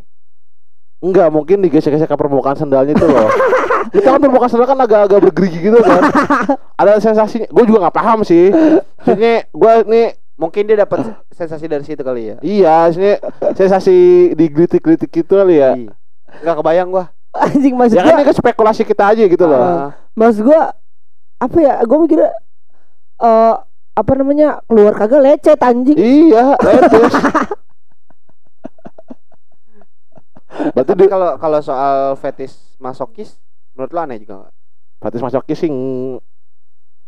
Enggak, 1.06 1.30
mungkin 1.30 1.62
digesek-gesek 1.62 2.10
ke 2.10 2.18
permukaan 2.18 2.58
sandalnya 2.58 2.98
itu 2.98 3.06
loh. 3.06 3.30
itu 3.96 4.02
kan 4.02 4.18
permukaan 4.18 4.50
sandal 4.50 4.66
kan 4.66 4.80
agak-agak 4.82 5.30
bergerigi 5.30 5.70
gitu 5.70 5.78
kan. 5.86 6.02
Ada 6.82 6.98
sensasinya. 6.98 7.46
Gue 7.54 7.64
juga 7.70 7.86
nggak 7.86 7.96
paham 7.96 8.26
sih. 8.26 8.50
Maksudnya 8.50 9.46
gue 9.54 9.74
nih 9.86 10.08
mungkin 10.36 10.68
dia 10.68 10.84
dapat 10.84 11.16
sensasi 11.32 11.66
dari 11.72 11.84
situ 11.88 12.04
kali 12.04 12.36
ya 12.36 12.38
iya, 12.44 12.76
maksudnya 12.88 13.24
sensasi 13.56 13.96
digelitik-gelitik 14.36 15.08
gitu 15.08 15.40
kali 15.40 15.64
ya. 15.64 15.80
Iya. 15.80 15.94
Nggak 16.44 16.56
kebayang 16.60 16.90
gua. 16.92 17.06
anjing 17.44 17.76
maksud 17.76 18.00
Ya 18.00 18.04
kan 18.04 18.20
ini 18.20 18.24
kan 18.28 18.36
spekulasi 18.36 18.84
kita 18.84 19.04
aja 19.16 19.24
gitu 19.28 19.46
loh. 19.48 19.60
Ah, 19.60 19.90
maksud 20.16 20.44
gua 20.44 20.76
apa 21.40 21.58
ya 21.60 21.74
gua 21.88 21.98
mikir 22.04 22.20
eh 22.20 23.56
apa 23.96 24.12
namanya 24.20 24.60
keluar 24.68 24.92
kagak 24.92 25.24
lecet 25.24 25.60
anjing 25.64 25.96
Iya, 25.96 26.60
letus. 26.60 27.14
Berarti 30.74 30.92
Tapi 30.96 31.04
di 31.04 31.12
kalau 31.12 31.30
kalau 31.36 31.60
soal 31.60 32.16
fetis 32.16 32.76
masokis 32.80 33.36
menurut 33.76 33.92
lo 33.92 34.00
aneh 34.02 34.18
juga 34.20 34.34
nggak? 34.46 34.54
Fatis 35.04 35.22
Masokis 35.22 35.60
sih 35.60 35.70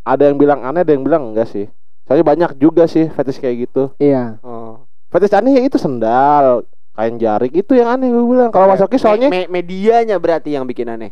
ada 0.03 0.23
yang 0.27 0.37
bilang 0.37 0.61
aneh, 0.63 0.83
ada 0.83 0.91
yang 0.93 1.03
bilang 1.03 1.31
enggak 1.33 1.47
sih. 1.49 1.65
Soalnya 2.07 2.23
banyak 2.27 2.51
juga 2.59 2.87
sih 2.87 3.07
fetis 3.11 3.39
kayak 3.39 3.67
gitu. 3.67 3.91
iya 3.99 4.39
Oh. 4.43 4.83
Fetis 5.07 5.31
aneh 5.31 5.55
ya 5.55 5.63
itu 5.63 5.79
sendal, 5.79 6.67
kain 6.95 7.15
jarik 7.15 7.55
itu 7.55 7.71
yang 7.75 7.87
aneh 7.95 8.11
gue 8.11 8.23
bilang. 8.27 8.51
Kalau 8.51 8.67
masokis 8.67 8.99
soalnya 8.99 9.31
Me- 9.31 9.47
me- 9.47 9.63
medianya 9.63 10.19
berarti 10.19 10.55
yang 10.55 10.67
bikin 10.67 10.87
aneh. 10.91 11.11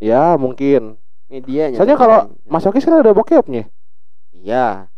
ya 0.00 0.34
mungkin. 0.40 0.96
Medianya. 1.28 1.76
Soalnya 1.76 1.96
berarti. 1.96 2.08
kalau 2.08 2.18
masokis 2.48 2.84
kan 2.84 3.00
ada 3.00 3.12
bokepnya. 3.12 3.68
iya. 4.32 4.88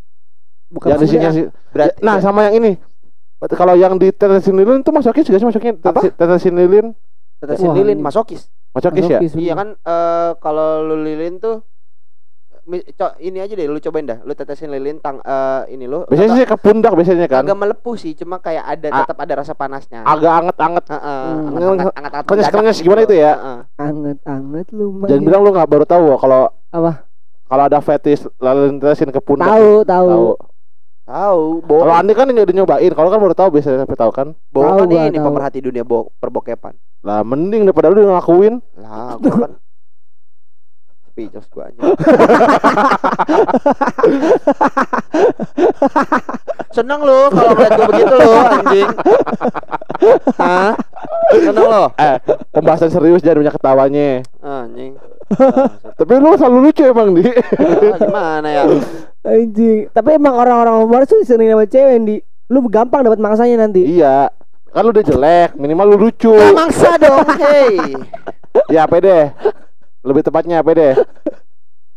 bukan 0.70 0.94
Yang 0.94 1.00
di 1.02 1.08
sini 1.10 1.26
sih. 1.30 1.44
Nah, 2.02 2.18
sama 2.18 2.50
yang 2.50 2.58
ini. 2.62 2.72
Berarti 3.36 3.54
Kalau 3.54 3.74
yang 3.74 3.94
di 3.94 4.08
tetesin 4.08 4.54
lilin 4.54 4.80
itu 4.80 4.90
masokis 4.90 5.24
juga 5.24 5.36
sih 5.36 5.46
masuknya 5.46 5.72
Apa? 5.76 6.00
Tetesi- 6.00 6.14
tetesin 6.14 6.54
lilin. 6.54 6.86
tetesin 7.36 7.68
Wah, 7.68 7.76
lilin 7.76 7.96
ini. 7.96 8.02
masokis. 8.02 8.48
Masokis 8.70 9.04
ya? 9.04 9.18
Masokis, 9.18 9.32
Iya 9.36 9.52
kan 9.54 9.68
eh 9.76 10.30
kalau 10.38 10.82
lu 10.82 10.96
lilin 10.98 11.36
tuh 11.36 11.60
mi- 12.64 12.80
co- 12.90 13.12
ini 13.18 13.36
aja 13.36 13.52
deh 13.52 13.66
lu 13.66 13.76
cobain 13.78 14.02
dah. 14.02 14.18
Lu 14.18 14.32
tetesin 14.32 14.66
lilin 14.68 14.96
tang 14.96 15.20
eh 15.20 15.62
ini 15.68 15.84
lu 15.84 16.06
Biasanya 16.06 16.32
sih 16.34 16.46
ke 16.46 16.56
pundak 16.56 16.92
biasanya 16.92 17.26
kan. 17.26 17.44
kagak 17.44 17.58
melepuh 17.58 17.94
sih, 17.94 18.14
cuma 18.14 18.38
kayak 18.38 18.64
ada 18.64 18.88
A- 18.88 18.96
tetap 19.02 19.16
ada 19.18 19.34
rasa 19.36 19.52
panasnya. 19.52 20.00
Agak 20.02 20.32
anget-anget. 20.40 20.84
Heeh, 20.88 21.28
anget-anget 21.44 21.92
anget-anget 21.92 22.24
Krenyes-krenyes 22.24 22.64
mendadak 22.72 22.80
gimana 22.82 23.00
itu 23.02 23.14
ya? 23.14 23.32
Heeh. 23.34 23.58
anget-anget 23.78 24.66
lu 24.70 24.84
Jangan 25.04 25.22
bilang 25.22 25.40
lu 25.42 25.50
nggak 25.50 25.68
baru 25.68 25.84
tahu 25.84 26.04
kalau 26.16 26.42
Apa? 26.70 26.92
kalau 27.44 27.62
ada 27.62 27.78
fetis 27.78 28.20
lalu 28.38 28.60
tetesin 28.74 29.10
ke 29.10 29.20
pundak. 29.20 29.44
tahu 29.46 29.84
tahu 29.84 30.24
Tahu. 31.04 31.60
Kalau. 31.68 31.92
Andi 31.92 32.12
kan 32.16 32.26
udah 32.32 32.54
nyobain, 32.56 32.92
kalau 32.96 33.08
kan 33.12 33.20
baru 33.20 33.36
tahu 33.36 33.48
biasanya 33.60 33.84
sampai 33.84 33.98
tahu 34.00 34.12
kan. 34.12 34.28
Bohong 34.48 34.76
kan 34.80 34.88
Tahu 34.88 34.96
gua, 34.96 35.08
ini 35.12 35.18
tahu. 35.20 35.26
pemerhati 35.28 35.58
dunia 35.60 35.84
bo 35.84 36.08
perbokepan. 36.16 36.74
Lah 37.04 37.20
mending 37.20 37.68
daripada 37.68 37.92
lu 37.92 38.08
ngelakuin. 38.08 38.64
Lah, 38.80 39.20
gua 39.20 39.32
kan 39.36 39.52
speechless 41.14 41.46
gua 41.46 41.70
aja. 41.70 41.78
Seneng 46.74 47.06
lu 47.06 47.30
kalau 47.30 47.54
ngeliat 47.54 47.72
gua 47.78 47.86
begitu 47.94 48.14
lu 48.18 48.34
anjing. 48.34 48.90
Hah? 50.42 50.74
Seneng 51.38 51.66
lu? 51.70 51.84
Eh, 52.02 52.18
pembahasan 52.50 52.90
serius 52.90 53.22
jangan 53.22 53.46
banyak 53.46 53.54
ketawanya. 53.54 54.26
Anjing. 54.42 54.98
Tapi 55.94 56.12
lu 56.18 56.34
selalu 56.34 56.58
lucu 56.66 56.82
emang 56.82 57.14
di. 57.14 57.22
Ah, 57.30 57.98
gimana 58.02 58.48
ya? 58.50 58.66
anjing 59.24 59.88
tapi 59.88 60.20
emang 60.20 60.36
orang-orang 60.36 60.84
humor 60.84 61.00
tuh 61.08 61.24
sering 61.24 61.48
sama 61.48 61.64
cewek 61.64 61.96
di 62.04 62.20
lu 62.52 62.60
gampang 62.68 63.00
dapat 63.08 63.16
mangsanya 63.16 63.64
nanti 63.64 63.86
iya. 63.86 64.28
Kan 64.74 64.82
lu 64.82 64.90
udah 64.90 65.06
jelek, 65.06 65.54
minimal 65.54 65.94
lu 65.94 66.10
lucu. 66.10 66.34
Nah, 66.34 66.50
mangsa 66.50 66.98
dong, 66.98 67.22
hey. 67.38 67.94
Ya 68.66 68.90
pede. 68.90 69.30
Lebih 70.04 70.22
tepatnya 70.28 70.60
pede. 70.60 71.00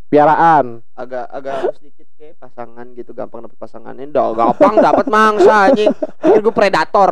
Piaraan. 0.08 0.80
Agak 0.95 1.28
agak 1.28 1.53
harus 1.60 1.78
dikit 1.84 2.08
kayak 2.16 2.39
pasangan 2.39 2.88
gitu 2.95 3.12
gampang 3.12 3.43
dapet 3.43 3.60
pasangannya. 3.60 4.08
Dah 4.08 4.32
gampang 4.32 4.80
dapet 4.80 5.05
mangsa 5.12 5.68
anjing. 5.68 5.91
Pikir 6.24 6.39
gua 6.39 6.55
predator. 6.55 7.12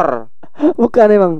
bukan 0.79 1.07
emang 1.11 1.33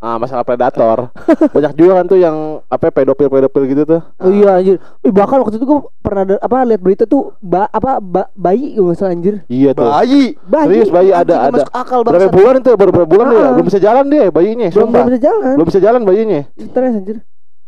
Ah, 0.00 0.16
masalah 0.16 0.40
predator. 0.42 1.12
Banyak 1.54 1.76
juga 1.76 1.92
kan 1.94 2.04
tuh 2.06 2.16
yang 2.16 2.32
apa 2.66 2.88
pedofil-pedofil 2.88 3.62
gitu 3.68 3.82
tuh. 3.84 4.00
oh 4.16 4.30
iya 4.30 4.56
anjir 4.56 4.80
Ih, 5.00 5.12
bahkan 5.12 5.36
waktu 5.38 5.60
itu 5.60 5.64
gua 5.64 5.92
pernah 6.00 6.24
ada, 6.24 6.34
apa 6.40 6.64
lihat 6.64 6.80
berita 6.80 7.04
tuh 7.04 7.36
ba, 7.38 7.68
apa 7.68 8.00
ba, 8.00 8.32
bayi 8.32 8.72
gue 8.72 8.80
nggak 8.80 8.96
salah 8.96 9.12
anjir 9.12 9.44
Iya 9.44 9.70
tuh. 9.70 9.84
Bayi. 9.84 10.40
bayi 10.40 10.66
Serius 10.66 10.88
bayi 10.88 11.10
ada 11.10 11.20
nggak 11.28 11.42
ada. 11.42 11.52
masuk 11.54 11.72
akal 11.76 11.98
Berapa 12.00 12.28
bulan 12.30 12.54
itu? 12.58 12.70
Baru 12.72 12.90
berapa 12.90 13.06
bulan 13.06 13.26
dia? 13.28 13.38
Ah. 13.38 13.50
Belum 13.52 13.66
bisa 13.66 13.78
jalan 13.78 14.04
dia 14.06 14.24
bayinya, 14.30 14.68
belum 14.70 14.88
bisa 14.88 15.20
jalan 15.20 15.52
Belum 15.54 15.68
bisa 15.68 15.80
jalan 15.80 16.00
bayinya. 16.02 16.40
stres 16.56 16.92
anjir 16.94 17.16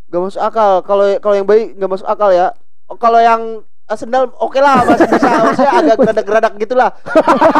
Gak 0.08 0.20
masuk 0.22 0.40
akal. 0.40 0.72
Kalau 0.82 1.04
kalau 1.18 1.34
yang 1.34 1.44
bayi 1.44 1.72
nggak 1.72 1.90
masuk 1.90 2.04
akal 2.04 2.28
ya. 2.28 2.52
Oh, 2.86 2.96
Kalau 2.96 3.16
yang 3.16 3.60
eh, 3.82 3.96
sendal 3.98 4.32
oke 4.34 4.56
lah 4.56 4.84
masih 4.84 5.04
bisa 5.06 5.28
maksudnya 5.42 5.72
agak 5.74 5.96
geradak-geradak 6.02 6.52
gitulah. 6.56 6.90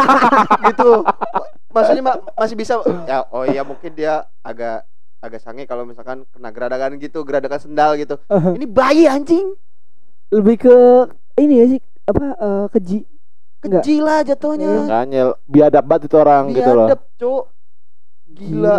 gitu. 0.68 0.90
Maksudnya 1.72 2.04
ma- 2.04 2.22
masih 2.36 2.56
bisa 2.56 2.78
ya 3.10 3.24
oh 3.32 3.44
iya 3.44 3.64
mungkin 3.64 3.92
dia 3.92 4.28
agak 4.44 4.84
agak 5.22 5.40
sange 5.40 5.64
kalau 5.64 5.86
misalkan 5.86 6.26
kena 6.34 6.50
geradakan 6.50 6.98
gitu, 6.98 7.22
geradakan 7.22 7.60
sendal 7.62 7.94
gitu. 7.94 8.18
Ini 8.28 8.66
bayi 8.66 9.06
anjing. 9.06 9.54
lebih 10.32 10.64
ke 10.64 10.76
ini 11.36 11.54
ya 11.60 11.66
sih 11.76 11.80
apa 12.08 12.24
eh, 12.34 12.66
keji. 12.72 12.98
Kecil 13.62 14.02
lah 14.02 14.26
jatuhnya. 14.26 14.88
Makanya 14.88 15.22
biadab 15.46 15.84
banget 15.86 16.10
itu 16.10 16.16
orang 16.18 16.50
gitu 16.50 16.70
loh. 16.72 16.88
Biadab, 16.90 17.00
Cuk. 17.14 17.42
Gila. 18.32 18.78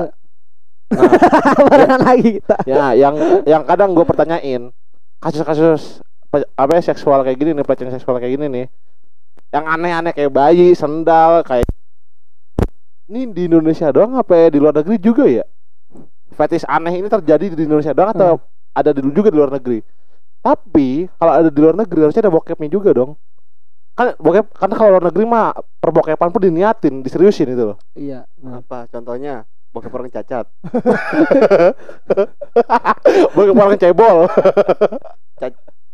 barengan 1.69 2.01
lagi 2.09 2.37
kita 2.37 2.57
Ya, 2.69 2.93
yang 2.93 3.15
yang 3.49 3.63
kadang 3.65 3.97
gue 3.97 4.05
pertanyain 4.05 4.69
kasus-kasus 5.23 6.03
apa 6.33 6.71
ya, 6.75 6.81
seksual 6.81 7.21
kayak 7.23 7.37
gini 7.39 7.53
nih, 7.53 7.63
pelecehan 7.63 7.93
seksual 7.93 8.17
kayak 8.19 8.35
gini 8.35 8.45
nih. 8.49 8.65
Yang 9.53 9.65
aneh-aneh 9.69 10.11
kayak 10.11 10.33
bayi, 10.33 10.73
sendal, 10.73 11.45
kayak 11.45 11.63
ini 13.13 13.29
di 13.29 13.45
Indonesia 13.45 13.93
doang 13.93 14.17
apa 14.17 14.33
ya 14.33 14.47
di 14.49 14.57
luar 14.57 14.73
negeri 14.73 14.97
juga 14.97 15.29
ya? 15.29 15.45
Fetis 16.33 16.65
aneh 16.65 16.97
ini 16.97 17.05
terjadi 17.05 17.53
di 17.53 17.69
Indonesia 17.69 17.93
doang 17.93 18.09
atau 18.09 18.41
ada 18.73 18.89
di 18.89 19.05
juga 19.13 19.29
di 19.29 19.37
luar 19.37 19.53
negeri? 19.53 19.85
Tapi 20.41 21.05
kalau 21.21 21.33
ada 21.37 21.49
di 21.53 21.59
luar 21.61 21.77
negeri 21.77 22.09
harusnya 22.09 22.25
ada 22.25 22.33
bokepnya 22.33 22.73
juga 22.73 22.89
dong. 22.97 23.13
Kan 23.93 24.17
bokep 24.17 24.57
karena 24.57 24.73
kalau 24.73 24.89
luar 24.97 25.05
negeri 25.13 25.23
mah 25.29 25.53
perbokepan 25.77 26.33
pun 26.33 26.41
diniatin, 26.41 27.05
diseriusin 27.05 27.53
itu 27.53 27.63
loh. 27.69 27.77
iya 27.93 28.25
nah. 28.41 28.65
Apa 28.65 28.89
contohnya? 28.89 29.45
Bokep 29.73 29.93
orang 29.93 30.09
cacat. 30.09 30.45
Bokep 33.37 33.57
orang 33.57 33.77
cebol. 33.77 34.25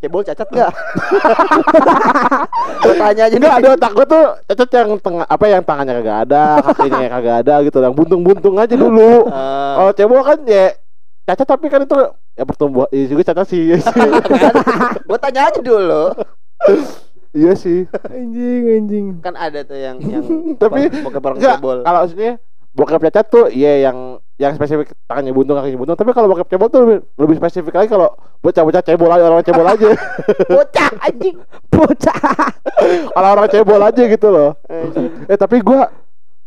Cebol 0.00 0.24
cacat 0.24 0.48
enggak? 0.48 0.72
Gua 2.80 2.94
tanya 2.96 3.22
aja 3.28 3.34
Enggak 3.36 3.54
ada 3.60 3.68
otak 3.76 3.92
gue 3.92 4.06
tuh 4.08 4.24
cacat 4.48 4.68
yang 4.72 4.90
tengah 4.96 5.24
apa 5.24 5.44
yang 5.44 5.60
tangannya 5.60 5.92
kagak 6.00 6.18
ada, 6.24 6.42
kakinya 6.64 7.08
kagak 7.10 7.36
ada 7.44 7.54
gitu, 7.60 7.78
yang 7.78 7.92
buntung-buntung 7.92 8.56
aja 8.56 8.72
dulu. 8.72 9.28
Kalau 9.28 9.92
cebol 9.92 10.22
kan 10.24 10.38
ya 10.48 10.72
cacat 11.28 11.46
tapi 11.46 11.68
kan 11.68 11.84
itu 11.84 11.96
ya 12.32 12.44
pertumbuhan 12.48 12.88
iya 12.90 13.04
juga 13.06 13.22
cacat 13.28 13.46
sih. 13.46 13.60
Iya 13.68 13.78
sih. 13.84 14.00
gue 15.04 15.18
tanya 15.20 15.40
aja 15.52 15.60
dulu. 15.60 16.04
iya 17.32 17.52
sih. 17.54 17.84
anjing 18.08 18.62
anjing 18.80 19.06
Kan 19.20 19.36
ada 19.36 19.60
tuh 19.62 19.76
yang 19.76 20.00
yang 20.00 20.24
Tapi 20.56 20.88
bokep 20.96 21.20
orang 21.20 21.38
cebol. 21.38 21.78
kalau 21.84 21.98
maksudnya 22.04 22.32
bokep 22.72 23.00
cacat 23.04 23.26
tuh 23.28 23.46
iya 23.52 23.84
yang 23.84 24.16
yang 24.40 24.56
spesifik 24.56 24.96
tangannya 25.04 25.36
buntung 25.36 25.60
kakinya 25.60 25.84
buntung. 25.84 25.98
Tapi 26.00 26.16
kalau 26.16 26.32
bokep 26.32 26.48
cebol 26.48 26.72
tuh 26.72 26.80
lebih, 26.80 26.98
lebih 27.20 27.36
spesifik 27.36 27.76
lagi 27.76 27.92
kalau 27.92 28.08
bocah-bocah 28.40 28.80
cebol 28.80 29.12
aja 29.12 29.24
orang 29.28 29.44
cebol 29.44 29.68
aja. 29.68 29.88
Bocah 30.56 30.90
anjing. 31.04 31.36
bocah. 31.68 32.20
Kalau 33.12 33.28
orang 33.36 33.48
cebol 33.52 33.80
aja 33.84 34.02
gitu 34.08 34.28
loh. 34.32 34.56
Eh 35.28 35.36
tapi 35.36 35.60
gua 35.60 35.92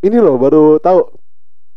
ini 0.01 0.17
loh 0.17 0.41
baru 0.41 0.81
tahu. 0.81 1.05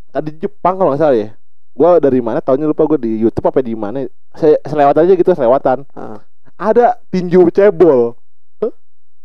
Tadi 0.09 0.33
di 0.33 0.49
Jepang 0.49 0.81
kalau 0.81 0.97
nggak 0.97 1.01
salah 1.05 1.17
ya. 1.21 1.29
Gua 1.77 2.01
dari 2.01 2.25
mana 2.25 2.41
tahunnya 2.41 2.73
lupa 2.73 2.89
gua 2.89 2.97
di 2.97 3.21
YouTube 3.21 3.53
apa 3.53 3.61
di 3.61 3.77
mana. 3.77 4.09
Saya 4.33 4.57
selewat 4.65 4.97
aja 4.97 5.13
gitu 5.13 5.31
selewatan. 5.37 5.85
Ah. 5.93 6.25
ada 6.57 6.97
tinju 7.13 7.53
cebol 7.53 8.17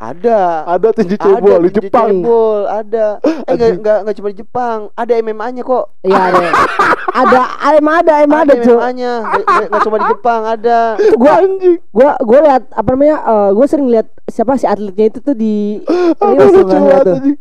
Ada. 0.02 0.66
ada 0.66 0.88
tinju 0.98 1.14
cebol 1.14 1.62
Ada 1.62 1.62
di 1.62 1.70
tinju 1.70 1.82
Jepang 1.86 2.10
Cebol, 2.10 2.60
ada. 2.66 3.08
Eh 3.46 3.54
enggak 3.54 3.70
enggak 3.78 3.98
enggak 4.02 4.16
cuma 4.18 4.28
di 4.34 4.38
Jepang, 4.42 4.80
ada 4.98 5.14
MMA-nya 5.22 5.62
kok. 5.62 5.86
iya 6.02 6.20
ada 6.34 6.46
ada 7.14 7.42
emang 7.78 7.96
ada 8.02 8.14
emang 8.26 8.40
ada 8.50 8.54
cuy 8.58 8.74
MMA-nya. 8.74 9.14
Enggak 9.70 9.82
cuma 9.86 9.98
di 10.02 10.08
Jepang, 10.10 10.42
ada. 10.42 10.80
gua 11.22 11.34
gua 11.94 12.12
gua 12.18 12.40
lihat 12.50 12.64
apa 12.74 12.88
namanya 12.98 13.18
eh, 13.22 13.50
gua 13.54 13.66
sering 13.70 13.88
lihat 13.94 14.10
siapa 14.26 14.58
si 14.58 14.66
atletnya 14.66 15.06
itu 15.14 15.20
tuh 15.22 15.38
di 15.38 15.86
reels 16.34 16.50
tuh 16.50 16.66
anjing. 16.66 17.38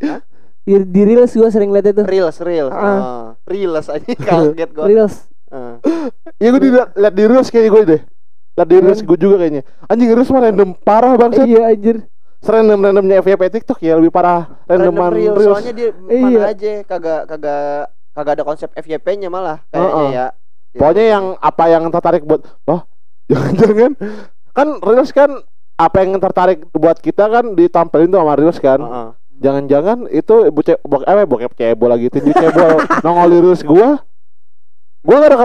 di, 0.69 0.75
di 0.85 1.01
reels 1.09 1.33
gua 1.33 1.49
sering 1.49 1.73
lihat 1.73 1.97
itu 1.97 2.05
Reels, 2.05 2.45
reels. 2.45 2.77
Ah. 2.77 2.85
Ah. 2.85 3.25
Reels 3.49 3.89
aja 3.89 4.05
kaget 4.05 4.71
gua. 4.77 4.85
reels 4.85 5.25
Ah. 5.49 5.81
Iya 6.39 6.55
gue 6.55 6.63
dilihat 6.63 6.89
lihat 6.95 7.15
di 7.17 7.25
reels 7.27 7.49
kayaknya 7.51 7.71
gue 7.73 7.83
deh. 7.83 8.01
Lihat 8.55 8.69
di 8.69 8.77
reels 8.79 9.01
gue 9.03 9.19
juga 9.19 9.43
kayaknya. 9.43 9.67
Anjing 9.91 10.09
reels 10.15 10.31
mah 10.31 10.47
random 10.47 10.71
parah 10.79 11.19
banget. 11.19 11.43
iya 11.49 11.75
anjir 11.75 12.07
Serandom 12.41 12.81
randomnya 12.81 13.21
FYP 13.21 13.43
TikTok 13.53 13.79
ya 13.79 14.01
lebih 14.01 14.09
parah 14.09 14.49
randoman 14.65 15.13
Random 15.13 15.13
reels. 15.13 15.37
reels. 15.37 15.55
Soalnya 15.55 15.73
dia 15.77 15.89
Iya. 16.09 16.21
mana 16.23 16.41
aja 16.49 16.71
kagak 16.83 17.21
kagak 17.29 17.65
kagak 18.11 18.33
ada 18.33 18.45
konsep 18.45 18.69
FYP-nya 18.73 19.29
malah 19.29 19.61
kayaknya 19.69 19.93
Heeh. 19.93 20.09
ya. 20.11 20.27
Pokoknya 20.73 21.05
yang 21.07 21.25
apa 21.37 21.65
yang 21.69 21.85
tertarik 21.91 22.23
buat 22.25 22.41
oh 22.65 22.81
jangan-jangan 23.31 23.93
kan 24.51 24.69
reels 24.81 25.13
kan 25.13 25.31
apa 25.77 25.97
yang 26.01 26.11
tertarik 26.17 26.61
buat 26.71 26.97
kita 26.97 27.25
kan 27.27 27.45
ditampilin 27.53 28.09
tuh 28.09 28.19
sama 28.19 28.35
reels 28.35 28.57
kan. 28.59 28.81
Heeh. 28.81 29.09
Jangan-jangan 29.41 29.99
itu 30.09 30.35
ibu 30.47 30.61
ce 30.61 30.77
bok 30.81 31.05
eh 31.05 31.25
bokep 31.25 31.53
cebol 31.55 31.89
lagi 31.89 32.09
tinju 32.09 32.33
cebol 32.33 32.77
nongol 33.05 33.37
reels 33.37 33.61
gua. 33.61 34.01
Gua 35.01 35.17
gak 35.17 35.29
ada 35.29 35.39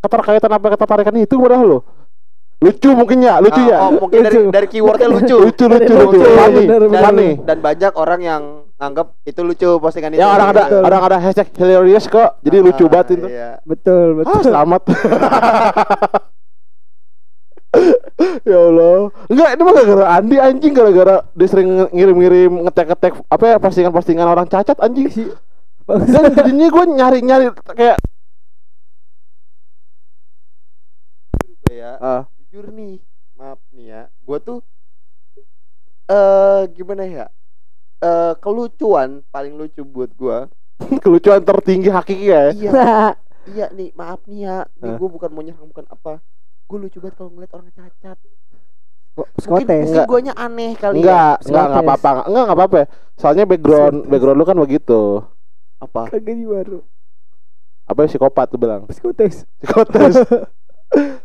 keterkaitan 0.00 0.52
apa 0.52 0.66
ketertarikan 0.68 1.16
itu 1.16 1.36
padahal 1.36 1.66
lo. 1.66 1.78
Lucu 2.62 2.90
mungkin 2.92 3.18
ya, 3.20 3.36
lucu 3.36 3.58
Ah, 3.58 3.66
ya. 3.66 3.76
oh, 3.82 3.90
mungkin 3.98 4.22
dari 4.22 4.38
Lucu. 4.38 4.50
dari 4.50 4.66
keywordnya 4.66 5.08
lucu 5.10 5.34
lucu 5.36 5.64
lucu 5.66 5.92
lucu. 5.92 6.14
Lucu, 6.14 6.30
Funny, 6.32 6.62
bener, 6.62 6.80
bener. 6.84 7.02
funny. 7.02 7.30
dan 7.42 7.58
banyak 7.58 7.92
orang 7.92 8.20
yang 8.20 8.42
nganggap 8.76 9.06
itu 9.22 9.40
lucu 9.40 9.68
postingan 9.76 10.10
itu 10.10 10.18
Ya 10.18 10.30
orang 10.30 10.48
ada 10.48 10.62
Betul. 10.64 10.82
orang 10.82 11.00
ada 11.04 11.16
hashtag 11.18 11.48
hilarious 11.52 12.06
kok. 12.06 12.38
Jadi 12.40 12.56
lucu 12.58 12.84
Ah, 12.84 12.90
banget 12.92 13.08
itu. 13.12 13.26
iya. 13.26 13.50
Betul, 13.62 14.06
Ah, 14.06 14.16
betul. 14.16 14.40
selamat. 14.44 14.82
ya 18.44 18.58
Allah. 18.60 18.98
Enggak, 19.26 19.48
ini 19.50 19.60
mah 19.60 19.72
gara-gara 19.72 20.06
Andi 20.12 20.36
anjing 20.38 20.72
gara-gara 20.72 21.16
dia 21.32 21.48
sering 21.48 21.68
ngirim-ngirim 21.88 22.52
ngetek-ngetek 22.62 23.12
apa 23.26 23.44
ya 23.44 23.56
postingan-postingan 23.58 24.28
orang 24.28 24.46
cacat 24.46 24.76
anjing. 24.78 25.08
Dan 25.82 26.30
jadinya 26.30 26.66
gue 26.68 26.84
nyari-nyari 26.94 27.46
kayak 27.74 27.98
ya 31.72 31.96
ah, 31.98 32.22
jujur 32.52 32.68
nih 32.68 33.00
maaf 33.32 33.56
nih 33.72 33.96
ya 33.96 34.02
gue 34.12 34.38
tuh 34.44 34.60
eh 36.04 36.68
gimana 36.76 37.08
ya 37.08 37.26
eh 38.04 38.32
kelucuan 38.44 39.24
paling 39.32 39.56
lucu 39.56 39.80
buat 39.88 40.12
gue 40.12 40.52
kelucuan 41.04 41.40
tertinggi 41.40 41.88
hakiki 41.88 42.28
ya. 42.28 42.52
iya 42.52 42.72
iya 43.56 43.66
nih 43.72 43.96
maaf 43.96 44.20
nih 44.28 44.44
ya 44.44 44.68
nih 44.84 45.00
gue 45.00 45.08
bukan 45.08 45.32
mau 45.32 45.40
nyerang 45.40 45.64
bukan 45.64 45.88
apa 45.88 46.20
gue 46.68 46.76
lucu 46.76 47.00
banget 47.00 47.16
kalau 47.16 47.32
ngeliat 47.32 47.52
orang 47.56 47.72
cacat 47.72 48.20
Psikotes. 49.40 49.88
mungkin 49.88 50.04
guanya 50.12 50.36
aneh 50.36 50.76
kali 50.76 51.00
Enggak, 51.00 51.40
ya 51.40 51.48
enggak 51.48 51.64
enggak 51.68 51.84
apa-apa. 51.84 52.10
Enggak 52.32 52.42
enggak 52.48 52.56
apa-apa. 52.56 52.80
Soalnya 53.20 53.44
background 53.44 53.96
background 54.08 54.36
lu 54.40 54.44
kan 54.48 54.56
begitu. 54.56 55.20
apa 55.84 56.08
Kagak 56.08 56.32
di 56.32 56.48
baru. 56.48 56.80
Apa 57.84 57.98
ya, 58.04 58.08
psikopat 58.08 58.46
tuh 58.48 58.56
bilang. 58.56 58.88
Psikotes. 58.88 59.44
Psikotes. 59.60 60.16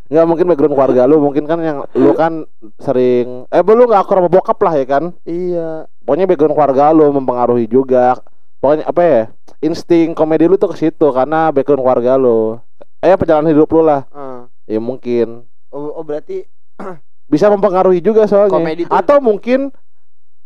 Enggak 0.08 0.26
mungkin 0.26 0.46
background 0.48 0.74
keluarga 0.74 1.02
lu 1.04 1.20
mungkin 1.20 1.44
kan 1.44 1.60
yang 1.60 1.78
lu 1.94 2.12
kan 2.14 2.48
sering 2.80 3.44
eh 3.48 3.60
lu 3.62 3.84
nggak 3.84 4.02
akur 4.02 4.24
sama 4.24 4.32
bokap 4.32 4.58
lah 4.64 4.74
ya 4.74 4.86
kan. 4.88 5.04
iya. 5.24 5.84
Pokoknya 6.04 6.26
background 6.26 6.56
keluarga 6.56 6.96
lu 6.96 7.12
mempengaruhi 7.12 7.68
juga. 7.68 8.16
Pokoknya 8.58 8.88
apa 8.88 9.02
ya 9.04 9.22
insting 9.60 10.16
komedi 10.16 10.48
lu 10.48 10.56
tuh 10.56 10.72
ke 10.72 10.80
situ 10.80 11.08
karena 11.12 11.52
background 11.52 11.84
keluarga 11.84 12.16
lu. 12.16 12.56
Eh 13.04 13.14
perjalanan 13.14 13.52
hidup 13.52 13.68
lu 13.70 13.84
lah. 13.84 14.08
Eh. 14.08 14.76
ya 14.76 14.80
mungkin. 14.80 15.44
Oh, 15.70 15.92
oh 15.94 16.04
berarti 16.08 16.48
bisa 17.32 17.52
mempengaruhi 17.52 18.00
juga 18.00 18.24
soalnya. 18.26 18.56
Komedi 18.56 18.88
tuh- 18.88 18.96
atau 18.96 19.20
mungkin 19.20 19.76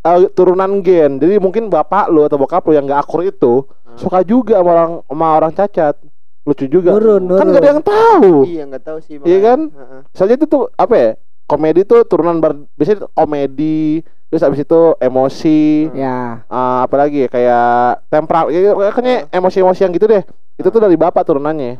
eh, 0.01 0.19
turunan 0.33 0.81
gen. 0.81 1.21
Jadi 1.21 1.37
mungkin 1.37 1.69
bapak 1.69 2.09
lu 2.09 2.25
atau 2.25 2.41
bokap 2.41 2.65
lu 2.65 2.73
yang 2.73 2.89
gak 2.89 3.05
akur 3.05 3.21
itu 3.21 3.61
Hmm. 3.91 3.99
suka 3.99 4.23
juga 4.23 4.55
sama 4.63 4.71
orang 4.71 4.91
sama 5.03 5.27
orang 5.35 5.51
cacat 5.51 5.95
lucu 6.43 6.65
juga 6.65 6.89
Nurun, 6.91 7.21
kan 7.29 7.43
nurun. 7.43 7.47
gak 7.49 7.59
ada 7.59 7.69
yang 7.69 7.83
tahu 7.83 8.33
iya 8.45 8.63
nggak 8.65 8.83
tahu 8.83 8.97
sih 8.99 9.15
Iya 9.15 9.21
makanya. 9.21 9.39
kan? 9.43 9.59
Heeh. 9.71 10.01
soalnya 10.11 10.35
itu 10.35 10.45
tuh 10.47 10.63
apa 10.75 10.93
ya 10.95 11.09
komedi 11.45 11.81
tuh 11.83 12.01
turunan 12.03 12.37
bar 12.37 12.57
biasanya 12.73 13.05
komedi 13.11 14.01
terus 14.27 14.41
abis 14.41 14.59
itu 14.59 14.81
emosi 14.97 15.91
Ya. 15.91 16.41
Eh, 16.43 16.79
apa 16.81 16.95
lagi 16.95 17.17
ya, 17.19 17.29
kayak 17.29 17.69
tempera 18.07 18.47
ya, 18.47 18.59
kayaknya 18.89 19.27
emosi-emosi 19.29 19.81
yang 19.81 19.91
gitu 19.91 20.07
deh 20.07 20.23
itu 20.55 20.67
tuh 20.67 20.79
dari 20.79 20.95
bapak 20.95 21.21
turunannya 21.21 21.77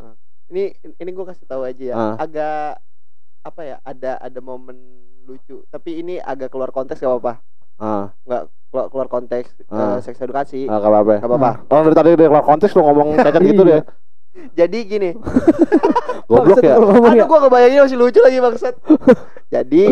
ini 0.47 0.69
ini 0.93 1.09
gue 1.09 1.25
kasih 1.25 1.45
tahu 1.45 1.63
aja 1.63 1.79
ya 1.81 1.95
Ah. 1.95 2.15
agak 2.19 2.83
apa 3.41 3.61
ya 3.63 3.75
ada 3.81 4.19
ada 4.19 4.39
momen 4.39 4.77
lucu 5.23 5.63
tapi 5.67 5.97
ini 5.97 6.19
agak 6.19 6.49
keluar 6.49 6.69
konteks 6.69 6.99
gak 6.99 7.09
apa-apa 7.09 7.33
ah 7.77 8.11
nggak 8.21 8.43
keluar, 8.67 8.85
keluar 8.89 9.07
konteks 9.07 9.47
Ah. 9.65 9.95
eh, 9.95 10.03
seks 10.03 10.19
edukasi 10.19 10.65
ah, 10.65 10.75
gak 10.75 10.91
apa-apa 10.91 11.13
gak 11.15 11.29
apa-apa 11.31 11.51
orang 11.65 11.83
dari 11.85 11.95
tadi 11.95 12.09
dari 12.13 12.27
keluar 12.27 12.43
konteks 12.43 12.71
lu 12.71 12.83
ngomong 12.83 13.07
cacat 13.15 13.41
gitu 13.41 13.63
Iya. 13.65 13.71
deh 13.71 13.81
jadi 14.51 14.77
gini. 14.81 15.09
Goblok 16.29 16.63
ya. 16.63 16.79
aduh 16.79 17.27
gue 17.27 17.39
kebayanginnya 17.43 17.83
masih 17.83 17.99
lucu 17.99 18.19
lagi 18.19 18.39
maksud 18.39 18.73
jadi 19.53 19.83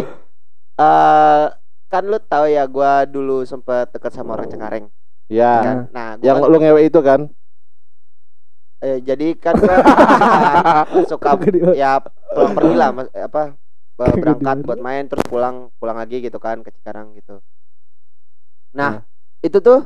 eh 0.77 1.45
kan 1.89 2.03
lu 2.05 2.15
tahu 2.21 2.45
ya 2.47 2.63
gue 2.63 2.91
dulu 3.09 3.43
sempet 3.43 3.91
deket 3.91 4.11
sama 4.11 4.33
orang 4.33 4.47
Cengkareng. 4.47 4.85
Ya. 5.27 5.53
Kan? 5.59 5.77
Nah 5.91 6.07
gua 6.15 6.23
yang 6.23 6.37
kan- 6.39 6.47
lu 6.47 6.57
ngewe 6.57 6.81
itu 6.81 6.99
kan? 6.99 7.27
Eh, 8.79 9.03
jadi 9.03 9.35
kan 9.35 9.59
gue 9.59 9.67
suka 11.11 11.35
di- 11.43 11.75
ya 11.75 11.99
pulang 12.31 12.55
pergi 12.55 12.73
lah 12.73 12.89
mas- 12.89 13.11
apa 13.11 13.59
eh, 13.99 14.15
berangkat 14.15 14.63
buat 14.63 14.79
main 14.79 15.03
terus 15.05 15.27
pulang 15.27 15.67
pulang 15.75 15.99
lagi 15.99 16.23
gitu 16.23 16.39
kan 16.39 16.63
ke 16.63 16.71
Cikarang 16.71 17.11
gitu. 17.13 17.43
Nah 18.71 19.03
Nah. 19.03 19.03
itu 19.41 19.59
tuh 19.59 19.83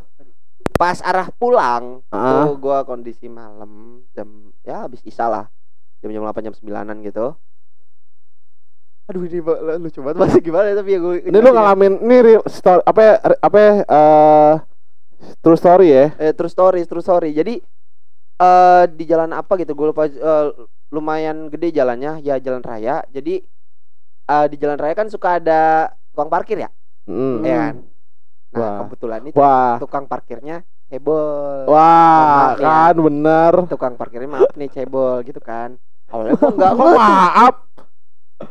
pas 0.74 1.00
arah 1.02 1.30
pulang 1.34 2.02
Ah. 2.10 2.46
tuh 2.48 2.58
gua 2.58 2.84
kondisi 2.84 3.26
malam 3.28 4.04
jam 4.12 4.52
ya 4.62 4.86
habis 4.86 5.00
isa 5.04 5.26
lah. 5.28 5.46
Jam 6.02 6.12
jam 6.12 6.22
delapan 6.22 6.52
jam 6.52 6.56
sembilanan 6.56 7.00
gitu. 7.02 7.38
Aduh 9.04 9.28
ini 9.28 9.44
ba- 9.44 9.60
lucu 9.76 10.00
banget. 10.00 10.16
Masih 10.20 10.40
gimana 10.40 10.72
ya, 10.72 10.76
tapi 10.80 10.96
ya 10.96 11.00
gue 11.00 11.16
ini 11.28 11.38
lu 11.38 11.50
ngalamin 11.52 12.00
ini 12.00 12.18
real 12.24 12.44
story 12.48 12.80
apa 12.88 13.02
ya 13.04 13.14
apa 13.44 13.58
ya 13.60 13.72
eh, 13.84 14.54
true 15.44 15.60
story 15.60 15.88
ya? 15.92 16.06
Eh, 16.20 16.32
true 16.32 16.48
story 16.48 16.82
true 16.88 17.04
story. 17.04 17.36
Jadi 17.36 17.60
eh 18.40 18.84
di 18.90 19.04
jalan 19.06 19.36
apa 19.36 19.60
gitu 19.60 19.76
gue 19.76 19.88
lupa 19.92 20.08
eh, 20.08 20.46
lumayan 20.92 21.52
gede 21.52 21.76
jalannya 21.76 22.24
ya 22.24 22.40
jalan 22.40 22.64
raya. 22.64 23.04
Jadi 23.12 23.44
eh, 24.26 24.46
di 24.48 24.56
jalan 24.56 24.80
raya 24.80 24.96
kan 24.96 25.12
suka 25.12 25.40
ada 25.44 25.92
tukang 26.16 26.32
parkir 26.32 26.64
ya? 26.64 26.72
Mm. 27.04 27.44
ya 27.44 27.56
kan 27.60 27.76
nah 28.54 28.60
Wah. 28.60 28.78
kebetulan 28.84 29.22
itu 29.24 29.36
wah 29.36 29.76
tukang 29.78 30.06
parkirnya 30.06 30.62
cebol 30.86 31.66
wah 31.66 32.54
Maaf 32.54 32.56
ya. 32.56 32.64
kan 32.64 32.94
bener 32.96 33.54
tukang 33.66 33.94
parkirnya 33.94 34.30
maaf 34.32 34.54
nih 34.54 34.70
cebol 34.70 35.22
gitu 35.22 35.40
kan 35.40 35.76
awalnya 36.08 36.34
gua 36.36 36.52
nggak 36.52 36.72
Kok 36.72 36.94
maaf 36.94 37.56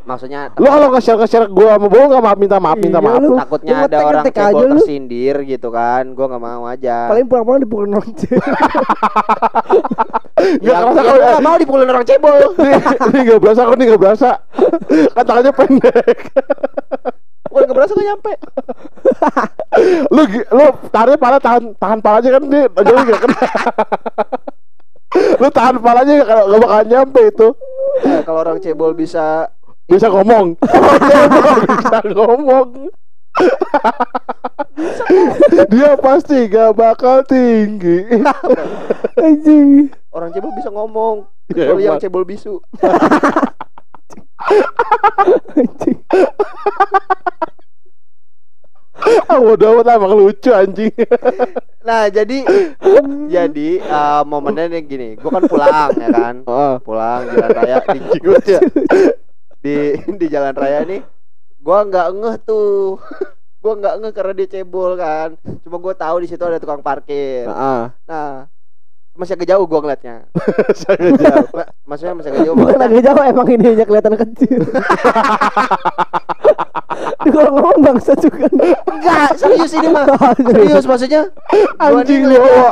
maksudnya 0.03 0.48
lu 0.53 0.64
kalau 0.64 0.88
nge-share 0.90 1.14
nge-share 1.16 1.46
gua 1.48 1.76
mau 1.76 1.86
bohong 1.86 2.09
nggak 2.11 2.24
maaf 2.24 2.34
minta 2.36 2.57
maaf 2.57 2.74
minta 2.76 2.96
Iya, 2.96 3.05
maaf 3.05 3.20
lu. 3.20 3.36
takutnya 3.36 3.72
Lu 3.72 3.84
ada 3.84 3.98
orang 4.03 4.24
cebol 4.26 4.62
lu. 4.64 4.72
tersindir 4.74 5.36
gitu 5.44 5.68
kan 5.68 6.05
gua 6.11 6.26
nggak 6.28 6.42
mau 6.42 6.62
aja 6.64 6.96
Paling 7.07 7.26
pulang-pulang 7.26 7.61
dipukul 7.61 7.86
lonce. 7.88 8.26
ya, 10.59 10.74
kerasa 10.74 10.96
ya 10.96 11.05
kalau- 11.05 11.20
gua 11.20 11.30
nggak 11.30 11.44
mau 11.44 11.57
dipukulin 11.57 11.88
orang 11.88 12.03
cebol 12.05 12.34
ini 13.07 13.20
nggak 13.22 13.38
berasa 13.38 13.61
kok 13.62 13.74
ini 13.74 13.84
nggak 13.86 14.00
berasa 14.00 14.30
tangannya 15.14 15.53
pendek 15.53 16.18
gua 17.53 17.61
nggak 17.68 17.76
berasa 17.76 17.92
gak 17.92 18.09
nyampe. 18.09 18.32
Lu 20.14 20.22
lu 20.28 20.66
tahannya 20.88 21.16
pala 21.20 21.38
tahan 21.38 21.76
tahan 21.76 21.98
palanya 22.00 22.30
kan 22.40 22.42
dia 22.48 22.64
jadi 22.72 23.00
nggak 23.05 23.20
kena. 23.20 23.40
Lu 25.36 25.48
tahan 25.53 25.76
palanya 25.84 26.14
kalau 26.24 26.42
nggak 26.48 26.61
bakal 26.64 26.82
nyampe 26.88 27.20
itu. 27.28 27.48
Eh, 28.09 28.20
kalau 28.24 28.38
orang 28.40 28.59
cebol 28.64 28.96
bisa 28.96 29.53
bisa 29.84 30.09
ngomong. 30.09 30.57
Bisa 31.82 31.98
ngomong. 32.16 32.88
Dia 35.68 35.96
pasti 36.00 36.48
gak 36.48 36.76
bakal 36.76 37.24
tinggi. 37.24 38.09
Anjing. 39.20 39.92
orang 40.12 40.32
cebol 40.32 40.53
bisa 40.53 40.68
ngomong. 40.68 41.28
Ya, 41.53 41.68
kalau 41.68 41.80
yang 41.80 42.00
cebol 42.00 42.24
bisu 42.24 42.64
Anjing. 45.57 45.98
ah 49.03 49.38
bodoh 49.40 49.80
amat 49.80 49.84
lah, 49.88 49.94
emang 49.98 50.14
lucu 50.14 50.50
anjing. 50.55 50.94
Nah 51.82 52.07
jadi 52.07 52.46
jadi 53.26 53.68
eh, 53.82 54.22
momennya 54.22 54.70
nih 54.70 54.82
gini 54.86 55.09
gua 55.18 55.40
kan 55.40 55.44
pulang 55.50 55.90
ya 55.98 56.09
kan? 56.14 56.34
Ah, 56.46 56.78
pulang 56.78 57.26
jalan 57.26 57.50
raya 57.50 57.76
di 57.90 57.98
di 59.62 59.74
di 60.14 60.26
jalan 60.30 60.55
raya 60.55 60.86
nih 60.86 61.03
gua 61.59 61.82
nggak 61.82 62.09
ngeh 62.14 62.36
tuh. 62.46 63.03
Gua 63.62 63.78
nggak 63.78 63.94
ngeh 63.98 64.12
karena 64.14 64.32
dia 64.38 64.48
cebol 64.50 64.94
kan. 64.94 65.34
Cuma 65.66 65.82
gua 65.82 65.94
tahu 65.98 66.22
di 66.22 66.30
situ 66.30 66.42
ada 66.42 66.62
tukang 66.62 66.82
parkir. 66.82 67.50
Ah, 67.50 67.90
nah 68.07 68.51
masih 69.13 69.37
agak 69.37 69.49
jauh 69.49 69.65
gua 69.69 69.81
ngeliatnya. 69.85 70.25
Saya 70.81 71.13
jauh. 71.13 71.47
Ma- 71.53 71.71
maksudnya 71.85 72.15
masih 72.17 72.31
agak 72.33 72.43
jauh. 72.49 72.57
Bukan 72.57 72.81
agak 72.81 73.03
jauh 73.05 73.23
emang 73.23 73.47
ininya 73.49 73.85
kelihatan 73.85 74.15
kecil. 74.17 74.61
Kalau 77.23 77.51
ngomong 77.55 77.81
bangsa 77.81 78.13
juga. 78.19 78.47
enggak 78.89 79.29
serius 79.37 79.73
ini 79.77 79.89
mah. 79.89 80.07
Serius. 80.37 80.85
Maksudnya? 80.89 81.23
Gua 81.77 82.01
anjing 82.03 82.23
bawa 82.29 82.69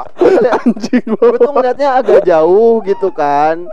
anjing 0.64 1.05
gua. 1.07 1.36
tuh 1.36 1.51
ngeliatnya 1.53 1.88
agak 2.01 2.20
jauh 2.24 2.80
gitu 2.84 3.09
kan. 3.12 3.68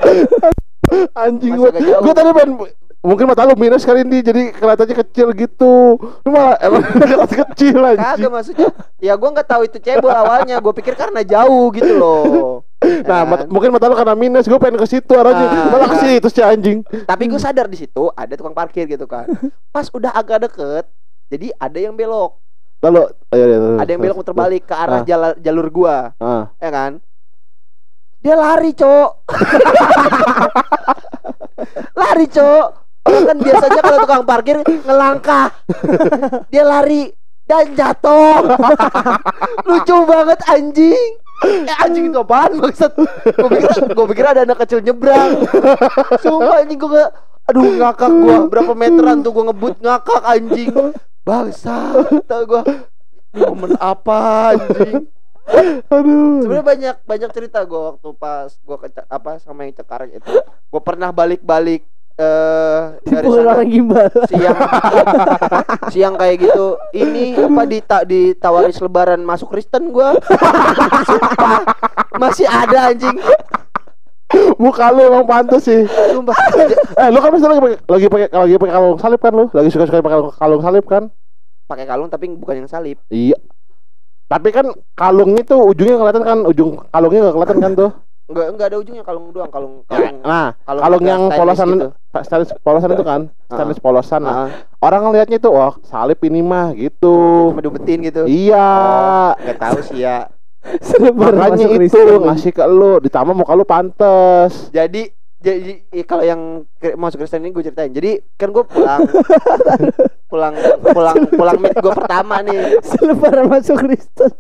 Anjing 1.16 1.56
Masih 1.56 1.62
gua. 1.64 1.70
agak 1.72 2.00
gua 2.04 2.14
tadi 2.14 2.30
pengen 2.36 2.52
mungkin 3.00 3.26
mata 3.26 3.44
lu 3.44 3.54
minus 3.54 3.82
kali 3.82 4.02
ini 4.02 4.20
jadi 4.20 4.52
kelihatannya 4.52 4.96
kecil 5.02 5.32
gitu. 5.32 5.96
Lu 5.98 6.28
malah 6.28 6.54
emang 6.60 6.82
kelihatan 6.94 7.38
kecil 7.48 7.76
kagak 7.78 8.14
anjing 8.14 8.30
maksudnya 8.30 8.68
ya 8.98 9.14
gua 9.14 9.30
nggak 9.32 9.48
tahu 9.48 9.62
itu 9.64 9.78
cebol 9.78 10.10
awalnya. 10.10 10.58
Gua 10.58 10.72
pikir 10.72 10.94
karena 10.94 11.22
jauh 11.22 11.70
gitu 11.72 11.92
loh. 11.94 12.62
Nah 12.78 13.20
Kan? 13.20 13.26
mat- 13.26 13.48
mungkin 13.48 13.70
mata 13.72 13.86
lu 13.86 13.96
karena 13.96 14.14
minus. 14.14 14.46
Gua 14.46 14.58
pengen 14.58 14.78
ke 14.78 14.86
situ 14.86 15.12
arahnya. 15.12 15.46
Ah. 15.46 15.66
malah 15.68 15.88
ke 15.88 15.96
situ 16.00 16.28
si 16.28 16.40
anjing. 16.42 16.78
Tapi 16.84 17.24
gue 17.26 17.38
sadar 17.38 17.66
di 17.66 17.76
situ 17.78 18.08
ada 18.12 18.32
tukang 18.32 18.52
parkir 18.52 18.84
gitu 18.86 19.04
kan. 19.04 19.24
Pas 19.70 19.86
udah 19.88 20.12
agak 20.12 20.44
deket 20.44 20.84
jadi 21.28 21.52
ada 21.56 21.78
yang 21.78 21.94
belok. 21.94 22.40
Lalu 22.78 23.10
ayo, 23.34 23.42
ayo, 23.42 23.56
ayo, 23.58 23.76
ada 23.78 23.90
yang 23.90 24.00
belok 24.00 24.16
muter 24.18 24.32
balik 24.32 24.64
ke 24.64 24.72
arah 24.72 25.02
Ah. 25.02 25.04
jala- 25.04 25.38
jalur 25.38 25.68
gua. 25.68 26.14
Ah. 26.18 26.48
ya 26.58 26.70
kan? 26.70 26.92
Dia 28.20 28.34
lari 28.34 28.72
cok. 28.72 29.10
Lari 31.98 32.26
cok 32.28 32.87
Orang 33.08 33.24
kan 33.24 33.38
biasanya 33.40 33.82
kalau 33.82 33.98
tukang 34.04 34.26
parkir 34.28 34.58
ngelangkah. 34.84 35.48
Dia 36.52 36.64
lari 36.68 37.16
dan 37.48 37.72
jatuh. 37.72 38.44
Lucu 39.64 39.98
banget 40.04 40.40
anjing. 40.52 41.12
Eh 41.48 41.78
anjing 41.86 42.10
itu 42.10 42.20
apaan 42.20 42.60
maksud? 42.60 42.92
Gue 43.38 43.50
pikir 43.56 43.70
gue 43.94 44.06
pikir 44.12 44.26
ada 44.26 44.42
anak 44.44 44.58
kecil 44.66 44.84
nyebrang. 44.84 45.48
Sumpah 46.20 46.66
anjing 46.66 46.76
gue 46.82 46.92
nggak 46.92 47.12
aduh 47.48 47.64
ngakak 47.80 48.12
gua. 48.12 48.38
Berapa 48.52 48.74
meteran 48.76 49.24
tuh 49.24 49.32
gua 49.32 49.44
ngebut 49.54 49.76
ngakak 49.80 50.22
anjing. 50.28 50.74
Bangsa 51.24 51.96
tau 52.28 52.44
gua. 52.44 52.62
Momen 53.32 53.78
apa 53.80 54.20
anjing? 54.58 55.08
Aduh. 55.88 56.44
sebenarnya 56.44 56.66
banyak 56.68 56.96
banyak 57.08 57.30
cerita 57.32 57.64
gue 57.64 57.80
waktu 57.80 58.10
pas 58.20 58.52
gue 58.52 58.78
apa 59.08 59.40
sama 59.40 59.64
yang 59.64 59.80
Cengkareng 59.80 60.12
itu. 60.12 60.32
Gue 60.44 60.82
pernah 60.84 61.16
balik-balik 61.16 61.88
eh 62.18 62.82
dari 63.04 63.24
Bukan 63.24 63.38
sana 63.38 63.52
orang 63.54 63.70
gimbal. 63.70 64.10
siang 64.26 64.58
siang 65.94 66.16
kayak 66.16 66.42
gitu 66.42 66.66
ini 66.92 67.34
apa 67.34 67.64
dita 67.64 67.98
ditawari 68.04 68.72
selebaran 68.72 69.22
masuk 69.22 69.50
Kristen 69.50 69.90
gue 69.90 70.10
masih 72.18 72.46
ada 72.46 72.90
anjing 72.90 73.18
Muka 74.58 74.92
lu 74.92 75.08
emang 75.08 75.24
pantas 75.24 75.64
sih. 75.64 75.88
sumpah 76.12 76.36
Eh, 77.00 77.08
lu 77.08 77.18
kan 77.18 77.32
misalnya 77.32 77.64
lagi 77.88 78.12
pakai 78.12 78.28
lagi 78.28 78.28
pakai 78.28 78.28
lagi 78.36 78.56
pakai 78.58 78.74
kalung 78.74 78.98
salib 78.98 79.20
kan 79.20 79.32
lu? 79.32 79.46
Lagi 79.48 79.70
suka-suka 79.70 79.98
pakai 79.98 80.18
kalung- 80.18 80.36
kalung 80.36 80.62
salib 80.62 80.86
kan? 80.86 81.04
pakai 81.64 81.86
kalung 81.86 82.08
tapi 82.08 82.26
bukan 82.32 82.56
yang 82.58 82.68
salib 82.68 82.98
Iya. 83.08 83.38
Tapi 84.26 84.50
kan 84.50 84.68
kalungnya 84.94 85.40
tuh 85.42 85.64
ujungnya 85.64 85.96
kelihatan 85.96 86.20
kan, 86.22 86.38
ujung 86.44 86.84
kalungnya 86.90 87.20
nggak 87.24 87.36
kelihatan 87.38 87.60
kan 87.62 87.72
tuh. 87.74 87.92
Enggak 88.28 88.46
enggak 88.50 88.68
ada 88.68 88.78
ujungnya 88.78 89.04
kalung 89.04 89.32
doang 89.32 89.48
kalung 89.48 89.74
Ya, 89.84 89.90
kalung 89.90 90.16
nah, 90.22 90.48
kalung 90.62 90.82
kalung 90.84 91.04
yang 91.04 91.22
polosan 91.30 91.68
gitu. 91.70 91.88
stainless 92.18 92.52
polosan 92.60 92.90
itu 92.92 93.04
kan, 93.04 93.22
stainless 93.46 93.80
polosan. 93.80 94.22
Nah, 94.22 94.36
Ah, 94.38 94.48
orang 94.82 95.02
ngelihatnya 95.06 95.38
tuh, 95.38 95.52
wah 95.52 95.74
salib 95.82 96.20
ini 96.22 96.42
mah 96.42 96.72
gitu. 96.74 97.50
cuma 97.50 97.62
dubetin 97.62 98.04
gitu 98.04 98.26
Iya. 98.26 98.68
nggak 99.34 99.58
tahu 99.58 99.80
sih 99.82 100.02
ya 100.02 100.28
Makanya 101.14 101.64
itu 101.70 101.88
Kristen. 101.88 102.20
ngasih 102.20 102.52
ke 102.52 102.64
lu, 102.64 103.00
ditambah 103.00 103.32
muka 103.34 103.54
lu 103.54 103.64
pantes. 103.64 104.68
jadi 104.70 105.08
jadi 105.38 105.86
eh, 105.88 106.04
kalau 106.04 106.22
yang 106.22 106.66
masuk 106.94 107.22
Kristen 107.22 107.40
ini 107.40 107.50
gue 107.50 107.64
ceritain 107.64 107.88
jadi 107.90 108.20
kan 108.34 108.50
gue 108.50 108.66
pulang 108.66 109.06
pulang 110.32 110.54
pulang 110.84 111.18
pulang 111.30 111.58
meet 111.58 111.72
gue 111.74 111.94
pertama 111.94 112.42
nih 112.42 112.82
Selebaran 112.82 113.48
masuk 113.48 113.80
Kristen. 113.80 114.34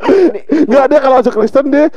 Nih, 0.00 0.42
Enggak 0.64 0.84
dia 0.88 0.98
kalau 0.98 1.20
masuk 1.20 1.34
Kristen 1.34 1.68
dia 1.68 1.92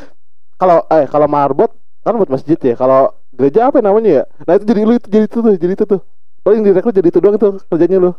kalau 0.63 0.79
eh 0.87 1.05
kalau 1.05 1.27
marbot 1.27 1.71
kan 1.99 2.15
buat 2.15 2.31
masjid 2.31 2.55
ya. 2.55 2.73
Kalau 2.73 3.11
gereja 3.31 3.67
apa 3.67 3.79
namanya 3.79 4.09
ya? 4.09 4.23
Nah 4.43 4.55
itu 4.55 4.63
jadi 4.63 4.81
lu 4.81 4.93
itu 4.95 5.07
jadi 5.07 5.25
itu 5.27 5.37
tuh, 5.37 5.53
jadi 5.53 5.73
itu 5.73 5.85
tuh. 5.85 6.01
Paling 6.39 6.59
direct 6.61 6.83
lu 6.83 6.93
jadi 6.93 7.07
itu 7.07 7.19
doang 7.19 7.35
tuh 7.35 7.59
kerjanya 7.67 7.99
lu. 7.99 8.11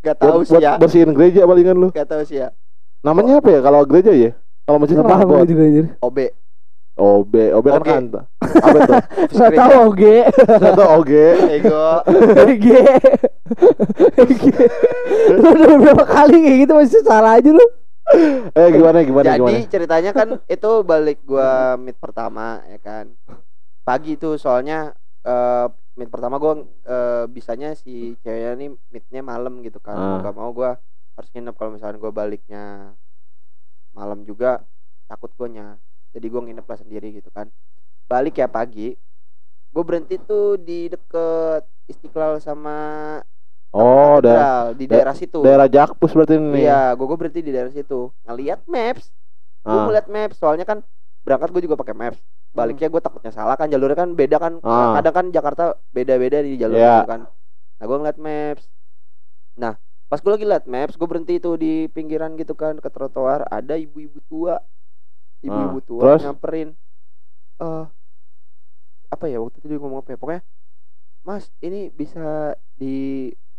gak 0.00 0.20
tahu 0.20 0.28
Buat, 0.36 0.44
sih 0.44 0.52
buat 0.52 0.60
ya 0.60 0.72
bersihin 0.76 1.10
gereja 1.12 1.40
palingan 1.44 1.76
lu. 1.76 1.88
gak 1.88 2.04
tahu 2.04 2.20
sih 2.24 2.36
ya 2.36 2.52
Namanya 3.00 3.40
apa 3.40 3.48
ya 3.48 3.60
kalau 3.60 3.80
gereja 3.84 4.12
ya? 4.12 4.30
Kalau 4.64 4.76
masjid 4.76 4.96
Gak 4.96 5.04
kan 5.04 5.16
marbot. 5.16 5.44
juga 5.44 5.62
anjir. 5.64 5.86
OB 6.00 6.18
OB, 6.94 7.34
OB 7.58 7.66
kan 7.66 7.82
kanta. 7.82 8.20
Apa 8.38 8.78
tuh? 8.86 8.94
Gak 9.40 9.50
tau 9.52 9.90
oge. 9.90 10.16
Atau 10.46 10.86
OG. 11.02 11.12
ego 11.50 11.82
Oge. 12.38 12.84
Oge. 14.14 14.54
Lu 15.34 15.48
udah 15.50 15.76
berapa 15.82 16.04
kali 16.06 16.36
kayak 16.38 16.58
gitu 16.62 16.72
masih 16.76 17.02
salah 17.02 17.34
aja 17.34 17.50
lu. 17.50 17.66
Eh 18.58 18.68
gimana 18.70 18.98
gimana 19.02 19.24
jadi 19.34 19.40
gimana? 19.40 19.70
ceritanya 19.72 20.10
kan 20.12 20.28
itu 20.54 20.70
balik 20.84 21.18
gua 21.24 21.74
meet 21.80 21.96
pertama 21.98 22.60
ya 22.68 22.78
kan 22.78 23.10
pagi 23.84 24.16
tuh 24.20 24.36
soalnya 24.36 24.92
eh 25.24 25.66
meet 25.96 26.10
pertama 26.12 26.36
gua 26.42 26.60
eh, 26.84 27.24
bisanya 27.30 27.72
si 27.78 28.14
ceweknya 28.20 28.52
nih 28.60 28.70
meetnya 28.92 29.22
malam 29.24 29.60
gitu 29.64 29.78
kan 29.80 29.96
mau 29.96 30.16
Ah. 30.18 30.22
gak 30.22 30.34
mau 30.36 30.50
gua 30.52 30.70
harus 31.16 31.28
nginep 31.32 31.54
kalau 31.56 31.70
misalnya 31.74 31.98
gua 32.02 32.12
baliknya 32.12 32.92
malam 33.94 34.26
juga 34.26 34.62
takut 35.06 35.30
gua 35.38 35.48
nya 35.48 35.66
jadi 36.14 36.26
gua 36.30 36.42
nginep 36.44 36.66
lah 36.66 36.78
sendiri 36.78 37.08
gitu 37.14 37.30
kan 37.30 37.48
balik 38.04 38.36
ya 38.36 38.46
pagi 38.46 38.94
gue 39.74 39.82
berhenti 39.82 40.22
tuh 40.22 40.54
di 40.54 40.86
deket 40.86 41.66
Istiqlal 41.90 42.38
sama 42.38 42.76
Oh, 43.74 44.22
Katedral, 44.22 44.22
daerah 44.22 44.58
di 44.78 44.84
da- 44.86 44.92
daerah 44.94 45.14
situ 45.18 45.38
daerah 45.42 45.66
Jakpus 45.66 46.14
berarti 46.14 46.38
ini. 46.38 46.62
Iya, 46.62 46.94
gue 46.94 47.16
berhenti 47.18 47.40
di 47.42 47.50
daerah 47.50 47.74
situ. 47.74 48.14
Ngeliat 48.22 48.62
maps, 48.70 49.10
gue 49.66 49.74
Ah. 49.74 49.86
ngeliat 49.90 50.06
maps. 50.06 50.38
Soalnya 50.38 50.62
kan 50.62 50.86
berangkat 51.26 51.50
gue 51.50 51.62
juga 51.66 51.74
pakai 51.74 51.90
maps. 51.92 52.22
Baliknya 52.54 52.86
gue 52.86 53.02
takutnya 53.02 53.34
salah 53.34 53.58
kan 53.58 53.66
jalurnya 53.66 53.98
kan 53.98 54.14
beda 54.14 54.38
kan. 54.38 54.62
Ah. 54.62 54.94
Kadang 54.94 55.14
kan 55.14 55.26
Jakarta 55.34 55.64
beda-beda 55.90 56.38
di 56.38 56.54
jalur 56.54 56.78
Iya. 56.78 57.02
gitu 57.02 57.10
kan. 57.10 57.20
Nah 57.74 57.84
gue 57.84 57.96
ngeliat 57.98 58.18
maps. 58.22 58.64
Nah 59.58 59.74
pas 60.06 60.22
gue 60.22 60.30
lagi 60.30 60.46
liat 60.46 60.66
maps, 60.70 60.94
gue 60.94 61.08
berhenti 61.10 61.42
tuh 61.42 61.58
di 61.58 61.90
pinggiran 61.90 62.38
gitu 62.38 62.54
kan 62.54 62.78
ke 62.78 62.86
trotoar. 62.86 63.42
Ada 63.50 63.74
ibu-ibu 63.74 64.22
tua, 64.30 64.54
ibu-ibu 65.42 65.78
Ah, 65.78 65.84
tua 65.84 66.00
terus? 66.14 66.22
nyamperin. 66.22 66.68
Eh 67.58 67.84
apa 69.10 69.24
ya 69.26 69.42
waktu 69.42 69.58
itu 69.58 69.66
dia 69.66 69.78
ngomong 69.82 70.06
apa 70.06 70.14
ya? 70.14 70.18
Pokoknya, 70.18 70.42
Mas 71.26 71.50
ini 71.58 71.90
bisa 71.90 72.54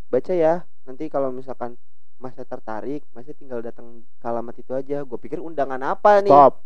dibaca 0.06 0.34
ya. 0.34 0.54
Nanti 0.86 1.10
kalau 1.10 1.30
misalkan 1.30 1.76
Masnya 2.16 2.48
tertarik, 2.48 3.04
Masnya 3.12 3.36
tinggal 3.36 3.60
datang 3.60 4.06
ke 4.08 4.26
alamat 4.26 4.56
itu 4.56 4.72
aja. 4.72 5.04
Gue 5.04 5.20
pikir 5.20 5.38
undangan 5.38 5.82
apa 5.84 6.24
nih? 6.24 6.32
Stop. 6.32 6.64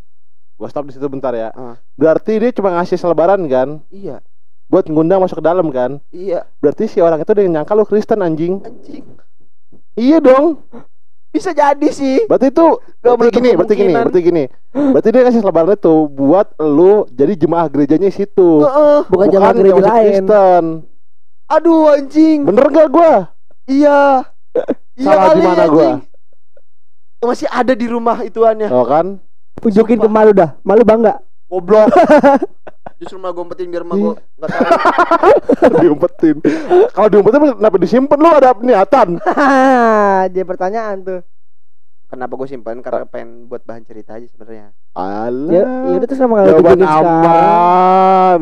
Gua 0.60 0.68
stop 0.68 0.86
di 0.86 0.94
situ 0.94 1.08
bentar 1.08 1.32
ya. 1.32 1.56
Ah. 1.56 1.80
Berarti 1.96 2.36
dia 2.36 2.52
cuma 2.52 2.76
ngasih 2.76 3.00
selebaran 3.00 3.40
kan? 3.48 3.80
Iya, 3.88 4.20
Buat 4.68 4.86
ngundang 4.86 5.24
masuk 5.24 5.40
ke 5.40 5.46
dalam 5.48 5.72
kan? 5.72 6.04
iya, 6.12 6.44
Berarti 6.60 6.86
si 6.86 7.00
orang 7.00 7.18
itu 7.18 7.32
dia 7.32 7.48
nyangka 7.48 7.74
lu 7.74 7.88
Kristen 7.88 8.20
anjing. 8.20 8.60
anjing. 8.62 9.08
Iya 9.96 10.20
dong. 10.20 10.60
Bisa 11.32 11.56
jadi 11.56 11.90
sih. 11.90 12.28
Berarti 12.28 12.52
itu 12.52 12.66
Gak 13.00 13.16
berarti 13.16 13.40
gini, 13.40 13.52
berarti 13.56 13.74
gini, 13.74 13.94
berarti 13.96 14.20
gini. 14.20 14.44
Berarti 14.70 15.08
dia 15.10 15.22
ngasih 15.24 15.42
selebaran 15.42 15.74
itu 15.74 15.96
buat 16.12 16.48
lu 16.60 17.08
jadi 17.08 17.34
jemaah 17.40 17.66
gerejanya 17.72 18.12
situ. 18.12 18.60
Heeh. 18.62 19.00
Bukan 19.08 19.28
jamaah 19.32 19.54
gereja 19.56 19.72
yang 19.72 19.80
masuk 19.80 19.90
lain. 19.90 20.12
Kristen. 20.28 20.66
Aduh 21.50 21.90
anjing. 21.90 22.46
Bener 22.46 22.66
gak 22.70 22.90
gua? 22.94 23.14
Iya. 23.66 24.24
Iya 25.00 25.16
Salah 25.16 25.32
kali, 25.32 25.40
gimana 25.40 25.66
gua? 25.72 25.88
anjing. 25.96 26.00
Masih 27.20 27.48
ada 27.48 27.74
di 27.76 27.88
rumah 27.88 28.18
ituannya. 28.20 28.68
Oh 28.68 28.84
kan? 28.84 29.20
Tunjukin 29.60 29.96
ke 29.96 30.10
malu 30.12 30.32
dah. 30.32 30.60
Malu 30.62 30.84
bangga. 30.84 31.20
Goblok. 31.48 31.90
Justru 33.00 33.16
malah 33.16 33.32
gue 33.32 33.44
umpetin 33.48 33.72
biar 33.72 33.88
mah 33.88 33.96
gue 33.96 34.12
nggak 34.12 34.50
tahu. 34.52 34.72
diumpetin. 35.84 36.36
Kalau 36.92 37.08
diumpetin 37.08 37.56
kenapa 37.56 37.78
disimpan 37.80 38.20
lu 38.20 38.28
ada 38.28 38.52
niatan? 38.60 39.08
Jadi 40.28 40.44
pertanyaan 40.44 40.96
tuh. 41.00 41.20
Kenapa 42.10 42.34
gue 42.34 42.48
simpan? 42.50 42.82
Karena 42.82 43.06
pengen 43.06 43.46
buat 43.46 43.62
bahan 43.62 43.86
cerita 43.86 44.18
aja 44.18 44.26
sebenarnya. 44.26 44.74
Alah. 44.98 45.54
Ya, 45.54 45.62
ya 45.62 45.96
udah 46.02 46.08
terus 46.10 46.22
nama 46.26 46.34
kalau 46.42 46.50
Jawaban 46.50 46.80
aman. 46.82 48.40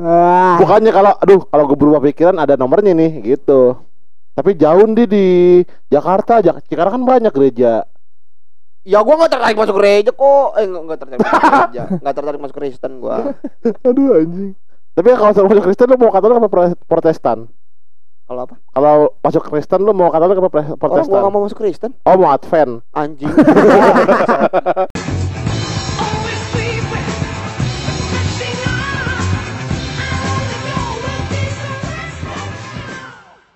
Ah. 0.00 0.56
Bukannya 0.64 0.92
kalau 0.92 1.12
aduh 1.20 1.40
kalau 1.52 1.64
gue 1.68 1.78
berubah 1.78 2.00
pikiran 2.00 2.40
ada 2.40 2.56
nomornya 2.56 2.96
nih 2.96 3.20
gitu. 3.20 3.76
Tapi 4.32 4.56
jauh 4.56 4.88
di 4.96 5.04
di 5.04 5.26
Jakarta, 5.92 6.40
Jak 6.40 6.64
Cikarang 6.64 7.00
kan 7.00 7.04
banyak 7.04 7.32
gereja. 7.36 7.84
Ya 8.88 9.04
gue 9.04 9.14
nggak 9.20 9.32
tertarik 9.36 9.58
masuk 9.60 9.76
gereja 9.76 10.10
kok. 10.16 10.48
Eh 10.56 10.64
nggak 10.64 10.82
nggak 10.88 10.98
tertarik 10.98 11.20
masuk 11.20 11.42
gereja. 11.44 11.82
Nggak 12.00 12.14
tertarik 12.16 12.40
masuk 12.40 12.56
Kristen 12.56 12.92
gue. 13.04 13.16
Aduh 13.84 14.08
anjing. 14.16 14.52
Tapi 14.96 15.08
kalau 15.12 15.32
suruh 15.36 15.48
masuk 15.52 15.64
Kristen 15.68 15.92
lu 15.92 15.96
mau 16.00 16.08
Katolik 16.08 16.40
apa 16.40 16.48
Pro- 16.48 16.80
Protestan? 16.88 17.52
Kalau 18.26 18.42
apa? 18.42 18.54
Kalau 18.74 18.94
masuk 19.22 19.42
Kristen 19.46 19.80
lu 19.80 19.94
mau 19.94 20.10
Katolik 20.10 20.36
apa 20.36 20.50
Pre- 20.50 20.60
Orang 20.60 20.74
gue 20.74 20.78
Protestan? 20.82 21.18
nggak 21.22 21.32
mau 21.32 21.42
masuk 21.46 21.58
Kristen. 21.58 21.90
Oh 22.02 22.14
mau 22.16 22.30
Advent. 22.30 22.82
Anjing. 22.92 23.30